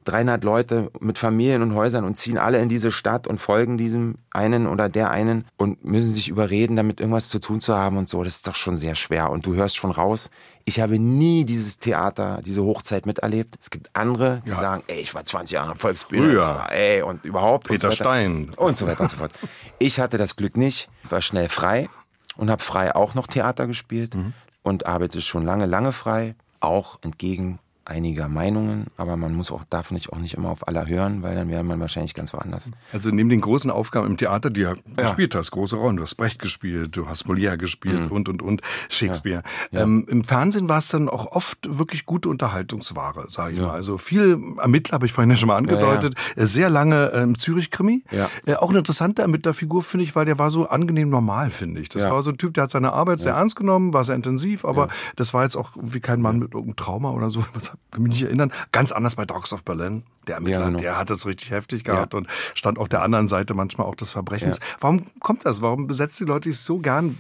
300 0.08 0.44
Leute 0.44 0.92
mit 1.00 1.18
Familien 1.18 1.62
und 1.62 1.76
Häusern 1.76 2.04
und 2.04 2.16
ziehen 2.16 2.38
alle 2.38 2.60
in 2.60 2.70
diese 2.70 2.92
Stadt 2.92 3.28
und 3.28 3.40
folgen 3.40 3.78
diesem 3.78 4.16
einen 4.32 4.68
oder 4.68 4.90
der 4.90 5.12
einen 5.12 5.46
und 5.58 5.84
müssen 5.84 6.14
sich 6.14 6.30
überreden, 6.30 6.76
damit 6.76 7.00
irgendwas 7.00 7.30
zu 7.30 7.40
tun 7.40 7.62
zu 7.62 7.76
haben 7.76 7.98
und 7.98 8.08
so. 8.08 8.24
Das 8.24 8.38
ist 8.38 8.48
doch 8.48 8.56
schon 8.56 8.78
sehr 8.78 8.96
schwer. 8.96 9.30
Und 9.30 9.46
du 9.46 9.56
hörst 9.56 9.78
schon 9.78 9.92
raus, 9.92 10.32
ich 10.66 10.80
habe 10.80 11.00
nie 11.00 11.46
dieses 11.46 11.80
Theater, 11.80 12.42
diese 12.46 12.64
Hochzeit 12.64 13.06
miterlebt. 13.06 13.56
Es 13.60 13.70
gibt 13.70 13.90
andere, 13.94 14.42
die 14.46 14.50
ja. 14.50 14.60
sagen, 14.60 14.84
ey, 14.88 15.00
ich 15.00 15.14
war 15.16 15.24
20 15.24 15.56
Jahre 15.56 15.72
in 15.72 15.78
Volksbühne, 15.78 16.30
Früher. 16.30 16.68
ey, 16.70 17.02
und 17.02 17.24
überhaupt. 17.24 17.68
Peter 17.68 17.88
und 17.88 17.92
so 17.92 18.04
Stein. 18.04 18.52
Und 18.58 18.78
so 18.78 18.88
weiter 18.88 19.02
und 19.02 19.12
so 19.12 19.18
fort. 19.18 19.32
Ich 19.80 20.00
hatte 20.00 20.18
das 20.18 20.36
Glück 20.36 20.58
nicht, 20.58 20.90
war 21.10 21.22
schnell 21.22 21.50
frei 21.50 21.90
und 22.36 22.50
habe 22.50 22.62
frei 22.62 22.96
auch 22.96 23.14
noch 23.14 23.28
Theater 23.28 23.68
gespielt 23.68 24.16
mhm. 24.16 24.34
und 24.64 24.86
arbeite 24.86 25.22
schon 25.22 25.46
lange, 25.46 25.66
lange 25.66 25.92
frei, 25.92 26.36
auch 26.60 27.00
entgegen 27.02 27.60
einiger 27.88 28.28
Meinungen, 28.28 28.88
aber 28.98 29.18
man 29.18 29.34
muss 29.34 29.52
auch, 29.52 29.64
darf 29.70 29.92
nicht 29.92 30.12
auch 30.12 30.18
nicht 30.18 30.34
immer 30.34 30.50
auf 30.50 30.68
aller 30.68 30.88
hören, 30.88 31.22
weil 31.24 31.36
dann 31.36 31.50
wäre 31.50 31.64
man 31.64 31.80
wahrscheinlich 31.80 32.14
ganz 32.14 32.34
woanders. 32.34 32.70
Also 32.92 33.10
neben 33.12 33.30
den 33.30 33.42
großen 33.42 33.72
Aufgaben 33.72 34.08
im 34.08 34.18
Theater, 34.18 34.50
die 34.50 34.62
du 34.62 34.68
ja. 34.68 34.76
gespielt 34.96 35.36
hast, 35.36 35.52
große 35.52 35.76
Rollen, 35.76 35.98
du 35.98 36.04
hast 36.04 36.16
Brecht 36.16 36.40
gespielt, 36.40 36.96
du 36.96 37.08
hast 37.08 37.28
Molière 37.28 37.58
gespielt 37.58 38.06
mhm. 38.06 38.12
und 38.12 38.30
und 38.30 38.42
und 38.42 38.62
Shakespeare. 38.90 39.44
Ja. 39.72 39.80
Ja. 39.80 39.84
Ähm, 39.84 40.06
Im 40.10 40.24
Fernsehen 40.24 40.70
war 40.70 40.80
es 40.80 40.90
dann 40.90 41.10
auch 41.10 41.28
oft 41.28 41.60
wirklich 41.78 42.06
gute 42.06 42.30
Unterhaltungsware, 42.30 43.26
sage 43.30 43.54
ich 43.54 43.60
mal. 43.60 43.72
Also 43.72 43.98
viel 43.98 44.40
Ermittler, 44.58 44.94
habe 44.94 45.06
ich 45.06 45.14
vorhin 45.14 45.32
ja 45.32 45.38
schon 45.38 45.48
mal 45.48 45.58
angedeutet, 45.58 46.16
äh, 46.36 46.46
sehr 46.46 46.70
lange 46.70 47.12
äh, 47.12 47.24
im 47.24 47.38
Zürich-Krimi. 47.38 48.04
Äh, 48.46 48.56
auch 48.56 48.70
eine 48.70 48.80
interessante 48.80 49.22
Ermittlerfigur, 49.22 49.82
finde 49.84 50.04
ich, 50.04 50.16
weil 50.16 50.26
der 50.26 50.40
war 50.40 50.52
so 50.52 50.68
angenehm 50.68 51.10
normal, 51.10 51.50
finde 51.50 51.82
ich. 51.82 51.90
Das 51.90 52.10
war 52.10 52.22
so 52.22 52.32
ein 52.32 52.38
Typ, 52.38 52.54
der 52.54 52.64
hat 52.64 52.72
seine 52.72 52.94
Arbeit 52.94 53.22
sehr 53.22 53.34
ernst 53.34 53.56
genommen, 53.56 53.94
war 53.94 54.04
sehr 54.04 54.16
intensiv, 54.16 54.66
aber 54.66 54.88
das 55.16 55.34
war 55.34 55.44
jetzt 55.44 55.56
auch 55.56 55.72
wie 55.80 56.00
kein 56.00 56.22
Mann 56.22 56.40
mit 56.40 56.54
irgendeinem 56.54 56.76
Trauma 56.76 57.12
oder 57.12 57.30
so. 57.30 57.46
kann 57.92 58.04
mich 58.04 58.14
nicht 58.14 58.24
erinnern. 58.24 58.52
Ganz 58.72 58.92
anders 58.92 59.16
bei 59.16 59.26
Dogs 59.26 59.54
of 59.54 59.64
Berlin. 59.64 60.04
Der 60.28 60.36
Ermittler, 60.36 60.60
ja, 60.60 60.66
genau. 60.66 60.80
der 60.80 60.98
hat 60.98 61.10
es 61.10 61.26
richtig 61.26 61.52
heftig 61.52 61.84
gehabt 61.84 62.14
ja. 62.14 62.20
und 62.20 62.28
stand 62.54 62.78
auf 62.78 62.90
der 62.90 63.02
anderen 63.02 63.28
Seite 63.28 63.54
manchmal 63.54 63.88
auch 63.88 63.96
des 63.96 64.12
Verbrechens. 64.12 64.60
Ja. 64.60 64.66
Warum 64.82 65.08
kommt 65.20 65.46
das? 65.46 65.62
Warum 65.62 65.88
besetzt 65.88 66.20
die 66.20 66.26
Leute 66.26 66.52
sich 66.52 66.60
so 66.60 66.80
gern 66.80 67.18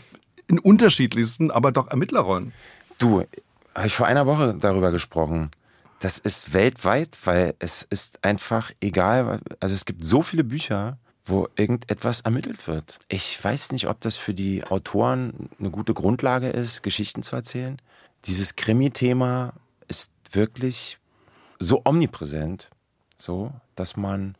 in 0.47 0.59
unterschiedlichsten, 0.59 1.51
aber 1.51 1.71
doch 1.71 1.87
Ermittlerrollen? 1.87 2.53
Du, 2.99 3.23
habe 3.75 3.87
ich 3.87 3.95
vor 3.95 4.07
einer 4.07 4.25
Woche 4.25 4.55
darüber 4.59 4.91
gesprochen. 4.91 5.51
Das 5.99 6.19
ist 6.19 6.53
weltweit, 6.53 7.17
weil 7.23 7.55
es 7.59 7.83
ist 7.83 8.23
einfach 8.23 8.71
egal. 8.81 9.39
Also 9.59 9.73
es 9.73 9.85
gibt 9.85 10.03
so 10.03 10.21
viele 10.21 10.43
Bücher, 10.43 10.97
wo 11.25 11.47
irgendetwas 11.55 12.21
ermittelt 12.21 12.67
wird. 12.67 12.99
Ich 13.09 13.43
weiß 13.43 13.71
nicht, 13.71 13.87
ob 13.87 13.99
das 14.01 14.17
für 14.17 14.33
die 14.33 14.63
Autoren 14.63 15.49
eine 15.59 15.69
gute 15.69 15.93
Grundlage 15.93 16.49
ist, 16.49 16.83
Geschichten 16.83 17.23
zu 17.23 17.35
erzählen. 17.35 17.81
Dieses 18.25 18.55
Krimi-Thema 18.55 19.53
wirklich 20.35 20.99
so 21.59 21.81
omnipräsent, 21.85 22.69
so, 23.17 23.51
dass 23.75 23.97
man 23.97 24.35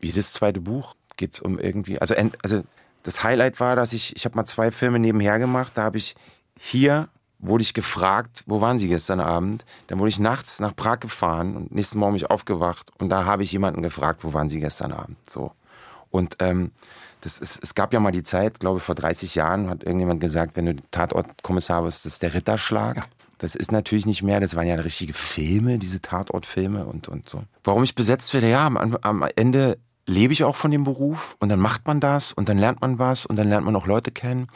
jedes 0.00 0.32
zweite 0.32 0.60
Buch 0.60 0.94
geht 1.16 1.34
es 1.34 1.40
um 1.40 1.58
irgendwie, 1.58 1.98
also, 1.98 2.14
also 2.42 2.64
das 3.02 3.22
Highlight 3.22 3.60
war, 3.60 3.76
dass 3.76 3.92
ich, 3.92 4.16
ich 4.16 4.24
habe 4.24 4.36
mal 4.36 4.46
zwei 4.46 4.70
Filme 4.70 4.98
nebenher 4.98 5.38
gemacht, 5.38 5.72
da 5.74 5.82
habe 5.84 5.98
ich 5.98 6.14
hier 6.58 7.08
wurde 7.42 7.62
ich 7.62 7.74
gefragt, 7.74 8.44
wo 8.46 8.60
waren 8.60 8.78
Sie 8.78 8.88
gestern 8.88 9.20
Abend? 9.20 9.64
Dann 9.88 9.98
wurde 9.98 10.08
ich 10.08 10.20
nachts 10.20 10.60
nach 10.60 10.74
Prag 10.74 11.00
gefahren 11.00 11.56
und 11.56 11.74
nächsten 11.74 11.98
Morgen 11.98 12.14
mich 12.14 12.30
aufgewacht 12.30 12.90
und 12.98 13.08
da 13.08 13.24
habe 13.24 13.42
ich 13.42 13.50
jemanden 13.50 13.82
gefragt, 13.82 14.22
wo 14.22 14.32
waren 14.32 14.48
Sie 14.48 14.60
gestern 14.60 14.92
Abend? 14.92 15.18
So. 15.28 15.52
Und 16.10 16.36
ähm, 16.38 16.70
das 17.20 17.38
ist, 17.38 17.62
es 17.62 17.74
gab 17.74 17.92
ja 17.92 18.00
mal 18.00 18.12
die 18.12 18.22
Zeit, 18.22 18.60
glaube 18.60 18.78
ich, 18.78 18.84
vor 18.84 18.94
30 18.94 19.34
Jahren 19.34 19.68
hat 19.68 19.82
irgendjemand 19.82 20.20
gesagt, 20.20 20.56
wenn 20.56 20.66
du 20.66 20.74
Tatortkommissar 20.92 21.82
bist, 21.82 22.04
das 22.04 22.14
ist 22.14 22.22
der 22.22 22.32
Ritterschlag. 22.32 23.08
Das 23.42 23.56
ist 23.56 23.72
natürlich 23.72 24.06
nicht 24.06 24.22
mehr, 24.22 24.38
das 24.38 24.54
waren 24.54 24.68
ja 24.68 24.76
richtige 24.76 25.12
Filme, 25.12 25.80
diese 25.80 26.00
Tatortfilme 26.00 26.84
und, 26.84 27.08
und 27.08 27.28
so. 27.28 27.42
Warum 27.64 27.82
ich 27.82 27.96
besetzt 27.96 28.32
werde, 28.34 28.48
ja, 28.48 28.64
am, 28.66 28.96
am 29.02 29.24
Ende 29.34 29.78
lebe 30.06 30.32
ich 30.32 30.44
auch 30.44 30.54
von 30.54 30.70
dem 30.70 30.84
Beruf 30.84 31.34
und 31.40 31.48
dann 31.48 31.58
macht 31.58 31.84
man 31.88 31.98
das 31.98 32.32
und 32.32 32.48
dann 32.48 32.56
lernt 32.56 32.80
man 32.80 33.00
was 33.00 33.26
und 33.26 33.34
dann 33.36 33.48
lernt 33.48 33.66
man 33.66 33.74
auch 33.74 33.88
Leute 33.88 34.12
kennen 34.12 34.46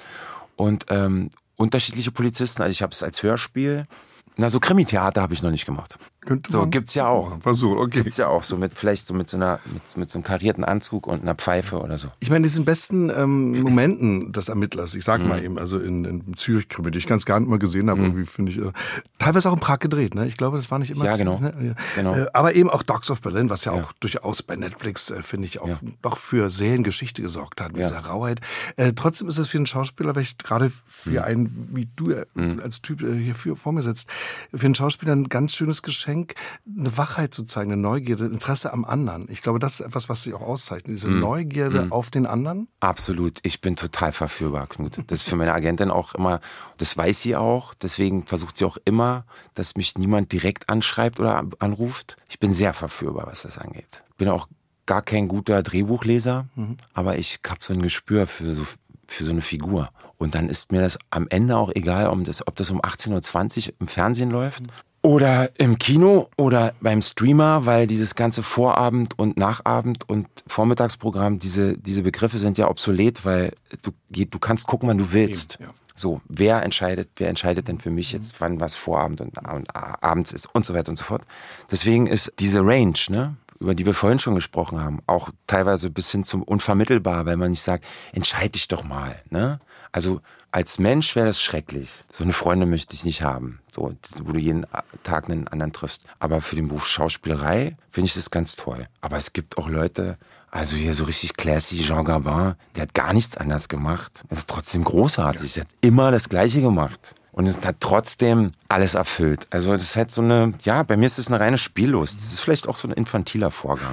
und 0.55 0.87
ähm, 0.91 1.31
unterschiedliche 1.57 2.13
Polizisten. 2.13 2.63
Also 2.63 2.71
ich 2.71 2.83
habe 2.83 2.93
es 2.93 3.03
als 3.03 3.25
Hörspiel. 3.25 3.89
Na, 4.37 4.51
so 4.51 4.61
Krimi-Theater 4.61 5.21
habe 5.21 5.35
ich 5.35 5.43
noch 5.43 5.51
nicht 5.51 5.67
gemacht. 5.67 5.99
Könnte 6.27 6.53
so, 6.53 6.67
gibt's 6.67 6.95
ja 6.95 7.07
auch. 7.07 7.41
Versuch, 7.41 7.77
okay. 7.77 8.03
Gibt's 8.03 8.17
ja 8.17 8.29
auch, 8.29 8.43
so 8.43 8.57
mit, 8.57 8.73
vielleicht 8.75 9.07
so 9.07 9.15
mit 9.15 9.31
so 9.31 9.37
einer, 9.37 9.61
mit, 9.65 9.97
mit 9.97 10.11
so 10.11 10.19
einem 10.19 10.25
karierten 10.25 10.65
Anzug 10.65 11.07
und 11.07 11.23
einer 11.23 11.35
Pfeife 11.35 11.81
oder 11.81 11.99
so. 11.99 12.09
Ich 12.21 12.31
meine, 12.31 12.43
diesen 12.43 12.65
besten 12.65 13.11
ähm, 13.11 13.63
Momenten 13.63 14.33
des 14.33 14.49
Ermittlers, 14.49 14.95
ich 14.95 15.05
sag 15.05 15.23
mhm. 15.23 15.29
mal 15.29 15.43
eben, 15.43 15.59
also 15.59 15.79
in, 15.79 16.05
in 16.05 16.37
Zürich-Krimi, 16.37 16.91
die 16.91 16.99
ich 16.99 17.07
ganz 17.07 17.25
gar 17.25 17.41
nicht 17.41 17.49
mal 17.49 17.59
gesehen 17.59 17.89
habe, 17.89 18.01
mhm. 18.01 18.07
irgendwie 18.07 18.27
finde 18.27 18.53
ich, 18.53 18.59
äh, 18.59 18.73
teilweise 19.19 19.49
auch 19.49 19.55
in 19.55 19.61
Prag 19.61 19.79
gedreht, 19.79 20.15
ne? 20.15 20.27
Ich 20.27 20.37
glaube, 20.37 20.57
das 20.57 20.71
war 20.71 20.79
nicht 20.79 20.91
immer 20.91 21.05
Ja, 21.05 21.17
genau. 21.17 21.39
Ne? 21.39 21.55
Ja. 21.61 21.75
genau. 21.95 22.15
Äh, 22.15 22.27
aber 22.33 22.55
eben 22.55 22.71
auch 22.71 22.83
Dogs 22.83 23.11
of 23.11 23.21
Berlin, 23.21 23.49
was 23.49 23.65
ja, 23.65 23.75
ja. 23.75 23.83
auch 23.83 23.93
durchaus 23.93 24.43
bei 24.43 24.57
Netflix, 24.57 25.11
äh, 25.11 25.23
finde 25.23 25.47
ich, 25.47 25.61
auch 25.61 25.69
ja. 25.69 25.79
doch 26.03 26.17
für 26.17 26.51
Seriengeschichte 26.51 27.23
gesorgt 27.23 27.61
hat, 27.61 27.73
mit 27.73 27.85
dieser 27.85 28.01
Rauheit. 28.01 28.41
Äh, 28.77 28.93
trotzdem 28.95 29.29
ist 29.29 29.39
es 29.39 29.49
für 29.49 29.59
einen 29.59 29.67
Schauspieler, 29.67 30.15
vielleicht 30.15 30.43
gerade 30.45 30.73
für 30.87 31.11
mhm. 31.11 31.19
einen, 31.19 31.69
wie 31.73 31.89
du 31.95 32.11
äh, 32.11 32.27
mhm. 32.35 32.61
als 32.63 32.83
Typ 32.83 33.03
äh, 33.03 33.17
hier 33.17 33.35
vor 33.57 33.73
mir 33.73 33.83
sitzt, 33.83 34.09
für 34.53 34.67
einen 34.67 34.75
Schauspieler 34.75 35.13
ein 35.13 35.29
ganz 35.29 35.55
schönes 35.55 35.83
Geschenk, 35.83 36.16
eine 36.25 36.97
Wachheit 36.97 37.35
zu 37.35 37.43
zeigen, 37.45 37.73
eine 37.73 37.81
Neugierde, 37.81 38.27
Interesse 38.27 38.73
am 38.73 38.85
anderen. 38.85 39.27
Ich 39.31 39.43
glaube, 39.43 39.59
das 39.59 39.81
ist 39.81 39.87
etwas, 39.87 40.09
was 40.09 40.23
sich 40.23 40.35
auch 40.35 40.41
auszeichnet, 40.41 40.97
diese 40.97 41.09
mm. 41.09 41.21
Neugierde 41.21 41.83
mm. 41.87 41.93
auf 41.93 42.11
den 42.11 42.27
anderen. 42.27 42.69
Absolut. 42.81 43.41
Ich 43.43 43.61
bin 43.61 43.77
total 43.77 44.13
verführbar, 44.13 44.67
Knut. 44.67 44.99
Das 45.07 45.21
ist 45.21 45.29
für 45.29 45.37
meine 45.37 45.53
Agentin 45.53 45.91
auch 45.91 46.15
immer, 46.15 46.41
das 46.79 46.97
weiß 46.97 47.21
sie 47.21 47.37
auch, 47.37 47.75
deswegen 47.75 48.25
versucht 48.25 48.57
sie 48.57 48.65
auch 48.65 48.79
immer, 48.85 49.25
dass 49.55 49.77
mich 49.77 49.97
niemand 49.99 50.33
direkt 50.33 50.69
anschreibt 50.69 51.21
oder 51.21 51.45
anruft. 51.59 52.17
Ich 52.29 52.39
bin 52.39 52.53
sehr 52.53 52.73
verführbar, 52.73 53.27
was 53.27 53.43
das 53.43 53.59
angeht. 53.59 54.05
Bin 54.17 54.29
auch 54.29 54.49
gar 54.87 55.03
kein 55.03 55.29
guter 55.29 55.63
Drehbuchleser, 55.63 56.47
mhm. 56.55 56.77
aber 56.95 57.19
ich 57.19 57.41
habe 57.47 57.61
so 57.61 57.73
ein 57.73 57.83
Gespür 57.83 58.27
für 58.27 58.55
so, 58.55 58.67
für 59.07 59.25
so 59.25 59.33
eine 59.33 59.43
Figur. 59.43 59.91
Und 60.19 60.35
dann 60.35 60.49
ist 60.49 60.73
mir 60.73 60.81
das 60.81 60.99
am 61.11 61.27
Ende 61.29 61.57
auch 61.57 61.71
egal, 61.75 62.09
ob 62.09 62.25
das, 62.25 62.47
ob 62.47 62.57
das 62.57 62.71
um 62.71 62.81
18.20 62.81 63.69
Uhr 63.69 63.75
im 63.81 63.87
Fernsehen 63.87 64.31
läuft 64.31 64.63
mhm 64.63 64.71
Oder 65.07 65.51
im 65.57 65.79
Kino 65.79 66.31
oder 66.37 66.75
beim 66.81 67.01
Streamer, 67.01 67.65
weil 67.65 67.87
dieses 67.87 68.17
ganze 68.17 68.43
Vorabend 68.43 69.17
und 69.17 69.39
Nachabend 69.39 70.09
und 70.09 70.27
Vormittagsprogramm, 70.49 71.39
diese, 71.39 71.79
diese 71.79 72.03
Begriffe 72.03 72.39
sind 72.39 72.59
ja 72.59 72.69
obsolet, 72.69 73.25
weil 73.25 73.53
du, 73.83 73.93
du 74.11 74.39
kannst 74.41 74.67
gucken, 74.67 74.89
wann 74.89 74.99
du 74.99 75.13
willst. 75.13 75.59
Ja. 75.61 75.69
So, 75.95 76.21
wer 76.29 76.65
entscheidet, 76.65 77.11
wer 77.19 77.29
entscheidet 77.29 77.69
denn 77.69 77.79
für 77.79 77.91
mich 77.91 78.11
jetzt, 78.11 78.41
wann 78.41 78.59
was 78.59 78.75
Vorabend 78.75 79.21
und, 79.21 79.39
und 79.39 79.69
abends 79.77 80.33
ist 80.33 80.53
und 80.53 80.67
so 80.67 80.75
weiter 80.75 80.91
und 80.91 80.97
so 80.97 81.05
fort. 81.05 81.23
Deswegen 81.71 82.09
ist 82.09 82.33
diese 82.41 82.63
Range, 82.63 82.99
ne, 83.09 83.37
über 83.61 83.77
die 83.77 83.87
wir 83.87 83.95
vorhin 83.95 84.19
schon 84.19 84.35
gesprochen 84.35 84.83
haben, 84.83 85.03
auch 85.07 85.31
teilweise 85.47 85.89
bis 85.89 86.11
hin 86.11 86.25
zum 86.25 86.43
unvermittelbar, 86.43 87.27
weil 87.27 87.37
man 87.37 87.53
nicht 87.53 87.63
sagt, 87.63 87.87
entscheide 88.13 88.51
dich 88.51 88.67
doch 88.67 88.83
mal, 88.83 89.15
ne? 89.31 89.61
Also 89.93 90.21
als 90.51 90.79
Mensch 90.79 91.15
wäre 91.15 91.27
das 91.27 91.41
schrecklich. 91.41 92.05
So 92.11 92.25
eine 92.25 92.33
Freundin 92.33 92.71
möchte 92.71 92.95
ich 92.95 93.05
nicht 93.05 93.23
haben, 93.23 93.61
so, 93.77 93.95
wo 94.25 94.33
du 94.33 94.39
jeden 94.39 94.67
Tag 95.05 95.31
einen 95.31 95.47
anderen 95.49 95.73
triffst. 95.73 96.05
Aber 96.19 96.41
für 96.41 96.57
den 96.57 96.69
Beruf 96.69 96.87
Schauspielerei 96.87 97.77
finde 97.91 98.07
ich 98.07 98.15
das 98.15 98.31
ganz 98.31 98.57
toll. 98.57 98.89
Aber 99.01 99.19
es 99.19 99.33
gibt 99.33 99.59
auch 99.59 99.69
Leute, 99.69 100.19
also 100.51 100.77
hier 100.77 100.95
so 100.95 101.05
richtig 101.05 101.37
classy, 101.37 101.83
Jean 101.83 102.05
Gabin, 102.05 102.55
der 102.75 102.83
hat 102.83 102.95
gar 102.95 103.13
nichts 103.13 103.37
anders 103.37 103.69
gemacht. 103.69 104.25
Er 104.29 104.39
ist 104.39 104.49
trotzdem 104.49 104.85
großartig. 104.85 105.59
Er 105.59 105.65
hat 105.65 105.71
immer 105.83 106.11
das 106.11 106.29
Gleiche 106.29 106.61
gemacht. 106.61 107.15
Und 107.33 107.47
es 107.47 107.61
hat 107.67 107.77
trotzdem 107.81 108.53
alles 108.69 108.95
erfüllt. 108.95 109.47
Also 109.51 109.75
das 109.75 109.83
ist 109.83 109.97
halt 109.97 110.11
so 110.11 110.23
eine, 110.23 110.55
ja, 110.65 110.83
bei 110.83 110.97
mir 110.97 111.05
ist 111.05 111.19
es 111.19 111.29
eine 111.29 111.39
reine 111.39 111.59
Spiellust. 111.59 112.17
Das 112.19 112.33
ist 112.33 112.41
vielleicht 112.41 112.67
auch 112.67 112.77
so 112.77 112.89
ein 112.89 112.95
infantiler 112.95 113.51
Vorgang. 113.51 113.93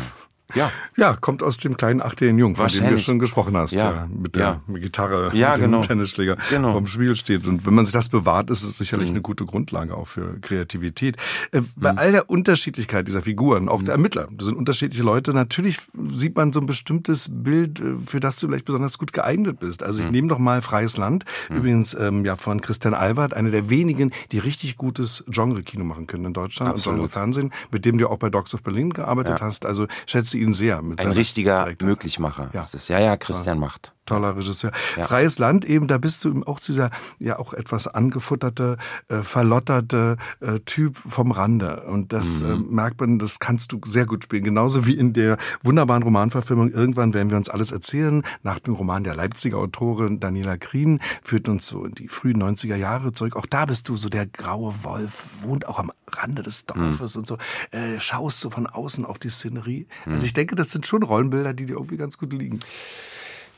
Ja. 0.56 0.72
Ja, 0.96 1.16
kommt 1.16 1.42
aus 1.44 1.58
dem 1.58 1.78
kleinen 1.78 2.02
achtjährigen 2.02 2.40
Jungen, 2.40 2.56
von 2.56 2.68
dem 2.68 2.90
du 2.90 2.98
schon 3.00 3.20
gesprochen 3.20 3.58
hast, 3.58 3.74
ja. 3.74 3.92
der 3.92 4.08
mit 4.08 4.36
der 4.36 4.62
ja. 4.68 4.80
Gitarre, 4.80 5.32
ja, 5.34 5.52
mit 5.52 5.62
genau. 5.62 5.82
dem 5.82 5.88
Tennisschläger 5.88 6.38
genau. 6.50 6.74
vom 6.74 6.88
Spiel 6.88 7.16
steht. 7.16 7.48
Und 7.48 7.66
wenn 7.66 7.74
man 7.74 7.86
sich 7.86 7.94
das 7.94 8.10
bewahrt, 8.10 8.50
ist 8.50 8.64
es 8.64 8.78
sicherlich 8.78 9.10
mhm. 9.10 9.16
eine 9.16 9.22
gute 9.22 9.46
Grundlage 9.46 9.96
auch 9.96 10.08
für 10.08 10.40
Kreativität. 10.42 11.18
Äh, 11.52 11.62
bei 11.76 11.92
mhm. 11.92 11.98
all 11.98 12.12
der 12.12 12.30
Unterschiedlichkeit 12.30 13.08
dieser 13.08 13.22
Figuren, 13.22 13.70
auch 13.70 13.82
mhm. 13.82 13.86
der 13.86 13.94
Ermittler, 13.94 14.28
das 14.32 14.48
sind 14.48 14.56
unterschiedliche 14.56 15.04
Leute, 15.04 15.34
natürlich 15.34 15.78
sieht 16.14 16.36
man 16.36 16.54
so 16.54 16.60
ein 16.60 16.66
bestimmtes 16.66 17.30
Bild, 17.32 17.80
äh, 17.80 17.96
für 18.06 18.20
das 18.20 18.40
du 18.40 18.48
vielleicht 18.48 18.66
besonders 18.66 18.98
gut 18.98 19.14
geeignet 19.14 19.60
bist. 19.60 19.84
Also 19.84 20.02
ich 20.02 20.06
mhm. 20.08 20.12
nehme 20.12 20.28
doch 20.28 20.40
mal 20.40 20.62
Freies 20.62 20.98
Land, 20.98 21.26
mhm. 21.50 21.58
übrigens 21.58 21.94
ähm, 21.96 22.26
ja 22.26 22.36
von 22.36 22.62
Christian 22.62 22.94
Albert, 22.94 23.34
einer 23.34 23.52
der 23.52 23.70
wenigen, 23.70 24.12
die 24.32 24.40
richtig 24.40 24.78
gutes 24.78 25.24
Genre-Kino 25.28 25.84
machen 25.84 26.08
können 26.08 26.26
in 26.26 26.34
Deutschland 26.34 26.72
Absolut. 26.72 27.00
und 27.00 27.06
Genre-Fernsehen, 27.06 27.52
mit 27.72 27.86
dem 27.86 27.98
du 27.98 28.08
auch 28.10 28.18
bei 28.18 28.30
Dogs 28.30 28.54
of 28.54 28.64
Berlin 28.64 28.92
gearbeitet 28.92 29.42
hast. 29.42 29.66
Also 29.66 29.88
schätze 30.06 30.38
ihn 30.44 30.54
sehr 30.54 30.82
mit 30.82 31.02
seiner 31.02 31.16
richtiger 31.16 31.74
Möglichmacher 31.82 32.50
ja. 32.54 32.62
ist 32.62 32.76
es. 32.76 32.88
Ja, 32.88 33.00
ja, 33.00 33.18
Christian 33.18 33.58
ja. 33.58 33.62
macht 33.62 33.94
toller 34.06 34.36
Regisseur. 34.36 34.72
Ja. 34.98 35.06
Freies 35.06 35.40
Land 35.40 35.66
eben, 35.66 35.88
da 35.88 35.98
bist 35.98 36.24
du 36.26 36.44
auch 36.46 36.60
dieser 36.60 36.90
ja 37.20 37.40
auch 37.40 37.54
etwas 37.54 37.88
angefutterte, 37.88 38.78
äh, 39.08 39.18
verlotterte 39.22 40.18
äh, 40.42 40.60
Typ 40.60 40.98
vom 40.98 41.32
Rande. 41.32 41.84
Und 41.84 42.14
das 42.14 42.42
mhm. 42.42 42.52
äh, 42.52 42.56
merkt 42.56 43.00
man, 43.00 43.20
das 43.20 43.40
kannst 43.40 43.72
du 43.72 43.80
sehr 43.86 44.06
gut 44.06 44.26
spielen. 44.26 44.44
Genauso 44.44 44.86
wie 44.86 44.94
in 44.94 45.14
der 45.14 45.38
wunderbaren 45.64 46.04
Romanverfilmung 46.04 46.72
Irgendwann 46.72 47.14
werden 47.14 47.30
wir 47.30 47.38
uns 47.38 47.50
alles 47.50 47.72
erzählen. 47.72 48.24
Nach 48.42 48.60
dem 48.60 48.74
Roman 48.74 49.04
der 49.04 49.16
Leipziger 49.16 49.58
Autorin 49.58 50.20
Daniela 50.20 50.58
Krien 50.58 51.00
führt 51.24 51.48
uns 51.48 51.68
so 51.68 51.86
in 51.86 51.94
die 51.94 52.08
frühen 52.08 52.42
90er 52.42 52.76
Jahre 52.76 53.12
zurück. 53.12 53.36
Auch 53.36 53.46
da 53.46 53.66
bist 53.66 53.90
du 53.90 53.98
so 53.98 54.10
der 54.10 54.26
graue 54.26 54.84
Wolf, 54.84 55.44
wohnt 55.44 55.68
auch 55.68 55.80
am 55.80 55.92
Rande 56.18 56.42
des 56.42 56.66
Dorfes 56.66 57.16
mhm. 57.16 57.20
und 57.20 57.28
so, 57.28 57.38
äh, 57.72 58.00
schaust 58.00 58.40
so 58.40 58.50
von 58.50 58.68
außen 58.68 59.06
auf 59.06 59.20
die 59.20 59.30
Szenerie. 59.30 59.88
Also 60.06 60.20
mhm. 60.20 60.26
ich 60.26 60.34
denke, 60.34 60.56
das 60.56 60.72
sind 60.72 60.88
schon 60.88 61.04
Rollenbilder, 61.04 61.54
die 61.54 61.66
dir 61.66 61.74
irgendwie 61.74 61.98
ganz 61.98 62.18
gut 62.18 62.34
liegen. 62.34 62.60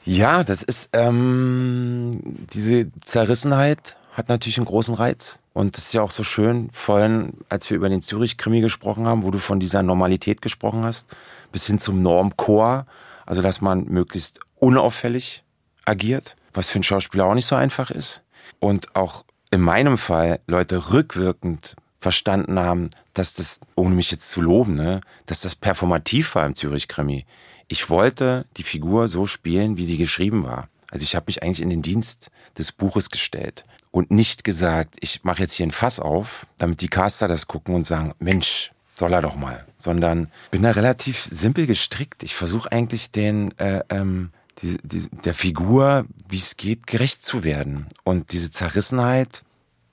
Ja, 0.06 0.44
das 0.44 0.62
ist 0.62 0.90
ähm, 0.94 2.12
diese 2.54 2.92
Zerrissenheit 3.06 3.98
hat 4.14 4.30
natürlich 4.30 4.58
einen 4.58 4.68
großen 4.68 4.96
Reiz. 4.96 5.40
Und 5.54 5.78
das 5.78 5.86
ist 5.86 5.94
ja 5.94 6.02
auch 6.02 6.12
so 6.12 6.24
schön, 6.24 6.70
vorhin, 6.72 7.34
als 7.50 7.70
wir 7.70 7.78
über 7.78 7.90
den 7.90 8.02
Zürich-Krimi 8.02 8.62
gesprochen 8.62 9.06
haben, 9.08 9.24
wo 9.24 9.32
du 9.32 9.40
von 9.40 9.60
dieser 9.60 9.84
Normalität 9.84 10.42
gesprochen 10.42 10.84
hast, 10.84 11.08
bis 11.52 11.66
hin 11.66 11.80
zum 11.80 12.02
Normchor, 12.02 12.86
also 13.26 13.42
dass 13.42 13.62
man 13.62 13.86
möglichst 13.86 14.40
unauffällig 14.56 15.44
agiert, 15.86 16.36
was 16.54 16.70
für 16.70 16.76
einen 16.76 16.84
Schauspieler 16.84 17.26
auch 17.26 17.34
nicht 17.34 17.46
so 17.46 17.56
einfach 17.56 17.92
ist. 17.92 18.22
Und 18.60 18.96
auch 18.96 19.26
in 19.52 19.62
meinem 19.62 19.98
Fall 19.98 20.40
Leute 20.48 20.92
rückwirkend 20.92 21.76
verstanden 22.06 22.60
haben, 22.60 22.90
dass 23.14 23.34
das, 23.34 23.60
ohne 23.76 23.96
mich 23.96 24.12
jetzt 24.12 24.30
zu 24.30 24.42
loben, 24.42 24.76
ne, 24.76 25.02
dass 25.26 25.42
das 25.42 25.56
performativ 25.56 26.36
war 26.36 26.46
im 26.46 26.56
Zürich-Krimi 26.56 27.26
ich 27.68 27.90
wollte 27.90 28.46
die 28.58 28.64
Figur 28.64 29.08
so 29.08 29.26
spielen, 29.26 29.78
wie 29.78 29.86
sie 29.86 29.98
geschrieben 29.98 30.44
war. 30.44 30.70
Also 30.92 31.04
ich 31.04 31.16
habe 31.16 31.26
mich 31.28 31.44
eigentlich 31.44 31.62
in 31.62 31.70
den 31.70 31.82
Dienst 31.82 32.30
des 32.58 32.72
Buches 32.72 33.10
gestellt 33.10 33.66
und 33.92 34.12
nicht 34.12 34.44
gesagt, 34.44 34.96
ich 35.00 35.24
mache 35.24 35.42
jetzt 35.42 35.54
hier 35.54 35.66
ein 35.66 35.72
Fass 35.72 36.00
auf, 36.00 36.46
damit 36.58 36.82
die 36.82 36.88
Caster 36.88 37.28
das 37.28 37.48
gucken 37.48 37.76
und 37.76 37.86
sagen, 37.86 38.14
Mensch, 38.20 38.72
soll 38.96 39.14
er 39.14 39.22
doch 39.22 39.36
mal, 39.36 39.66
sondern 39.78 40.32
bin 40.52 40.64
da 40.64 40.72
relativ 40.72 41.28
simpel 41.30 41.66
gestrickt. 41.66 42.24
Ich 42.24 42.36
versuche 42.36 42.72
eigentlich 42.72 43.12
den 43.12 43.58
äh, 43.58 43.84
ähm, 43.90 44.32
die, 44.60 44.78
die, 44.84 45.10
der 45.26 45.34
Figur, 45.34 46.06
wie 46.30 46.38
es 46.38 46.56
geht, 46.56 46.88
gerecht 46.88 47.26
zu 47.26 47.44
werden 47.44 47.88
und 48.06 48.32
diese 48.32 48.52
Zerrissenheit. 48.52 49.44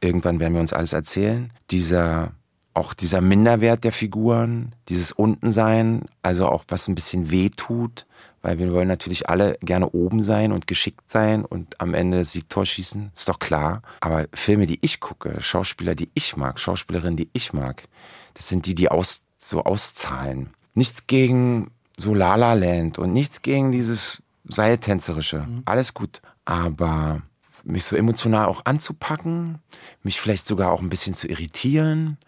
Irgendwann 0.03 0.40
werden 0.40 0.55
wir 0.55 0.61
uns 0.61 0.74
alles 0.74 0.92
erzählen. 0.92 1.53
Dieser 1.70 2.32
auch 2.74 2.94
dieser 2.94 3.20
Minderwert 3.20 3.84
der 3.84 3.92
Figuren, 3.92 4.74
dieses 4.88 5.12
Untensein, 5.12 6.07
also 6.22 6.48
auch 6.48 6.64
was 6.68 6.88
ein 6.88 6.94
bisschen 6.94 7.30
weh 7.30 7.50
tut, 7.50 8.07
weil 8.40 8.59
wir 8.59 8.72
wollen 8.72 8.88
natürlich 8.88 9.28
alle 9.28 9.57
gerne 9.61 9.90
oben 9.90 10.22
sein 10.22 10.53
und 10.53 10.66
geschickt 10.66 11.09
sein 11.09 11.44
und 11.44 11.80
am 11.80 11.94
Ende 11.94 12.18
das 12.18 12.32
Siegtor 12.32 12.66
schießen, 12.66 13.12
ist 13.14 13.28
doch 13.28 13.38
klar. 13.38 13.82
Aber 14.00 14.26
Filme, 14.32 14.66
die 14.66 14.78
ich 14.80 15.00
gucke, 15.00 15.40
Schauspieler, 15.40 15.94
die 15.94 16.11
ich 16.14 16.36
mag, 16.36 16.59
Schauspielerinnen, 16.59 17.16
die 17.16 17.28
ich 17.32 17.53
mag, 17.53 17.88
das 18.34 18.48
sind 18.48 18.66
die, 18.66 18.74
die 18.74 18.90
aus, 18.90 19.22
so 19.38 19.62
auszahlen. 19.64 20.50
Nichts 20.74 21.07
gegen 21.07 21.70
so 21.96 22.14
La 22.14 22.36
La 22.36 22.55
Land 22.55 22.98
und 22.98 23.12
nichts 23.12 23.42
gegen 23.42 23.70
dieses 23.70 24.22
Seiltänzerische. 24.44 25.46
Mhm. 25.46 25.62
Alles 25.66 25.94
gut. 25.94 26.22
Aber 26.44 27.22
mich 27.64 27.84
so 27.84 27.96
emotional 27.96 28.46
auch 28.46 28.62
anzupacken, 28.64 29.59
mich 30.03 30.20
vielleicht 30.20 30.46
sogar 30.46 30.72
auch 30.72 30.80
ein 30.80 30.88
bisschen 30.88 31.14
zu 31.14 31.28
irritieren 31.28 32.18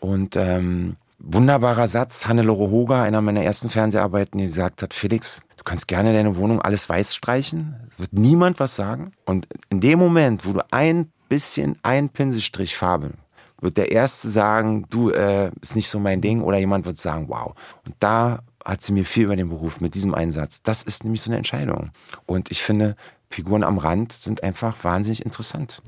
und 0.00 0.36
ähm, 0.36 0.96
wunderbarer 1.18 1.88
Satz, 1.88 2.26
Hannelore 2.26 2.70
Hoger, 2.70 3.02
einer 3.02 3.20
meiner 3.20 3.42
ersten 3.42 3.70
Fernseharbeiten, 3.70 4.38
die 4.38 4.44
gesagt 4.44 4.82
hat, 4.82 4.92
Felix, 4.92 5.42
du 5.56 5.64
kannst 5.64 5.86
gerne 5.88 6.12
deine 6.12 6.36
Wohnung 6.36 6.60
alles 6.60 6.88
weiß 6.88 7.14
streichen, 7.14 7.76
es 7.90 7.98
wird 7.98 8.12
niemand 8.12 8.58
was 8.58 8.74
sagen. 8.74 9.12
Und 9.24 9.46
in 9.68 9.80
dem 9.80 9.98
Moment, 9.98 10.44
wo 10.44 10.52
du 10.52 10.60
ein 10.72 11.12
bisschen, 11.28 11.78
ein 11.82 12.08
Pinselstrich 12.08 12.76
Farbe, 12.76 13.12
wird 13.60 13.76
der 13.76 13.92
Erste 13.92 14.28
sagen, 14.28 14.86
du, 14.90 15.10
äh, 15.10 15.50
ist 15.60 15.76
nicht 15.76 15.88
so 15.88 16.00
mein 16.00 16.20
Ding, 16.20 16.42
oder 16.42 16.58
jemand 16.58 16.84
wird 16.84 16.98
sagen, 16.98 17.28
wow. 17.28 17.54
Und 17.86 17.94
da 18.00 18.40
hat 18.64 18.82
sie 18.82 18.92
mir 18.92 19.04
viel 19.04 19.24
über 19.24 19.36
den 19.36 19.48
Beruf 19.48 19.80
mit 19.80 19.94
diesem 19.94 20.14
Einsatz. 20.14 20.62
Das 20.62 20.82
ist 20.82 21.04
nämlich 21.04 21.22
so 21.22 21.30
eine 21.30 21.38
Entscheidung. 21.38 21.90
Und 22.26 22.50
ich 22.50 22.62
finde, 22.62 22.96
Figuren 23.32 23.64
am 23.64 23.78
Rand 23.78 24.12
sind 24.12 24.42
einfach 24.42 24.84
wahnsinnig 24.84 25.24
interessant. 25.24 25.82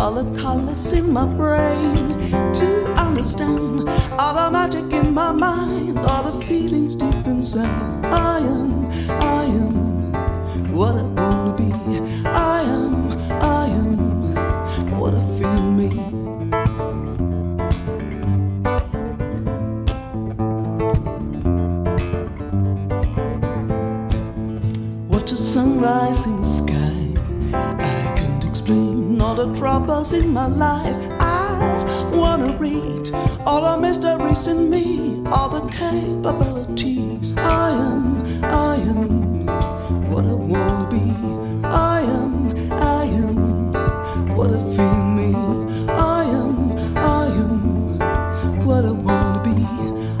all 0.00 0.14
the 0.14 0.40
colors 0.40 0.92
in 0.92 1.12
my 1.12 1.26
brain 1.26 2.09
understand 3.20 3.86
all 4.18 4.32
the 4.32 4.50
magic 4.50 4.90
in 4.94 5.12
my 5.12 5.30
mind, 5.30 5.98
all 5.98 6.22
the 6.22 6.46
feelings 6.46 6.94
deep 6.94 7.26
inside. 7.26 8.06
I 8.06 8.38
am, 8.38 8.86
I 9.10 9.44
am 9.44 10.72
what 10.72 10.94
I 10.94 11.02
wanna 11.02 11.54
be. 11.54 11.70
I 12.24 12.62
am, 12.62 13.12
I 13.42 13.66
am 13.66 14.98
what 14.98 15.14
I 15.14 15.20
feel 15.38 15.62
me. 15.80 15.90
Watch 25.10 25.30
the 25.30 25.36
sunrise 25.36 26.24
in 26.24 26.36
the 26.38 26.46
sky 26.46 26.96
I 27.52 28.14
can't 28.16 28.44
explain 28.46 29.20
all 29.20 29.34
the 29.34 29.54
troubles 29.54 30.14
in 30.14 30.32
my 30.32 30.46
life. 30.46 31.09
Wanna 32.40 32.56
read 32.56 33.10
all 33.46 33.60
the 33.60 33.76
mysteries 33.82 34.46
in 34.46 34.70
me, 34.70 35.22
all 35.26 35.50
the 35.50 35.68
capabilities. 35.68 37.36
I 37.36 37.70
am, 37.70 38.22
I 38.42 38.76
am 38.76 39.46
what 40.10 40.24
I 40.24 40.32
wanna 40.32 40.88
be. 40.88 41.04
I 41.68 42.00
am, 42.00 42.72
I 42.72 43.04
am 43.04 43.72
what 44.34 44.50
I 44.50 44.60
feel 44.74 45.04
me. 45.18 45.34
I 45.90 46.24
am, 46.24 46.96
I 46.96 47.26
am 47.26 48.64
what 48.64 48.86
I 48.86 48.92
wanna 48.92 49.42
be. 49.44 49.66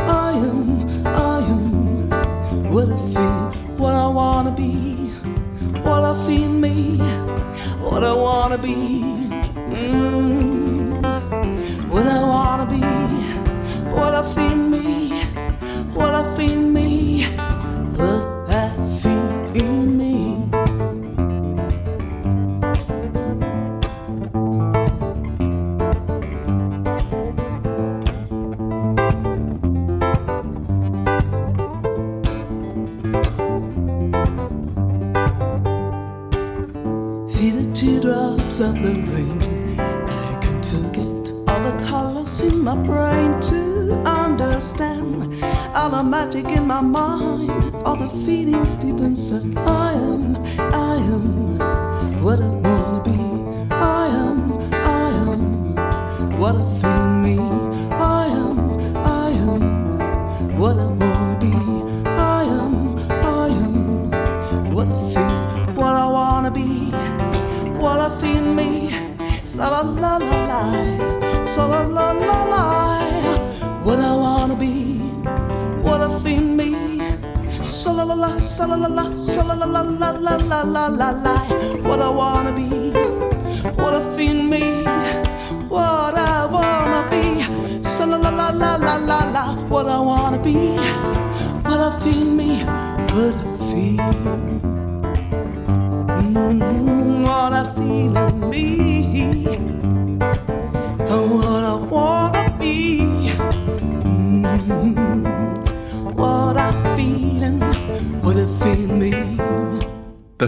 I 0.04 0.32
am, 0.32 1.06
I 1.06 1.38
am 1.54 2.70
what 2.70 2.90
I 2.90 2.98
feel, 3.14 3.76
what 3.78 3.94
I 3.94 4.08
wanna 4.08 4.52
be, 4.52 4.74
what 5.80 6.04
I 6.04 6.26
feel 6.26 6.50
me. 6.50 6.98
What 7.80 8.04
I 8.04 8.12
wanna 8.12 8.58
be. 8.58 8.89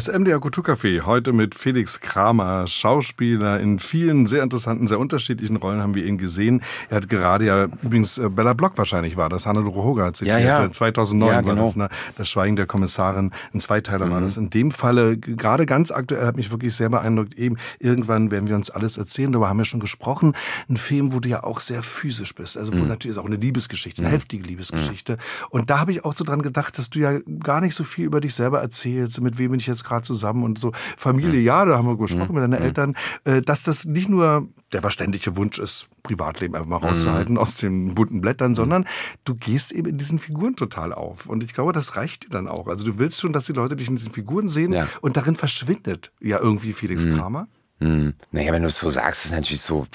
Das 0.05 0.13
MDR 0.13 0.39
Kulturcafé 0.41 1.03
heute 1.03 1.33
mit 1.33 1.55
Felix 1.55 2.01
Kramer, 2.01 2.67
Schauspieler 2.67 3.61
in 3.61 3.79
vielen 3.79 4.27
sehr 4.27 4.43
interessanten, 4.43 4.89
sehr 4.89 4.99
unterschiedlichen 4.99 5.55
Rollen 5.55 5.81
haben 5.81 5.95
wir 5.95 6.05
ihn 6.05 6.19
gesehen. 6.19 6.61
Er 6.91 6.97
hat 6.97 7.09
gerade 7.09 7.45
ja, 7.45 7.65
übrigens 7.85 8.19
äh, 8.19 8.29
Bella 8.29 8.53
Block 8.53 8.77
wahrscheinlich 8.77 9.17
war 9.17 9.29
das, 9.29 9.47
Hannelore 9.47 9.85
Hoger 9.85 10.07
hat 10.07 10.17
zitiert, 10.17 10.41
Ja, 10.41 10.59
ja. 10.61 10.65
äh, 10.65 10.73
2009 10.73 11.29
Ja, 11.29 11.35
war 11.37 11.43
genau. 11.43 11.67
das, 11.67 11.77
ne? 11.77 11.89
das 12.17 12.29
Schweigen 12.29 12.57
der 12.57 12.67
Kommissarin, 12.67 13.31
ein 13.55 13.61
Zweiteiler 13.61 14.11
war 14.11 14.19
Mhm. 14.19 14.25
das. 14.25 14.37
In 14.39 14.51
dem 14.51 14.73
Falle, 14.73 15.17
gerade 15.19 15.67
ganz 15.67 15.93
aktuell, 15.93 16.27
hat 16.27 16.35
mich 16.35 16.51
wirklich 16.51 16.75
sehr 16.75 16.89
beeindruckt, 16.89 17.35
eben 17.35 17.57
irgendwann 17.79 18.33
werden 18.33 18.49
wir 18.49 18.57
uns 18.57 18.71
alles 18.71 18.97
erzählen, 18.99 19.31
darüber 19.31 19.49
haben 19.51 19.59
wir 19.59 19.65
schon 19.67 19.79
gesprochen, 19.79 20.35
ein 20.69 20.79
Film, 20.79 21.13
wo 21.13 21.21
du 21.21 21.29
ja 21.29 21.45
auch 21.45 21.61
sehr 21.61 21.85
physisch 21.85 22.35
bist, 22.35 22.57
also 22.59 22.73
wo 22.73 22.79
Mhm. 22.79 22.89
natürlich 22.89 23.17
ist 23.17 23.23
auch 23.23 23.27
eine 23.27 23.37
Liebesgeschichte, 23.37 24.03
eine 24.03 24.11
heftige 24.11 24.43
Liebesgeschichte 24.49 25.17
und 25.51 25.71
da 25.71 25.79
habe 25.79 25.93
ich 25.93 26.05
auch 26.05 26.15
so 26.17 26.25
dran 26.25 26.43
gedacht, 26.43 26.77
dass 26.77 26.91
du 26.91 26.99
ja 26.99 27.21
gar 27.39 27.61
nicht 27.61 27.77
so 27.77 27.85
viel 27.85 28.07
über 28.07 28.21
dich 28.21 28.35
selber 28.35 28.61
erzählst, 28.61 29.21
mit 29.21 29.39
wem 29.39 29.53
bin 29.53 29.61
ich 29.61 29.69
jetzt 29.69 29.85
gerade 29.85 29.92
zusammen 30.01 30.45
und 30.45 30.59
so. 30.59 30.73
Familie, 30.97 31.41
ja, 31.41 31.65
da 31.65 31.77
haben 31.77 31.87
wir 31.87 31.97
gesprochen 31.99 32.35
mit 32.35 32.43
deinen 32.43 32.55
Eltern, 32.55 32.95
äh, 33.25 33.43
dass 33.43 33.65
das 33.65 33.85
nicht 33.85 34.09
nur 34.09 34.49
der 34.73 34.81
verständliche 34.81 35.37
Wunsch 35.37 35.59
ist, 35.59 35.89
Privatleben 36.03 36.55
einfach 36.55 36.69
mal 36.69 36.77
rauszuhalten 36.77 37.37
aus 37.37 37.57
den 37.57 37.95
bunten 37.95 38.21
Blättern, 38.23 38.55
sondern 38.55 38.87
du 39.25 39.35
gehst 39.35 39.73
eben 39.73 39.89
in 39.89 39.99
diesen 39.99 40.19
Figuren 40.19 40.57
total 40.57 40.93
auf. 40.95 41.27
Und 41.27 41.45
ich 41.45 41.53
glaube, 41.53 41.73
das 41.73 41.97
reicht 41.97 42.25
dir 42.25 42.31
dann 42.31 42.49
auch. 42.49 42.69
Also 42.69 42.87
du 42.87 42.99
willst 42.99 43.21
schon, 43.21 43.33
dass 43.35 43.45
die 43.45 43.53
Leute 43.53 43.77
dich 43.77 43.89
in 43.89 43.97
diesen 43.97 44.13
Figuren 44.13 44.49
sehen 44.49 44.73
Ja. 44.73 44.89
und 45.03 45.17
darin 45.17 45.37
verschwindet 45.37 46.13
ja 46.21 46.39
irgendwie 46.39 46.73
Felix 46.73 47.05
Kramer. 47.05 47.49
Hm. 47.81 48.15
Naja, 48.31 48.53
wenn 48.53 48.63
du 48.63 48.69
es 48.69 48.77
so 48.77 48.89
sagst, 48.91 49.27
ist 49.27 49.33
natürlich 49.33 49.61
so, 49.61 49.87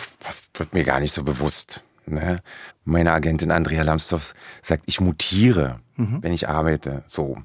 wird 0.54 0.74
mir 0.74 0.84
gar 0.84 1.00
nicht 1.00 1.14
so 1.14 1.24
bewusst. 1.24 1.86
Ne? 2.06 2.40
Meine 2.86 3.12
Agentin 3.14 3.52
Andrea 3.52 3.84
Lambsdorff 3.84 4.34
sagt, 4.62 4.84
ich 4.86 5.00
mutiere, 5.02 5.80
wenn 5.98 6.32
ich 6.32 6.48
arbeite. 6.48 7.04
So. 7.08 7.38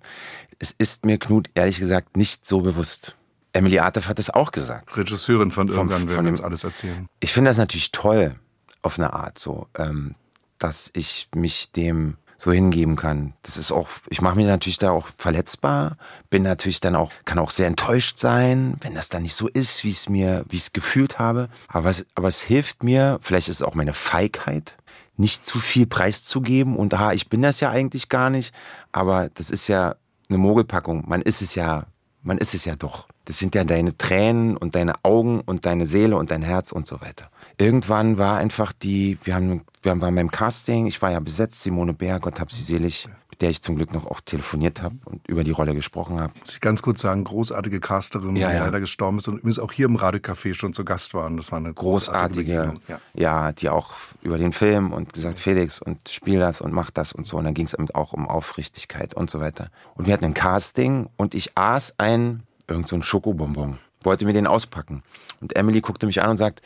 Es 0.62 0.70
ist 0.70 1.04
mir, 1.04 1.18
Knut, 1.18 1.50
ehrlich 1.56 1.80
gesagt, 1.80 2.16
nicht 2.16 2.46
so 2.46 2.60
bewusst. 2.60 3.16
Emily 3.52 3.80
Artef 3.80 4.06
hat 4.06 4.20
es 4.20 4.30
auch 4.30 4.52
gesagt. 4.52 4.96
Regisseurin 4.96 5.50
von 5.50 5.66
irgendwann, 5.66 6.08
werden 6.08 6.28
uns 6.28 6.40
alles 6.40 6.62
erzählen. 6.62 7.08
Ich 7.18 7.32
finde 7.32 7.50
das 7.50 7.58
natürlich 7.58 7.90
toll, 7.90 8.36
auf 8.80 8.96
eine 8.96 9.12
Art 9.12 9.40
so, 9.40 9.66
ähm, 9.76 10.14
dass 10.60 10.88
ich 10.94 11.28
mich 11.34 11.72
dem 11.72 12.16
so 12.38 12.52
hingeben 12.52 12.94
kann. 12.94 13.34
Das 13.42 13.56
ist 13.56 13.72
auch, 13.72 13.88
ich 14.08 14.20
mache 14.20 14.36
mich 14.36 14.46
natürlich 14.46 14.78
da 14.78 14.92
auch 14.92 15.08
verletzbar, 15.18 15.96
bin 16.30 16.44
natürlich 16.44 16.78
dann 16.78 16.94
auch, 16.94 17.10
kann 17.24 17.40
auch 17.40 17.50
sehr 17.50 17.66
enttäuscht 17.66 18.20
sein, 18.20 18.76
wenn 18.82 18.94
das 18.94 19.08
dann 19.08 19.22
nicht 19.22 19.34
so 19.34 19.48
ist, 19.48 19.82
wie 19.82 19.90
es 19.90 20.08
mir, 20.08 20.44
wie 20.48 20.56
ich 20.56 20.62
es 20.62 20.72
gefühlt 20.72 21.18
habe. 21.18 21.48
Aber 21.66 21.90
es, 21.90 22.06
aber 22.14 22.28
es 22.28 22.40
hilft 22.40 22.84
mir, 22.84 23.18
vielleicht 23.20 23.48
ist 23.48 23.56
es 23.56 23.62
auch 23.64 23.74
meine 23.74 23.94
Feigheit, 23.94 24.76
nicht 25.16 25.44
zu 25.44 25.58
viel 25.58 25.86
preiszugeben 25.86 26.76
und 26.76 26.94
aha, 26.94 27.14
ich 27.14 27.28
bin 27.28 27.42
das 27.42 27.58
ja 27.58 27.70
eigentlich 27.70 28.08
gar 28.08 28.30
nicht, 28.30 28.54
aber 28.92 29.28
das 29.34 29.50
ist 29.50 29.66
ja 29.66 29.96
eine 30.32 30.38
Mogelpackung. 30.38 31.04
Man 31.06 31.22
ist 31.22 31.42
es 31.42 31.54
ja, 31.54 31.86
man 32.22 32.38
ist 32.38 32.54
es 32.54 32.64
ja 32.64 32.76
doch. 32.76 33.08
Das 33.24 33.38
sind 33.38 33.54
ja 33.54 33.64
deine 33.64 33.96
Tränen 33.96 34.56
und 34.56 34.74
deine 34.74 35.04
Augen 35.04 35.40
und 35.40 35.66
deine 35.66 35.86
Seele 35.86 36.16
und 36.16 36.30
dein 36.30 36.42
Herz 36.42 36.72
und 36.72 36.86
so 36.86 37.00
weiter. 37.00 37.30
Irgendwann 37.58 38.18
war 38.18 38.38
einfach 38.38 38.72
die, 38.72 39.18
wir 39.22 39.34
haben, 39.34 39.62
wir 39.82 40.00
waren 40.00 40.14
beim 40.14 40.30
Casting, 40.30 40.86
ich 40.86 41.00
war 41.02 41.12
ja 41.12 41.20
besetzt, 41.20 41.62
Simone 41.62 41.92
Bär, 41.92 42.18
Gott 42.18 42.40
hab 42.40 42.50
sie 42.50 42.62
selig, 42.62 43.08
mit 43.32 43.40
der 43.40 43.48
ich 43.48 43.62
zum 43.62 43.76
Glück 43.76 43.94
noch 43.94 44.06
auch 44.06 44.20
telefoniert 44.20 44.82
habe 44.82 44.96
und 45.06 45.26
über 45.26 45.42
die 45.42 45.52
Rolle 45.52 45.74
gesprochen 45.74 46.20
habe. 46.20 46.34
Muss 46.38 46.52
ich 46.52 46.60
ganz 46.60 46.82
kurz 46.82 47.00
sagen, 47.00 47.24
großartige 47.24 47.80
Casterin, 47.80 48.36
Ja, 48.36 48.50
die 48.50 48.56
ja. 48.56 48.64
leider 48.66 48.78
gestorben 48.78 49.18
ist 49.18 49.26
und 49.26 49.38
übrigens 49.38 49.58
auch 49.58 49.72
hier 49.72 49.86
im 49.86 49.96
Radiocafé 49.96 50.52
schon 50.52 50.74
zu 50.74 50.84
Gast 50.84 51.14
war. 51.14 51.26
Und 51.26 51.38
das 51.38 51.50
war 51.50 51.58
eine 51.58 51.72
großartige, 51.72 52.54
großartige. 52.54 52.80
Ja. 52.88 53.46
ja. 53.46 53.52
die 53.52 53.70
auch 53.70 53.94
über 54.20 54.36
den 54.36 54.52
Film 54.52 54.92
und 54.92 55.14
gesagt, 55.14 55.40
Felix 55.40 55.80
und 55.80 56.10
spiel 56.10 56.38
das 56.38 56.60
und 56.60 56.74
mach 56.74 56.90
das 56.90 57.14
und 57.14 57.26
so. 57.26 57.38
Und 57.38 57.44
dann 57.44 57.54
ging 57.54 57.64
es 57.64 57.74
auch 57.94 58.12
um 58.12 58.28
Aufrichtigkeit 58.28 59.14
und 59.14 59.30
so 59.30 59.40
weiter. 59.40 59.70
Und 59.94 60.06
wir 60.06 60.12
hatten 60.12 60.26
ein 60.26 60.34
Casting 60.34 61.08
und 61.16 61.34
ich 61.34 61.56
aß 61.56 61.94
ein, 61.98 62.42
irgend 62.68 62.86
so 62.86 62.96
ein 62.96 63.02
Schokobonbon, 63.02 63.78
wollte 64.02 64.26
mir 64.26 64.34
den 64.34 64.46
auspacken. 64.46 65.02
Und 65.40 65.56
Emily 65.56 65.80
guckte 65.80 66.04
mich 66.04 66.20
an 66.20 66.30
und 66.32 66.36
sagt, 66.36 66.60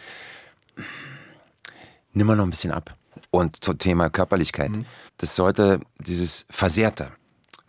nimm 2.12 2.26
mal 2.26 2.34
noch 2.34 2.44
ein 2.44 2.50
bisschen 2.50 2.72
ab. 2.72 2.96
Und 3.30 3.64
zum 3.64 3.78
Thema 3.78 4.10
Körperlichkeit. 4.10 4.72
Das 5.18 5.36
sollte 5.36 5.80
dieses 5.98 6.46
Versehrte. 6.50 7.10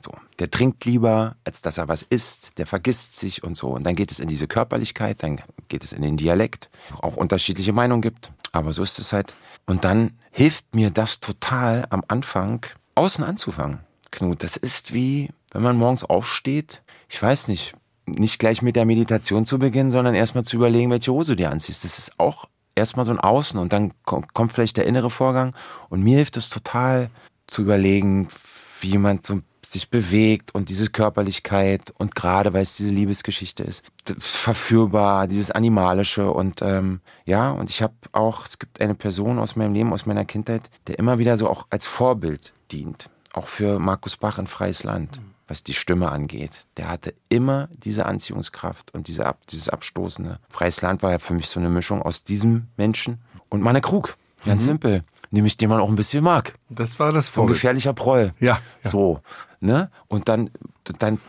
So, 0.04 0.12
der 0.40 0.52
trinkt 0.52 0.86
lieber, 0.86 1.36
als 1.44 1.62
dass 1.62 1.78
er 1.78 1.88
was 1.88 2.04
isst, 2.04 2.58
der 2.60 2.68
vergisst 2.68 3.18
sich 3.18 3.44
und 3.44 3.58
so. 3.58 3.70
Und 3.70 3.84
dann 3.84 3.96
geht 3.96 4.12
es 4.12 4.20
in 4.20 4.30
diese 4.30 4.48
Körperlichkeit, 4.48 5.24
dann 5.24 5.42
geht 5.68 5.84
es 5.84 5.92
in 5.92 6.02
den 6.02 6.18
Dialekt, 6.18 6.70
auch 7.02 7.16
unterschiedliche 7.16 7.74
Meinungen 7.74 8.02
gibt. 8.02 8.32
Aber 8.52 8.74
so 8.74 8.84
ist 8.84 9.00
es 9.00 9.12
halt. 9.14 9.34
Und 9.66 9.84
dann 9.84 10.18
hilft 10.32 10.76
mir 10.76 10.92
das 10.92 11.20
total 11.20 11.88
am 11.90 12.04
Anfang, 12.08 12.66
außen 12.96 13.24
anzufangen. 13.24 13.80
Knut, 14.12 14.44
das 14.44 14.56
ist 14.56 14.94
wie, 14.94 15.32
wenn 15.52 15.62
man 15.62 15.78
morgens 15.78 16.04
aufsteht, 16.04 16.82
ich 17.10 17.22
weiß 17.22 17.48
nicht, 17.48 17.74
nicht 18.06 18.40
gleich 18.40 18.62
mit 18.62 18.76
der 18.76 18.86
Meditation 18.86 19.46
zu 19.46 19.60
beginnen, 19.60 19.92
sondern 19.92 20.16
erstmal 20.16 20.46
zu 20.46 20.56
überlegen, 20.56 20.92
welche 20.92 21.12
Hose 21.12 21.34
du 21.34 21.38
dir 21.38 21.52
anziehst. 21.52 21.84
Das 21.84 21.98
ist 21.98 22.20
auch 22.20 22.48
erstmal 22.78 23.06
so 23.06 23.12
ein 23.12 23.20
Außen 23.20 23.60
und 23.60 23.74
dann 23.74 23.92
ko- 24.06 24.24
kommt 24.34 24.54
vielleicht 24.54 24.78
der 24.78 24.86
innere 24.86 25.10
Vorgang. 25.10 25.54
Und 25.90 26.04
mir 26.04 26.18
hilft 26.18 26.38
es 26.38 26.50
total 26.50 27.10
zu 27.48 27.62
überlegen, 27.64 28.28
wie 28.82 28.90
jemand 28.90 29.26
so 29.26 29.42
sich 29.66 29.90
bewegt 29.90 30.56
und 30.56 30.70
diese 30.70 30.90
Körperlichkeit 30.90 31.92
und 31.98 32.16
gerade 32.16 32.54
weil 32.54 32.62
es 32.62 32.78
diese 32.78 32.92
Liebesgeschichte 32.92 33.64
ist, 33.64 33.84
verführbar, 34.18 35.28
dieses 35.28 35.52
Animalische. 35.52 36.32
Und 36.32 36.62
ähm, 36.62 37.02
ja, 37.26 37.52
und 37.52 37.70
ich 37.70 37.82
habe 37.82 37.94
auch, 38.14 38.46
es 38.46 38.60
gibt 38.60 38.80
eine 38.80 38.96
Person 38.96 39.40
aus 39.40 39.58
meinem 39.58 39.74
Leben, 39.74 39.92
aus 39.92 40.06
meiner 40.06 40.24
Kindheit, 40.24 40.70
der 40.88 41.00
immer 41.00 41.18
wieder 41.18 41.36
so 41.36 41.50
auch 41.50 41.68
als 41.70 41.86
Vorbild 41.86 42.54
dient, 42.72 43.10
auch 43.34 43.48
für 43.50 43.78
Markus 43.80 44.16
Bach 44.16 44.40
in 44.40 44.48
Freies 44.48 44.84
Land, 44.84 45.20
was 45.48 45.64
die 45.64 45.74
Stimme 45.74 46.10
angeht. 46.12 46.66
Der 46.78 46.90
hatte 46.90 47.14
immer 47.30 47.70
diese 47.72 48.06
Anziehungskraft 48.06 48.94
und 48.94 49.08
diese 49.08 49.26
Ab 49.26 49.40
dieses 49.50 49.70
Abstoßende. 49.70 50.40
Freies 50.50 50.82
Land 50.82 51.04
war 51.04 51.12
ja 51.12 51.20
für 51.20 51.34
mich 51.34 51.48
so 51.48 51.60
eine 51.60 51.70
Mischung 51.70 52.02
aus 52.02 52.24
diesem 52.24 52.68
Menschen 52.78 53.20
und 53.50 53.62
Manne 53.62 53.82
Krug. 53.82 54.16
Ganz 54.46 54.66
simpel. 54.66 55.04
Nämlich 55.32 55.58
den 55.58 55.70
man 55.70 55.82
auch 55.82 55.90
ein 55.90 55.96
bisschen 55.96 56.24
mag. 56.24 56.54
Das 56.70 57.00
war 57.00 57.12
das 57.12 57.28
So 57.28 57.42
ein 57.42 57.48
gefährlicher 57.48 57.94
Proll. 57.94 58.34
Ja, 58.40 58.60
ja. 58.84 58.90
So, 58.90 59.20
ne? 59.60 59.90
Und 60.08 60.30
dann, 60.30 60.52
dann 61.00 61.20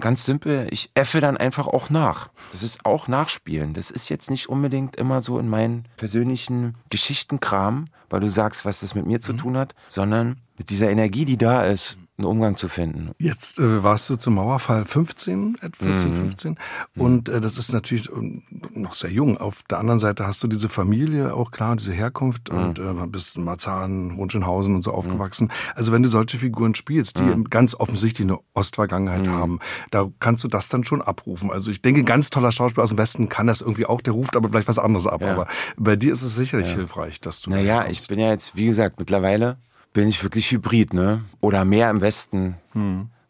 ganz 0.00 0.24
simpel, 0.24 0.66
ich 0.70 0.90
effe 0.94 1.20
dann 1.20 1.36
einfach 1.36 1.66
auch 1.66 1.90
nach. 1.90 2.28
Das 2.52 2.62
ist 2.62 2.86
auch 2.86 3.06
Nachspielen. 3.06 3.74
Das 3.74 3.90
ist 3.90 4.08
jetzt 4.08 4.30
nicht 4.30 4.48
unbedingt 4.48 4.96
immer 4.96 5.20
so 5.20 5.38
in 5.38 5.48
meinen 5.48 5.86
persönlichen 5.96 6.74
Geschichtenkram, 6.90 7.86
weil 8.08 8.20
du 8.20 8.28
sagst, 8.30 8.64
was 8.64 8.80
das 8.80 8.94
mit 8.94 9.06
mir 9.06 9.20
zu 9.20 9.32
Mhm. 9.34 9.38
tun 9.38 9.56
hat, 9.56 9.74
sondern 9.88 10.40
mit 10.56 10.70
dieser 10.70 10.90
Energie, 10.90 11.24
die 11.24 11.36
da 11.36 11.64
ist, 11.64 11.98
einen 12.16 12.26
Umgang 12.26 12.56
zu 12.56 12.68
finden. 12.68 13.10
Jetzt 13.18 13.58
äh, 13.58 13.82
warst 13.82 14.08
du 14.08 14.14
zum 14.16 14.34
Mauerfall 14.34 14.84
15, 14.84 15.56
äh, 15.60 15.68
14, 15.76 16.10
Mhm. 16.10 16.14
15. 16.14 16.58
Und 16.96 17.28
äh, 17.28 17.40
das 17.40 17.58
ist 17.58 17.72
natürlich 17.72 18.08
äh, 18.08 18.42
noch 18.72 18.94
sehr 18.94 19.10
jung. 19.10 19.36
Auf 19.36 19.64
der 19.68 19.78
anderen 19.78 19.98
Seite 19.98 20.24
hast 20.26 20.42
du 20.44 20.46
diese 20.46 20.68
Familie 20.68 21.34
auch 21.34 21.50
klar, 21.50 21.74
diese 21.74 21.92
Herkunft 21.92 22.52
Mhm. 22.52 22.58
und 22.58 22.78
äh, 22.78 23.06
bist 23.08 23.36
in 23.36 23.42
Marzahn, 23.44 24.16
Hohenschönhausen 24.16 24.76
und 24.76 24.82
so 24.84 24.92
aufgewachsen. 24.92 25.50
Also 25.74 25.90
wenn 25.90 26.04
du 26.04 26.08
solche 26.08 26.38
Figuren 26.38 26.76
spielst, 26.76 27.18
die 27.18 27.24
Mhm. 27.24 27.44
ganz 27.50 27.74
offensichtlich 27.74 28.28
eine 28.28 28.38
Ostvergangenheit 28.54 29.26
haben, 29.28 29.58
da 29.90 30.08
kannst 30.20 30.44
du 30.44 30.48
das 30.48 30.68
dann 30.68 30.84
schon 30.84 31.02
abrufen. 31.02 31.50
Also 31.50 31.70
ich 31.72 31.82
denke, 31.82 32.00
ein 32.00 32.06
ganz 32.06 32.30
toller 32.30 32.52
Schauspieler 32.52 32.84
aus 32.84 32.90
dem 32.90 32.98
Westen 32.98 33.28
kann 33.28 33.48
das 33.48 33.60
irgendwie 33.60 33.86
auch, 33.86 34.00
der 34.00 34.12
ruft 34.12 34.36
aber 34.36 34.48
vielleicht 34.50 34.68
was 34.68 34.78
anderes 34.78 35.06
ab. 35.08 35.20
Ja. 35.22 35.32
Aber 35.32 35.46
bei 35.76 35.96
dir 35.96 36.12
ist 36.12 36.22
es 36.22 36.36
sicherlich 36.36 36.72
hilfreich, 36.72 37.20
dass 37.20 37.40
du. 37.40 37.50
Naja, 37.50 37.86
ich 37.88 38.06
bin 38.06 38.18
ja 38.20 38.30
jetzt, 38.30 38.54
wie 38.54 38.66
gesagt, 38.66 38.98
mittlerweile 39.00 39.56
bin 39.94 40.08
ich 40.08 40.22
wirklich 40.22 40.50
Hybrid, 40.50 40.92
ne? 40.92 41.24
Oder 41.40 41.64
mehr 41.64 41.88
im 41.88 42.02
Westen 42.02 42.56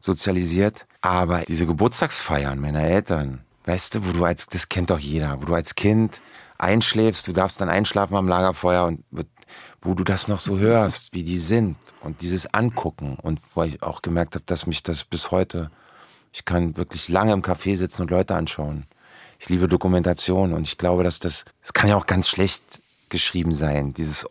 sozialisiert. 0.01 0.87
Aber 1.03 1.43
diese 1.43 1.67
Geburtstagsfeiern 1.67 2.59
meiner 2.59 2.83
Eltern, 2.83 3.45
weißt 3.67 3.95
du, 3.95 4.07
wo 4.07 4.13
du 4.13 4.25
als, 4.25 4.47
das 4.47 4.69
kennt 4.69 4.91
doch 4.91 4.99
jeder, 4.99 5.41
wo 5.41 5.45
du 5.45 5.55
als 5.55 5.77
Kind 5.77 6.21
einschläfst, 6.59 7.29
du 7.29 7.33
darfst 7.33 7.61
dann 7.61 7.69
einschlafen 7.69 8.17
am 8.17 8.27
Lagerfeuer 8.27 8.87
und 8.87 9.05
wo 9.83 9.95
du 9.95 10.03
das 10.03 10.27
noch 10.29 10.41
so 10.41 10.59
hörst, 10.59 11.13
wie 11.13 11.23
die 11.23 11.39
sind 11.39 11.77
und 12.01 12.23
dieses 12.23 12.53
Angucken 12.55 13.17
und 13.21 13.41
wo 13.55 13.63
ich 13.63 13.83
auch 13.83 14.01
gemerkt 14.01 14.35
habe, 14.35 14.45
dass 14.47 14.67
mich 14.67 14.83
das 14.83 15.05
bis 15.05 15.31
heute, 15.31 15.71
ich 16.33 16.47
kann 16.47 16.77
wirklich 16.79 17.09
lange 17.11 17.33
im 17.33 17.43
Café 17.43 17.77
sitzen 17.77 18.03
und 18.03 18.11
Leute 18.11 18.35
anschauen. 18.35 18.85
Ich 19.39 19.51
liebe 19.51 19.69
Dokumentation 19.69 20.55
und 20.55 20.63
ich 20.63 20.79
glaube, 20.79 21.05
dass 21.05 21.19
das, 21.19 21.45
es 21.61 21.75
kann 21.75 21.91
ja 21.91 21.97
auch 21.97 22.07
ganz 22.07 22.29
schlecht 22.29 22.81
geschrieben 23.11 23.53
sein, 23.53 23.93
dieses 23.93 24.25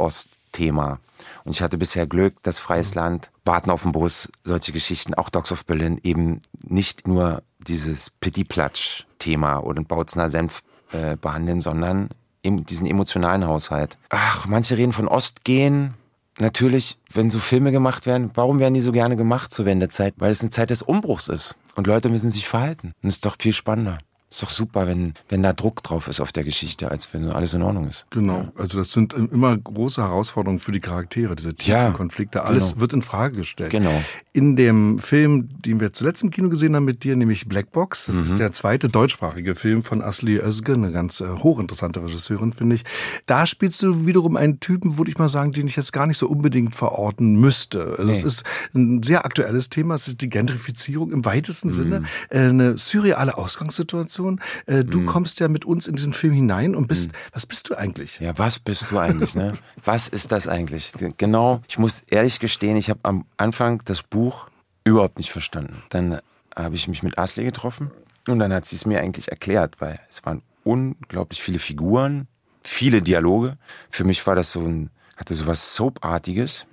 Ostthema. 0.54 1.00
Und 1.44 1.52
ich 1.52 1.62
hatte 1.62 1.78
bisher 1.78 2.08
Glück, 2.08 2.42
dass 2.44 2.60
Freies 2.60 2.96
Land, 2.96 3.32
Baden 3.44 3.72
auf 3.72 3.82
dem 3.82 3.92
Bus, 3.92 4.30
solche 4.44 4.72
Geschichten, 4.72 5.14
auch 5.14 5.30
Dogs 5.30 5.52
of 5.52 5.66
Berlin, 5.66 6.00
eben 6.04 6.42
nicht 6.62 7.08
nur 7.08 7.44
dieses 7.60 8.10
Pitti-Platsch-Thema 8.10 9.60
oder 9.60 9.84
Bautzner 9.84 10.30
Senf 10.30 10.62
äh, 10.92 11.18
behandeln, 11.18 11.62
sondern 11.62 12.10
eben 12.44 12.66
diesen 12.66 12.88
emotionalen 12.88 13.48
Haushalt. 13.48 13.98
Ach, 14.10 14.46
manche 14.46 14.78
reden 14.78 14.94
von 14.94 15.08
Ostgehen. 15.08 15.96
Natürlich, 16.40 16.98
wenn 17.12 17.30
so 17.30 17.40
Filme 17.40 17.72
gemacht 17.72 18.06
werden, 18.06 18.32
warum 18.34 18.60
werden 18.60 18.74
die 18.74 18.82
so 18.82 18.92
gerne 18.92 19.16
gemacht 19.16 19.54
zur 19.54 19.66
Wendezeit? 19.66 20.14
Weil 20.18 20.32
es 20.32 20.42
eine 20.42 20.50
Zeit 20.50 20.70
des 20.70 20.82
Umbruchs 20.82 21.28
ist. 21.28 21.56
Und 21.76 21.88
Leute 21.88 22.10
müssen 22.10 22.32
sich 22.32 22.48
verhalten. 22.48 22.94
Und 23.02 23.10
es 23.10 23.16
ist 23.16 23.26
doch 23.26 23.36
viel 23.40 23.54
spannender. 23.54 24.00
Ist 24.34 24.42
doch 24.42 24.50
super, 24.50 24.88
wenn, 24.88 25.14
wenn 25.30 25.44
da 25.44 25.54
Druck 25.54 25.84
drauf 25.84 26.08
ist 26.08 26.20
auf 26.20 26.32
der 26.32 26.44
Geschichte, 26.44 26.90
als 26.90 27.14
wenn 27.14 27.30
alles 27.30 27.54
in 27.54 27.62
Ordnung 27.62 27.88
ist. 27.88 28.08
Genau, 28.10 28.48
also 28.58 28.80
das 28.80 28.92
sind 28.92 29.14
immer 29.14 29.56
große 29.56 30.02
Herausforderungen 30.02 30.58
für 30.60 30.72
die 30.72 30.80
Charaktere, 30.80 31.36
diese 31.36 31.54
tiefen 31.54 31.72
Ja, 31.72 31.92
Konflikte. 31.92 32.44
Alles 32.44 32.70
genau. 32.70 32.82
wird 32.82 32.94
in 32.94 33.02
Frage 33.04 33.36
gestellt. 33.36 33.70
Genau. 33.70 34.02
In 34.32 34.56
dem 34.56 34.98
Film, 34.98 35.50
den 35.62 35.80
wir 35.80 35.94
zuletzt 35.94 36.24
im 36.24 36.32
Kino 36.32 36.50
gesehen 36.50 36.76
haben 36.76 36.86
mit 36.86 37.04
dir, 37.04 37.16
nämlich 37.16 37.48
Black 37.48 37.72
Box, 37.72 38.08
das 38.08 38.16
Mhm. 38.16 38.24
ist 38.24 38.40
der 38.40 38.52
zweite 38.54 38.90
deutschsprachige 38.90 39.54
Film 39.54 39.84
von 39.84 40.02
Asli 40.02 40.38
Özge, 40.40 40.74
eine 40.74 40.92
ganz 40.92 41.22
äh, 41.22 41.28
hochinteressante 41.30 42.02
Regisseurin, 42.04 42.54
finde 42.54 42.76
ich. 42.78 42.86
Da 43.28 43.46
spielst 43.46 43.84
du 43.84 44.08
wiederum 44.08 44.36
einen 44.36 44.60
Typen, 44.60 44.98
würde 44.98 45.12
ich 45.12 45.20
mal 45.20 45.30
sagen, 45.30 45.52
den 45.52 45.68
ich 45.68 45.76
jetzt 45.76 45.94
gar 45.94 46.08
nicht 46.08 46.18
so 46.18 46.28
unbedingt 46.28 46.76
verorten 46.76 47.40
müsste. 47.40 47.98
Also 48.00 48.12
es 48.12 48.18
Nee. 48.22 48.26
ist 48.26 48.44
ein 48.74 49.04
sehr 49.04 49.26
aktuelles 49.26 49.70
Thema, 49.70 49.94
es 49.94 50.08
ist 50.08 50.22
die 50.22 50.30
Gentrifizierung 50.30 51.12
im 51.12 51.24
weitesten 51.24 51.68
Mhm. 51.68 51.72
Sinne, 51.74 52.04
äh, 52.32 52.40
eine 52.40 52.78
surreale 52.80 53.38
Ausgangssituation. 53.38 54.23
Äh, 54.66 54.84
Du 54.84 55.06
kommst 55.06 55.40
ja 55.40 55.48
mit 55.48 55.66
uns 55.66 55.88
in 55.88 55.96
diesen 55.96 56.14
Film 56.14 56.34
hinein 56.34 56.76
und 56.76 56.88
bist, 56.88 57.12
was 57.32 57.46
bist 57.46 57.70
du 57.70 57.76
eigentlich? 57.76 58.20
Ja, 58.20 58.38
was 58.38 58.60
bist 58.60 58.92
du 58.92 59.00
eigentlich, 59.00 59.36
ne? 59.36 59.54
Was 59.86 60.08
ist 60.08 60.32
das 60.32 60.48
eigentlich? 60.48 60.94
Genau, 61.18 61.62
ich 61.68 61.78
muss 61.78 62.02
ehrlich 62.10 62.40
gestehen, 62.40 62.78
ich 62.78 62.90
habe 62.90 63.00
am 63.04 63.26
Anfang 63.38 63.82
das 63.86 64.02
Buch 64.04 64.48
überhaupt 64.84 65.18
nicht 65.18 65.32
verstanden. 65.32 65.82
Dann 65.90 66.20
habe 66.56 66.76
ich 66.76 66.88
mich 66.88 67.04
mit 67.04 67.18
Asli 67.18 67.44
getroffen 67.44 67.92
und 68.28 68.40
dann 68.40 68.54
hat 68.54 68.66
sie 68.66 68.76
es 68.76 68.86
mir 68.86 69.00
eigentlich 69.02 69.30
erklärt, 69.30 69.76
weil 69.80 70.00
es 70.10 70.26
waren 70.26 70.42
unglaublich 70.64 71.42
viele 71.42 71.60
Figuren, 71.60 72.28
viele 72.62 73.02
Dialoge. 73.02 73.58
Für 73.90 74.04
mich 74.06 74.26
war 74.26 74.36
das 74.36 74.52
so 74.54 74.62
ein, 74.62 74.90
hatte 75.18 75.36
so 75.36 75.48
was 75.48 75.76
Soapartiges, 75.76 76.66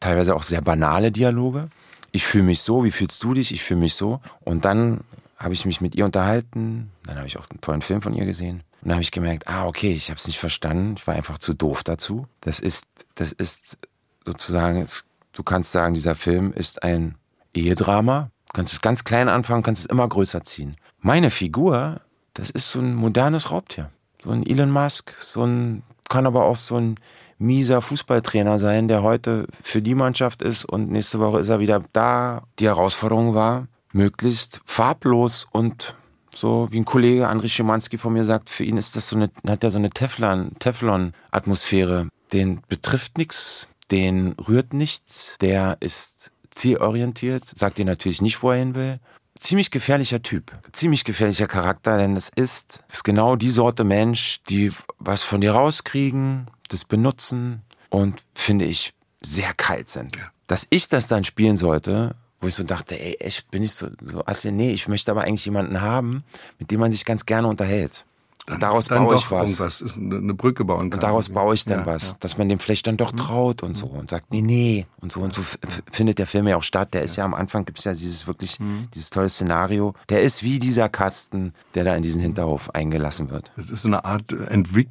teilweise 0.00 0.34
auch 0.34 0.42
sehr 0.42 0.62
banale 0.62 1.12
Dialoge. 1.12 1.68
Ich 2.12 2.24
fühle 2.24 2.44
mich 2.44 2.60
so, 2.60 2.84
wie 2.84 2.92
fühlst 2.92 3.22
du 3.22 3.34
dich? 3.34 3.52
Ich 3.52 3.62
fühle 3.62 3.80
mich 3.80 3.94
so. 3.94 4.20
Und 4.44 4.64
dann 4.64 5.00
habe 5.44 5.54
ich 5.54 5.66
mich 5.66 5.80
mit 5.80 5.94
ihr 5.94 6.04
unterhalten, 6.04 6.90
dann 7.04 7.16
habe 7.16 7.26
ich 7.26 7.38
auch 7.38 7.48
einen 7.50 7.60
tollen 7.60 7.82
Film 7.82 8.02
von 8.02 8.14
ihr 8.14 8.24
gesehen. 8.24 8.62
Und 8.80 8.88
dann 8.88 8.92
habe 8.92 9.02
ich 9.02 9.12
gemerkt, 9.12 9.46
ah, 9.46 9.66
okay, 9.66 9.92
ich 9.92 10.10
habe 10.10 10.18
es 10.18 10.26
nicht 10.26 10.38
verstanden, 10.38 10.94
ich 10.96 11.06
war 11.06 11.14
einfach 11.14 11.38
zu 11.38 11.54
doof 11.54 11.84
dazu. 11.84 12.26
Das 12.40 12.58
ist, 12.58 12.86
das 13.14 13.32
ist 13.32 13.78
sozusagen, 14.24 14.86
du 15.32 15.42
kannst 15.42 15.72
sagen, 15.72 15.94
dieser 15.94 16.14
Film 16.14 16.52
ist 16.52 16.82
ein 16.82 17.16
Ehedrama. 17.52 18.30
Du 18.48 18.52
kannst 18.54 18.72
es 18.72 18.80
ganz 18.80 19.04
klein 19.04 19.28
anfangen, 19.28 19.62
kannst 19.62 19.84
es 19.84 19.90
immer 19.90 20.08
größer 20.08 20.42
ziehen. 20.44 20.76
Meine 21.00 21.30
Figur, 21.30 22.00
das 22.34 22.50
ist 22.50 22.70
so 22.70 22.80
ein 22.80 22.94
modernes 22.94 23.50
Raubtier. 23.50 23.90
So 24.22 24.30
ein 24.30 24.46
Elon 24.46 24.70
Musk, 24.70 25.14
so 25.20 25.44
ein, 25.44 25.82
kann 26.08 26.26
aber 26.26 26.44
auch 26.44 26.56
so 26.56 26.76
ein 26.76 26.96
mieser 27.38 27.82
Fußballtrainer 27.82 28.58
sein, 28.58 28.88
der 28.88 29.02
heute 29.02 29.46
für 29.62 29.82
die 29.82 29.94
Mannschaft 29.94 30.42
ist 30.42 30.64
und 30.64 30.90
nächste 30.90 31.20
Woche 31.20 31.40
ist 31.40 31.48
er 31.48 31.60
wieder 31.60 31.82
da. 31.92 32.42
Die 32.58 32.66
Herausforderung 32.66 33.34
war, 33.34 33.66
möglichst 33.94 34.60
farblos 34.64 35.46
und 35.50 35.94
so 36.34 36.68
wie 36.70 36.80
ein 36.80 36.84
Kollege 36.84 37.28
André 37.28 37.48
Schimanski 37.48 37.96
von 37.96 38.12
mir 38.12 38.24
sagt, 38.24 38.50
für 38.50 38.64
ihn 38.64 38.76
ist 38.76 38.96
das 38.96 39.08
so 39.08 39.16
eine, 39.16 39.30
hat 39.46 39.64
er 39.64 39.70
so 39.70 39.78
eine 39.78 39.90
Teflon, 39.90 40.52
Teflon-Atmosphäre. 40.58 42.08
Den 42.32 42.60
betrifft 42.68 43.18
nichts, 43.18 43.68
den 43.90 44.32
rührt 44.32 44.74
nichts, 44.74 45.36
der 45.40 45.76
ist 45.80 46.32
zielorientiert, 46.50 47.52
sagt 47.56 47.78
dir 47.78 47.84
natürlich 47.84 48.20
nicht, 48.20 48.42
wo 48.42 48.50
er 48.50 48.58
hin 48.58 48.74
will. 48.74 48.98
Ziemlich 49.38 49.70
gefährlicher 49.70 50.22
Typ, 50.22 50.52
ziemlich 50.72 51.04
gefährlicher 51.04 51.46
Charakter, 51.46 51.98
denn 51.98 52.16
es 52.16 52.30
ist, 52.30 52.80
es 52.88 52.96
ist 52.96 53.04
genau 53.04 53.36
die 53.36 53.50
Sorte 53.50 53.84
Mensch, 53.84 54.40
die 54.48 54.72
was 54.98 55.22
von 55.22 55.40
dir 55.40 55.52
rauskriegen, 55.52 56.46
das 56.68 56.84
benutzen 56.84 57.62
und 57.90 58.22
finde 58.34 58.64
ich 58.64 58.94
sehr 59.20 59.52
kalt 59.54 59.90
sind. 59.90 60.16
Dass 60.46 60.66
ich 60.70 60.88
das 60.88 61.08
dann 61.08 61.24
spielen 61.24 61.56
sollte, 61.56 62.16
wo 62.40 62.48
ich 62.48 62.54
so 62.54 62.62
dachte, 62.62 63.00
ey, 63.00 63.14
echt, 63.20 63.50
bin 63.50 63.62
ich 63.62 63.72
so, 63.72 63.88
so 64.04 64.24
Assi, 64.26 64.52
nee, 64.52 64.72
ich 64.72 64.88
möchte 64.88 65.10
aber 65.10 65.22
eigentlich 65.22 65.44
jemanden 65.44 65.80
haben, 65.80 66.24
mit 66.58 66.70
dem 66.70 66.80
man 66.80 66.92
sich 66.92 67.04
ganz 67.04 67.26
gerne 67.26 67.48
unterhält. 67.48 68.04
Und 68.50 68.62
daraus 68.62 68.88
Dann 68.88 69.04
baue 69.04 69.14
ich 69.16 69.30
was. 69.30 69.42
irgendwas, 69.50 69.80
ist 69.80 69.96
eine, 69.96 70.34
Brücke 70.34 70.64
bauen 70.64 70.90
kann. 70.90 70.98
Und 70.98 71.02
daraus 71.02 71.30
baue 71.30 71.54
ich 71.54 71.64
dann 71.64 71.80
Ja, 71.80 71.86
was, 71.86 72.02
ja. 72.02 72.08
Mhm. 72.10 72.14
dass 72.20 72.36
man 72.38 72.48
dem 72.48 72.58
vielleicht 72.58 72.86
dann 72.86 72.96
doch 72.98 73.12
traut 73.12 73.62
und 73.62 73.76
so 73.76 73.86
und 73.86 74.10
sagt, 74.10 74.32
nee, 74.32 74.42
nee. 74.42 74.86
Und 75.00 75.12
so 75.12 75.20
und 75.20 75.34
so 75.34 75.42
findet 75.90 76.18
der 76.18 76.26
Film 76.26 76.46
ja 76.46 76.56
auch 76.56 76.62
statt. 76.62 76.92
Der 76.94 77.02
ist 77.02 77.16
ja 77.16 77.24
am 77.24 77.32
Anfang, 77.34 77.64
gibt's 77.64 77.84
ja 77.84 77.94
dieses 77.94 78.26
wirklich, 78.26 78.60
Mhm. 78.60 78.88
dieses 78.94 79.10
tolle 79.10 79.28
Szenario. 79.30 79.94
Der 80.10 80.20
ist 80.22 80.42
wie 80.42 80.58
dieser 80.58 80.88
Kasten, 80.90 81.52
der 81.74 81.84
da 81.84 81.96
in 81.96 82.02
diesen 82.02 82.20
Hinterhof 82.20 82.74
eingelassen 82.74 83.30
wird. 83.30 83.50
Es 83.56 83.70
ist 83.70 83.82
so 83.82 83.88
eine 83.88 84.04
Art 84.04 84.32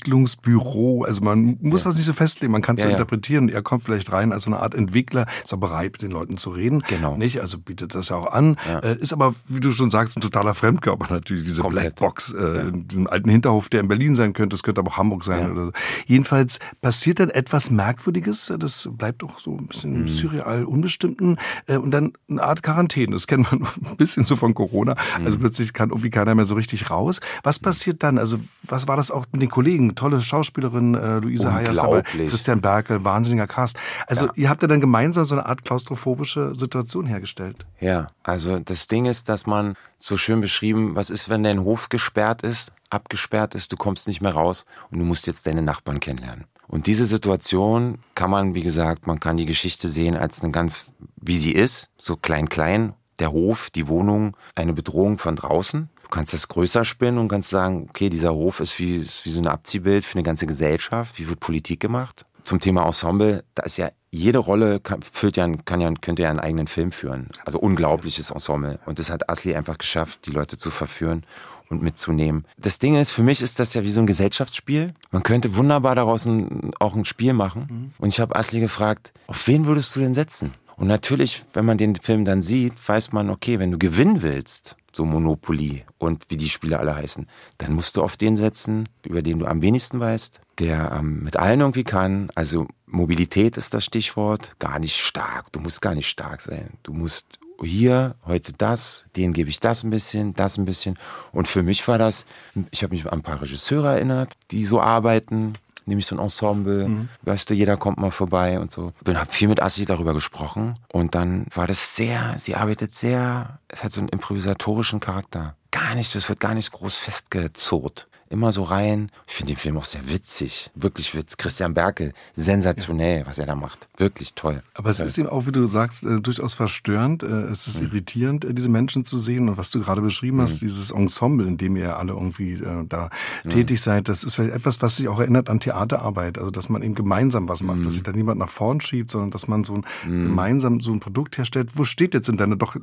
Entwicklungsbüro. 0.08 1.04
Also 1.04 1.22
man 1.22 1.58
muss 1.62 1.84
das 1.84 1.95
nicht 1.95 2.06
so 2.06 2.14
festlegen, 2.14 2.51
man 2.51 2.62
kann 2.62 2.78
es 2.78 2.84
Ja, 2.84 2.89
so 2.89 2.93
interpretieren. 2.93 3.49
Er 3.49 3.62
kommt 3.62 3.84
vielleicht 3.84 4.12
rein 4.12 4.32
als 4.32 4.43
so 4.43 4.49
eine 4.51 4.60
Art 4.60 4.76
Entwickler, 4.76 5.26
ist 5.43 5.54
aber 5.54 5.68
bereit, 5.68 5.93
mit 5.93 6.01
den 6.01 6.12
Leuten 6.12 6.38
zu 6.38 6.49
reden. 6.51 6.84
Genau. 6.88 7.16
Nicht? 7.18 7.39
Also 7.41 7.58
bietet 7.58 7.95
das 7.95 8.10
ja 8.10 8.16
auch 8.18 8.28
an. 8.32 8.58
Äh, 8.84 8.97
ist 8.97 9.14
aber, 9.14 9.34
wie 9.47 9.60
du 9.60 9.72
schon 9.72 9.91
sagst, 9.91 10.18
ein 10.18 10.22
totaler 10.22 10.54
Fremdkörper 10.54 11.14
natürlich, 11.14 11.43
diese 11.45 11.62
Komplett. 11.62 11.95
Blackbox, 11.95 12.34
äh, 12.34 12.68
in 12.68 12.88
diesem 12.88 13.08
alten 13.08 13.30
Hinterhof, 13.30 13.42
der 13.69 13.79
in 13.81 13.87
Berlin 13.87 14.15
sein 14.15 14.33
könnte. 14.33 14.55
Es 14.55 14.63
könnte 14.63 14.79
aber 14.81 14.91
auch 14.91 14.97
Hamburg 14.97 15.23
sein 15.23 15.45
Ja. 15.47 15.51
oder 15.51 15.65
so. 15.67 15.71
Jedenfalls 16.05 16.59
passiert 16.81 17.19
dann 17.19 17.29
etwas 17.29 17.69
Merkwürdiges. 17.71 18.53
Das 18.59 18.89
bleibt 18.91 19.23
auch 19.23 19.39
so 19.39 19.55
ein 19.57 19.67
bisschen 19.67 20.01
Mhm. 20.01 20.07
surreal 20.07 20.63
Unbestimmten. 20.65 21.37
Äh, 21.67 21.77
und 21.77 21.91
dann 21.91 22.13
eine 22.29 22.41
Art 22.43 22.63
Quarantäne. 22.63 23.13
Das 23.13 23.27
kennt 23.27 23.51
man 23.51 23.61
ein 23.85 23.97
bisschen 23.97 24.23
so 24.25 24.35
von 24.35 24.53
Corona. 24.53 24.95
Mhm. 25.19 25.25
Also 25.25 25.39
plötzlich 25.39 25.73
kann 25.73 25.89
irgendwie 25.89 26.09
keiner 26.09 26.35
mehr 26.35 26.45
so 26.45 26.55
richtig 26.55 26.89
raus. 26.89 27.19
Was 27.43 27.59
passiert 27.59 28.03
dann? 28.03 28.17
Also 28.17 28.39
was 28.63 28.87
war 28.87 28.97
das 28.97 29.11
auch 29.11 29.25
mit 29.31 29.41
den 29.41 29.49
Kollegen? 29.49 29.95
Tolle 29.95 30.21
Schauspielerin, 30.21 30.95
äh, 30.95 31.19
Luise 31.19 31.53
Hayas. 31.53 31.77
Christian 32.03 32.61
Berkel, 32.61 33.03
wahnsinniger 33.03 33.47
Cast. 33.47 33.77
Also 34.07 34.29
ihr 34.35 34.49
habt 34.49 34.61
ja 34.61 34.67
dann 34.67 34.81
gemeinsam 34.81 35.25
so 35.25 35.35
eine 35.35 35.45
Art 35.45 35.63
klaustrophobische 35.65 36.55
Situation 36.55 37.05
hergestellt. 37.05 37.65
Ja, 37.79 38.07
also 38.23 38.59
das 38.59 38.87
Ding 38.87 39.05
ist, 39.05 39.29
dass 39.29 39.45
man 39.45 39.75
so 39.97 40.17
schön 40.17 40.41
beschrieben, 40.41 40.95
was 40.95 41.09
ist, 41.09 41.29
wenn 41.29 41.43
dein 41.43 41.59
Hof 41.63 41.89
gesperrt 41.89 42.41
ist, 42.41 42.71
abgesperrt 42.93 43.55
ist, 43.55 43.71
du 43.71 43.77
kommst 43.77 44.07
nicht 44.07 44.21
mehr 44.21 44.33
raus 44.33 44.65
und 44.91 44.99
du 44.99 45.05
musst 45.05 45.27
jetzt 45.27 45.47
deine 45.47 45.61
Nachbarn 45.61 45.99
kennenlernen. 45.99 46.45
Und 46.67 46.87
diese 46.87 47.05
Situation 47.05 47.99
kann 48.15 48.31
man, 48.31 48.55
wie 48.55 48.63
gesagt, 48.63 49.05
man 49.05 49.19
kann 49.19 49.37
die 49.37 49.45
Geschichte 49.45 49.89
sehen 49.89 50.15
als 50.15 50.41
eine 50.41 50.51
ganz, 50.51 50.85
wie 51.17 51.37
sie 51.37 51.51
ist, 51.51 51.89
so 51.97 52.15
klein, 52.15 52.49
klein, 52.49 52.93
der 53.19 53.31
Hof, 53.31 53.69
die 53.69 53.87
Wohnung, 53.87 54.35
eine 54.55 54.73
Bedrohung 54.73 55.17
von 55.17 55.35
draußen. 55.35 55.89
Du 56.01 56.09
kannst 56.09 56.33
das 56.33 56.47
größer 56.47 56.85
spinnen 56.85 57.19
und 57.19 57.27
kannst 57.27 57.49
sagen, 57.49 57.87
okay, 57.89 58.09
dieser 58.09 58.33
Hof 58.33 58.59
ist 58.59 58.79
wie, 58.79 58.97
ist 58.97 59.25
wie 59.25 59.31
so 59.31 59.39
ein 59.39 59.47
Abziehbild 59.47 60.05
für 60.05 60.15
eine 60.15 60.23
ganze 60.23 60.47
Gesellschaft. 60.47 61.19
Wie 61.19 61.27
wird 61.27 61.39
Politik 61.39 61.79
gemacht? 61.79 62.25
zum 62.43 62.59
Thema 62.59 62.85
Ensemble, 62.85 63.43
da 63.55 63.63
ist 63.63 63.77
ja 63.77 63.89
jede 64.11 64.37
Rolle 64.37 64.79
kann, 64.79 65.01
führt 65.01 65.37
ja, 65.37 65.49
kann 65.65 65.81
ja, 65.81 65.91
könnte 65.99 66.23
ja 66.23 66.29
einen 66.29 66.39
eigenen 66.39 66.67
Film 66.67 66.91
führen. 66.91 67.29
Also 67.45 67.59
unglaubliches 67.59 68.31
Ensemble. 68.31 68.79
Und 68.85 68.99
das 68.99 69.09
hat 69.09 69.29
Asli 69.29 69.55
einfach 69.55 69.77
geschafft, 69.77 70.25
die 70.25 70.31
Leute 70.31 70.57
zu 70.57 70.69
verführen 70.69 71.25
und 71.74 71.84
mitzunehmen. 71.84 72.45
Das 72.57 72.80
Ding 72.80 72.95
ist, 72.95 73.11
für 73.11 73.24
mich 73.24 73.41
ist 73.41 73.59
das 73.59 73.74
ja 73.74 73.84
wie 73.84 73.91
so 73.91 73.99
ein 73.99 74.07
Gesellschaftsspiel. 74.07 74.93
Man 75.11 75.24
könnte 75.24 75.55
wunderbar 75.55 75.95
daraus 75.95 76.26
ein, 76.26 76.71
auch 76.80 76.95
ein 76.95 77.05
Spiel 77.05 77.34
machen. 77.34 77.93
Und 77.99 78.09
ich 78.09 78.19
habe 78.19 78.36
Asli 78.36 78.59
gefragt, 78.59 79.11
auf 79.28 79.47
wen 79.47 79.65
würdest 79.65 79.95
du 79.95 79.99
denn 79.99 80.13
setzen? 80.13 80.53
Und 80.76 80.88
natürlich, 80.88 81.43
wenn 81.53 81.65
man 81.65 81.78
den 81.78 81.95
Film 81.95 82.26
dann 82.26 82.41
sieht, 82.41 82.88
weiß 82.88 83.11
man, 83.11 83.30
okay, 83.30 83.59
wenn 83.59 83.71
du 83.71 83.78
gewinnen 83.78 84.21
willst, 84.21 84.76
so 84.91 85.05
Monopoly 85.05 85.84
und 85.97 86.26
wie 86.30 86.38
die 86.38 86.49
Spiele 86.49 86.80
alle 86.80 86.95
heißen, 86.95 87.28
dann 87.57 87.74
musst 87.74 87.95
du 87.95 88.03
auf 88.03 88.17
den 88.17 88.38
setzen, 88.38 88.88
über 89.03 89.21
den 89.21 89.39
du 89.39 89.45
am 89.45 89.61
wenigsten 89.61 89.99
weißt, 89.99 90.41
der 90.59 90.91
ähm, 90.97 91.24
mit 91.24 91.38
allen 91.38 91.61
irgendwie 91.61 91.84
kann. 91.84 92.30
Also 92.36 92.67
Mobilität 92.86 93.57
ist 93.57 93.74
das 93.74 93.86
Stichwort. 93.86 94.55
Gar 94.59 94.80
nicht 94.80 94.97
stark. 94.97 95.51
Du 95.51 95.59
musst 95.59 95.82
gar 95.82 95.95
nicht 95.95 96.07
stark 96.07 96.41
sein. 96.41 96.78
Du 96.84 96.93
musst 96.93 97.39
hier, 97.62 98.16
heute 98.26 98.54
das, 98.54 99.06
denen 99.16 99.34
gebe 99.34 99.49
ich 99.49 99.60
das 99.60 99.84
ein 99.84 99.89
bisschen, 99.89 100.34
das 100.34 100.58
ein 100.58 100.66
bisschen. 100.66 100.97
Und 101.32 101.47
für 101.47 101.64
mich 101.64 101.88
war 101.88 101.97
das, 101.97 102.26
ich 102.72 102.84
habe 102.84 102.93
mich 102.93 103.06
an 103.06 103.20
ein 103.20 103.22
paar 103.22 103.41
Regisseure 103.41 103.93
erinnert, 103.93 104.34
die 104.51 104.66
so 104.66 104.82
arbeiten, 104.82 105.54
nämlich 105.86 106.06
so 106.06 106.16
ein 106.16 106.20
Ensemble, 106.20 106.88
mhm. 106.88 107.10
weißt 107.24 107.49
du, 107.49 107.54
jeder 107.54 107.78
kommt 107.78 107.97
mal 107.97 108.12
vorbei 108.12 108.60
und 108.60 108.72
so. 108.72 108.93
Ich 109.06 109.16
habe 109.16 109.32
viel 109.32 109.47
mit 109.47 109.62
Assi 109.62 109.86
darüber 109.86 110.14
gesprochen 110.14 110.76
und 110.91 111.16
dann 111.16 111.47
war 111.54 111.68
das 111.68 111.95
sehr, 111.95 112.38
sie 112.41 112.56
arbeitet 112.56 112.95
sehr, 112.95 113.60
es 113.68 113.84
hat 113.84 113.93
so 113.93 113.99
einen 113.99 114.10
improvisatorischen 114.10 114.99
Charakter. 114.99 115.56
Gar 115.72 115.95
nicht, 115.95 116.16
es 116.16 116.30
wird 116.30 116.39
gar 116.39 116.54
nicht 116.54 116.72
groß 116.72 116.95
festgezurrt 116.95 118.08
immer 118.34 118.51
so 118.51 118.64
rein. 118.64 119.12
Ich 119.28 119.36
finde 119.36 119.54
den 119.54 119.60
Film 119.60 119.78
auch 119.78 119.86
sehr 119.86 120.10
witzig. 120.10 120.72
Wirklich 120.74 121.14
witzig. 121.16 121.38
Christian 121.38 121.76
Berkel, 121.76 122.14
sensationell, 122.36 123.20
ja. 123.20 123.28
was 123.28 123.38
er 123.38 123.45
da 123.45 123.54
macht. 123.54 123.88
Wirklich 123.97 124.33
toll. 124.33 124.63
Aber 124.73 124.89
es 124.89 124.99
ist 124.99 125.17
eben 125.19 125.29
auch, 125.29 125.45
wie 125.45 125.51
du 125.51 125.67
sagst, 125.67 126.03
äh, 126.03 126.19
durchaus 126.19 126.55
verstörend. 126.55 127.21
Äh, 127.21 127.27
es 127.51 127.67
ist 127.67 127.79
mhm. 127.79 127.87
irritierend, 127.87 128.45
äh, 128.45 128.53
diese 128.53 128.69
Menschen 128.69 129.05
zu 129.05 129.17
sehen. 129.17 129.49
Und 129.49 129.57
was 129.57 129.69
du 129.69 129.81
gerade 129.81 130.01
beschrieben 130.01 130.41
hast, 130.41 130.61
mhm. 130.61 130.67
dieses 130.67 130.89
Ensemble, 130.91 131.45
in 131.45 131.57
dem 131.57 131.75
ihr 131.75 131.97
alle 131.97 132.13
irgendwie 132.13 132.53
äh, 132.53 132.85
da 132.89 133.09
mhm. 133.43 133.49
tätig 133.49 133.81
seid, 133.81 134.09
das 134.09 134.23
ist 134.23 134.35
vielleicht 134.35 134.55
etwas, 134.55 134.81
was 134.81 134.97
sich 134.97 135.07
auch 135.07 135.19
erinnert 135.19 135.49
an 135.49 135.59
Theaterarbeit. 135.59 136.39
Also, 136.39 136.49
dass 136.49 136.69
man 136.69 136.81
eben 136.81 136.95
gemeinsam 136.95 137.47
was 137.47 137.61
macht, 137.61 137.85
dass 137.85 137.93
sich 137.93 138.03
da 138.03 138.11
niemand 138.11 138.39
nach 138.39 138.49
vorn 138.49 138.81
schiebt, 138.81 139.11
sondern 139.11 139.29
dass 139.29 139.47
man 139.47 139.63
so 139.63 139.75
ein 139.75 139.85
gemeinsam 140.03 140.79
so 140.79 140.91
ein 140.91 140.99
Produkt 140.99 141.37
herstellt. 141.37 141.69
Wo 141.75 141.83
steht 141.83 142.15
jetzt 142.15 142.29
in 142.29 142.37
deiner 142.37 142.55
doch 142.55 142.75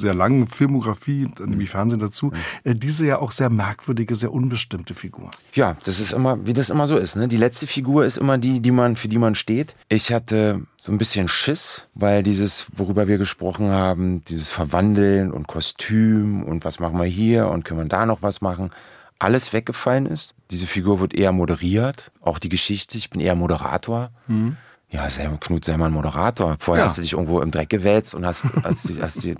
sehr 0.00 0.14
langen 0.14 0.48
Filmografie, 0.48 1.28
nämlich 1.38 1.70
Fernsehen 1.70 2.00
dazu, 2.00 2.32
äh, 2.64 2.74
diese 2.74 3.06
ja 3.06 3.18
auch 3.18 3.30
sehr 3.30 3.50
merkwürdige, 3.50 4.14
sehr 4.14 4.32
unbestimmte 4.32 4.94
Figur. 4.94 5.30
Ja, 5.54 5.76
das 5.84 6.00
ist 6.00 6.12
immer, 6.12 6.44
wie 6.46 6.52
das 6.52 6.70
immer 6.70 6.86
so 6.86 6.96
ist. 6.96 7.16
Ne? 7.16 7.28
Die 7.28 7.36
letzte 7.36 7.66
Figur 7.66 8.04
ist 8.04 8.16
immer 8.16 8.38
die, 8.38 8.60
die 8.60 8.70
man, 8.70 8.96
für 8.96 9.08
die 9.08 9.18
man 9.18 9.34
steht. 9.34 9.74
Ich 9.88 10.12
hatte 10.12 10.55
so 10.76 10.92
ein 10.92 10.98
bisschen 10.98 11.28
Schiss, 11.28 11.88
weil 11.94 12.22
dieses, 12.22 12.66
worüber 12.74 13.08
wir 13.08 13.18
gesprochen 13.18 13.70
haben, 13.70 14.24
dieses 14.24 14.48
Verwandeln 14.48 15.32
und 15.32 15.46
Kostüm 15.46 16.42
und 16.42 16.64
was 16.64 16.78
machen 16.78 16.98
wir 16.98 17.06
hier 17.06 17.48
und 17.48 17.64
können 17.64 17.80
wir 17.80 17.88
da 17.88 18.06
noch 18.06 18.22
was 18.22 18.40
machen, 18.40 18.70
alles 19.18 19.52
weggefallen 19.52 20.06
ist. 20.06 20.34
Diese 20.50 20.66
Figur 20.66 21.00
wird 21.00 21.14
eher 21.14 21.32
moderiert, 21.32 22.12
auch 22.20 22.38
die 22.38 22.48
Geschichte. 22.48 22.98
Ich 22.98 23.10
bin 23.10 23.20
eher 23.20 23.34
Moderator. 23.34 24.10
Mhm. 24.26 24.56
Ja, 24.88 25.08
Knut, 25.40 25.64
sei 25.64 25.76
mal 25.76 25.86
ein 25.86 25.92
Moderator. 25.92 26.56
Vorher 26.60 26.84
ja. 26.84 26.88
hast 26.88 26.98
du 26.98 27.02
dich 27.02 27.12
irgendwo 27.12 27.40
im 27.40 27.50
Dreck 27.50 27.68
gewälzt 27.68 28.14
und 28.14 28.24
hast, 28.24 28.44
hast, 28.62 28.88
die, 28.88 28.96
hast 29.02 29.24
die 29.24 29.34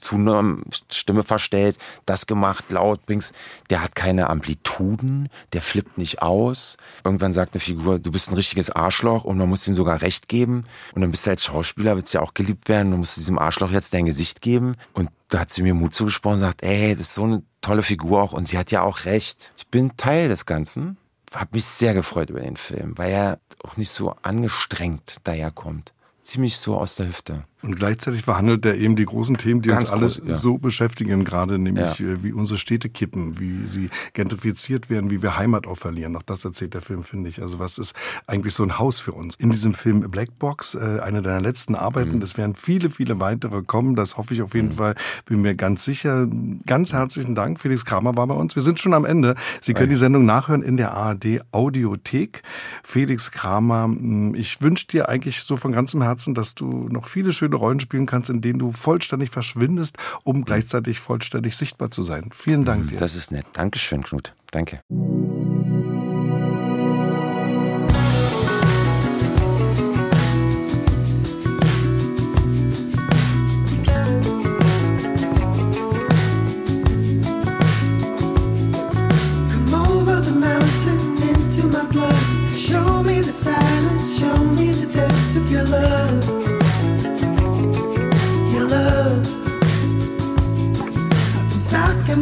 Zunahmen, 0.00 0.62
Stimme 0.90 1.22
verstellt, 1.22 1.76
das 2.06 2.26
gemacht, 2.26 2.70
laut, 2.70 3.04
bringst. 3.04 3.34
Der 3.68 3.82
hat 3.82 3.94
keine 3.94 4.30
Amplituden, 4.30 5.28
der 5.52 5.60
flippt 5.60 5.98
nicht 5.98 6.22
aus. 6.22 6.78
Irgendwann 7.04 7.34
sagt 7.34 7.54
eine 7.54 7.60
Figur, 7.60 7.98
du 7.98 8.10
bist 8.10 8.30
ein 8.30 8.34
richtiges 8.34 8.70
Arschloch 8.70 9.24
und 9.24 9.36
man 9.36 9.50
muss 9.50 9.68
ihm 9.68 9.74
sogar 9.74 10.00
Recht 10.00 10.28
geben. 10.28 10.64
Und 10.94 11.02
dann 11.02 11.10
bist 11.10 11.26
du 11.26 11.30
als 11.30 11.44
Schauspieler, 11.44 11.96
willst 11.96 12.14
ja 12.14 12.22
auch 12.22 12.32
geliebt 12.32 12.70
werden, 12.70 12.90
du 12.90 12.96
musst 12.96 13.18
diesem 13.18 13.38
Arschloch 13.38 13.72
jetzt 13.72 13.92
dein 13.92 14.06
Gesicht 14.06 14.40
geben. 14.40 14.76
Und 14.94 15.10
da 15.28 15.40
hat 15.40 15.50
sie 15.50 15.62
mir 15.62 15.74
Mut 15.74 15.92
zugesprochen 15.94 16.36
und 16.36 16.44
sagt, 16.44 16.62
ey, 16.62 16.96
das 16.96 17.08
ist 17.08 17.14
so 17.14 17.24
eine 17.24 17.42
tolle 17.60 17.82
Figur 17.82 18.22
auch 18.22 18.32
und 18.32 18.48
sie 18.48 18.56
hat 18.56 18.70
ja 18.70 18.82
auch 18.82 19.04
recht. 19.04 19.52
Ich 19.58 19.66
bin 19.66 19.96
Teil 19.98 20.28
des 20.28 20.46
Ganzen 20.46 20.96
habe 21.34 21.50
mich 21.52 21.64
sehr 21.64 21.94
gefreut 21.94 22.30
über 22.30 22.40
den 22.40 22.56
Film, 22.56 22.96
weil 22.96 23.12
er 23.12 23.38
auch 23.62 23.76
nicht 23.76 23.90
so 23.90 24.14
angestrengt 24.22 25.16
daherkommt. 25.24 25.92
Ziemlich 26.22 26.56
so 26.56 26.76
aus 26.76 26.96
der 26.96 27.08
Hüfte. 27.08 27.44
Und 27.62 27.74
gleichzeitig 27.74 28.22
verhandelt 28.22 28.66
er 28.66 28.76
eben 28.76 28.96
die 28.96 29.06
großen 29.06 29.38
Themen, 29.38 29.62
die 29.62 29.70
Ganz 29.70 29.84
uns 29.84 29.92
alle 29.92 30.06
groß, 30.06 30.20
ja. 30.24 30.34
so 30.34 30.58
beschäftigen, 30.58 31.24
gerade 31.24 31.58
nämlich 31.58 31.98
ja. 31.98 32.06
Äh, 32.06 32.22
wie 32.22 32.32
unsere 32.32 32.58
Städte 32.58 32.90
kippen, 32.90 33.40
wie 33.40 33.66
sie 33.66 33.88
gentrifiziert 34.12 34.90
werden, 34.90 35.10
wie 35.10 35.22
wir 35.22 35.38
Heimat 35.38 35.66
auch 35.66 35.78
verlieren. 35.78 36.14
Auch 36.16 36.22
das 36.22 36.44
erzählt 36.44 36.74
der 36.74 36.82
Film, 36.82 37.02
finde 37.02 37.30
ich. 37.30 37.40
Also 37.40 37.58
was 37.58 37.78
ist 37.78 37.94
eigentlich 38.26 38.54
so 38.54 38.62
ein 38.62 38.78
Haus 38.78 39.00
für 39.00 39.12
uns? 39.12 39.36
In 39.36 39.50
diesem 39.50 39.72
Film 39.72 40.00
Blackbox, 40.10 40.74
äh, 40.74 41.00
eine 41.02 41.22
deiner 41.22 41.40
letzten 41.40 41.74
Arbeiten, 41.74 42.16
mhm. 42.16 42.22
es 42.22 42.36
werden 42.36 42.54
viele, 42.54 42.90
viele 42.90 43.20
weitere 43.20 43.62
kommen. 43.62 43.96
Das 43.96 44.18
hoffe 44.18 44.34
ich 44.34 44.42
auf 44.42 44.54
jeden 44.54 44.68
mhm. 44.68 44.74
Fall, 44.74 44.94
bin 45.24 45.40
mir 45.40 45.54
ganz 45.54 45.84
sicher. 45.84 46.28
Ganz 46.66 46.92
herzlichen 46.92 47.34
Dank. 47.34 47.58
Felix 47.58 47.86
Kramer 47.86 48.16
war 48.16 48.26
bei 48.26 48.34
uns. 48.34 48.54
Wir 48.54 48.62
sind 48.62 48.80
schon 48.80 48.92
am 48.92 49.06
Ende. 49.06 49.34
Sie 49.62 49.72
können 49.72 49.90
die 49.90 49.96
Sendung 49.96 50.26
nachhören 50.26 50.62
in 50.62 50.76
der 50.76 50.92
ARD 50.92 51.40
Audiothek. 51.52 52.42
Felix 52.84 53.32
Kramer, 53.32 53.90
ich 54.34 54.60
wünsche 54.60 54.86
dir 54.88 55.08
eigentlich 55.08 55.42
so 55.42 55.56
von 55.56 55.72
ganzem 55.72 56.02
Herzen, 56.02 56.34
dass 56.34 56.54
du 56.54 56.88
noch 56.88 57.08
viele 57.08 57.32
schöne 57.32 57.45
Rollen 57.54 57.80
spielen 57.80 58.06
kannst, 58.06 58.30
in 58.30 58.40
denen 58.40 58.58
du 58.58 58.72
vollständig 58.72 59.30
verschwindest, 59.30 59.96
um 60.24 60.44
gleichzeitig 60.44 61.00
vollständig 61.00 61.56
sichtbar 61.56 61.90
zu 61.90 62.02
sein. 62.02 62.30
Vielen 62.32 62.64
Dank 62.64 62.90
dir. 62.90 62.98
Das 62.98 63.14
ist 63.14 63.30
nett. 63.30 63.46
Dankeschön, 63.52 64.02
Knut. 64.02 64.34
Danke. 64.50 64.80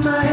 My 0.03 0.24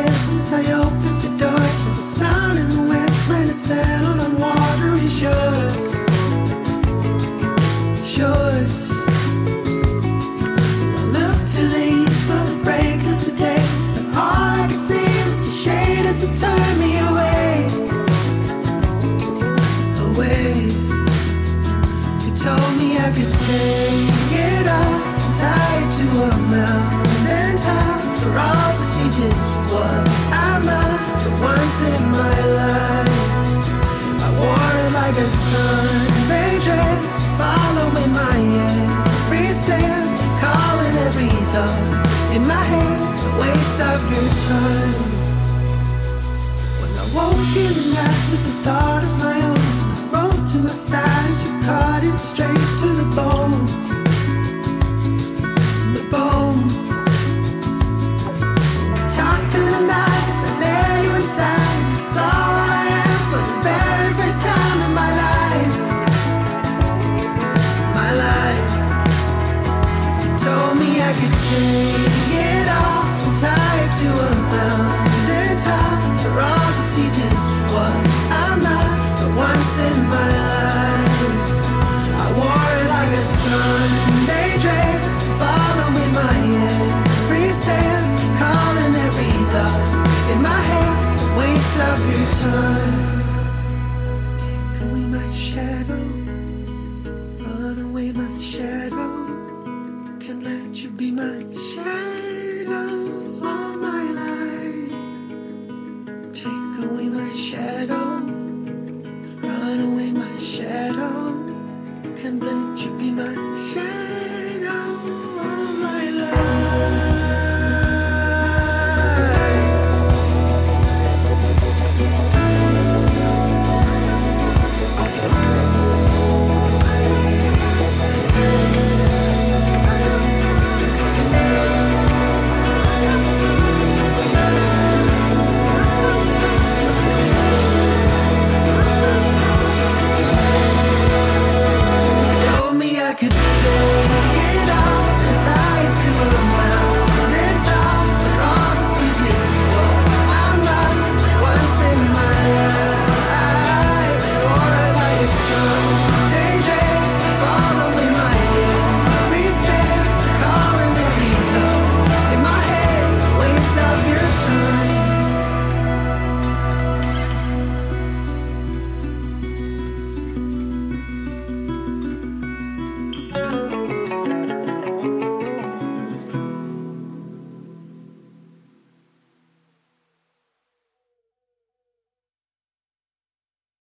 thought 48.63 49.03
of 49.03 49.13
my 49.19 49.37
own, 49.49 50.11
rolled 50.11 50.47
to 50.47 50.59
my 50.59 50.69
side 50.69 51.29
as 51.29 51.43
you 51.43 51.51
cut 51.61 52.03
it 52.03 52.19
straight 52.19 52.69
to 52.79 52.87
the 52.99 53.15
bone. 53.15 53.40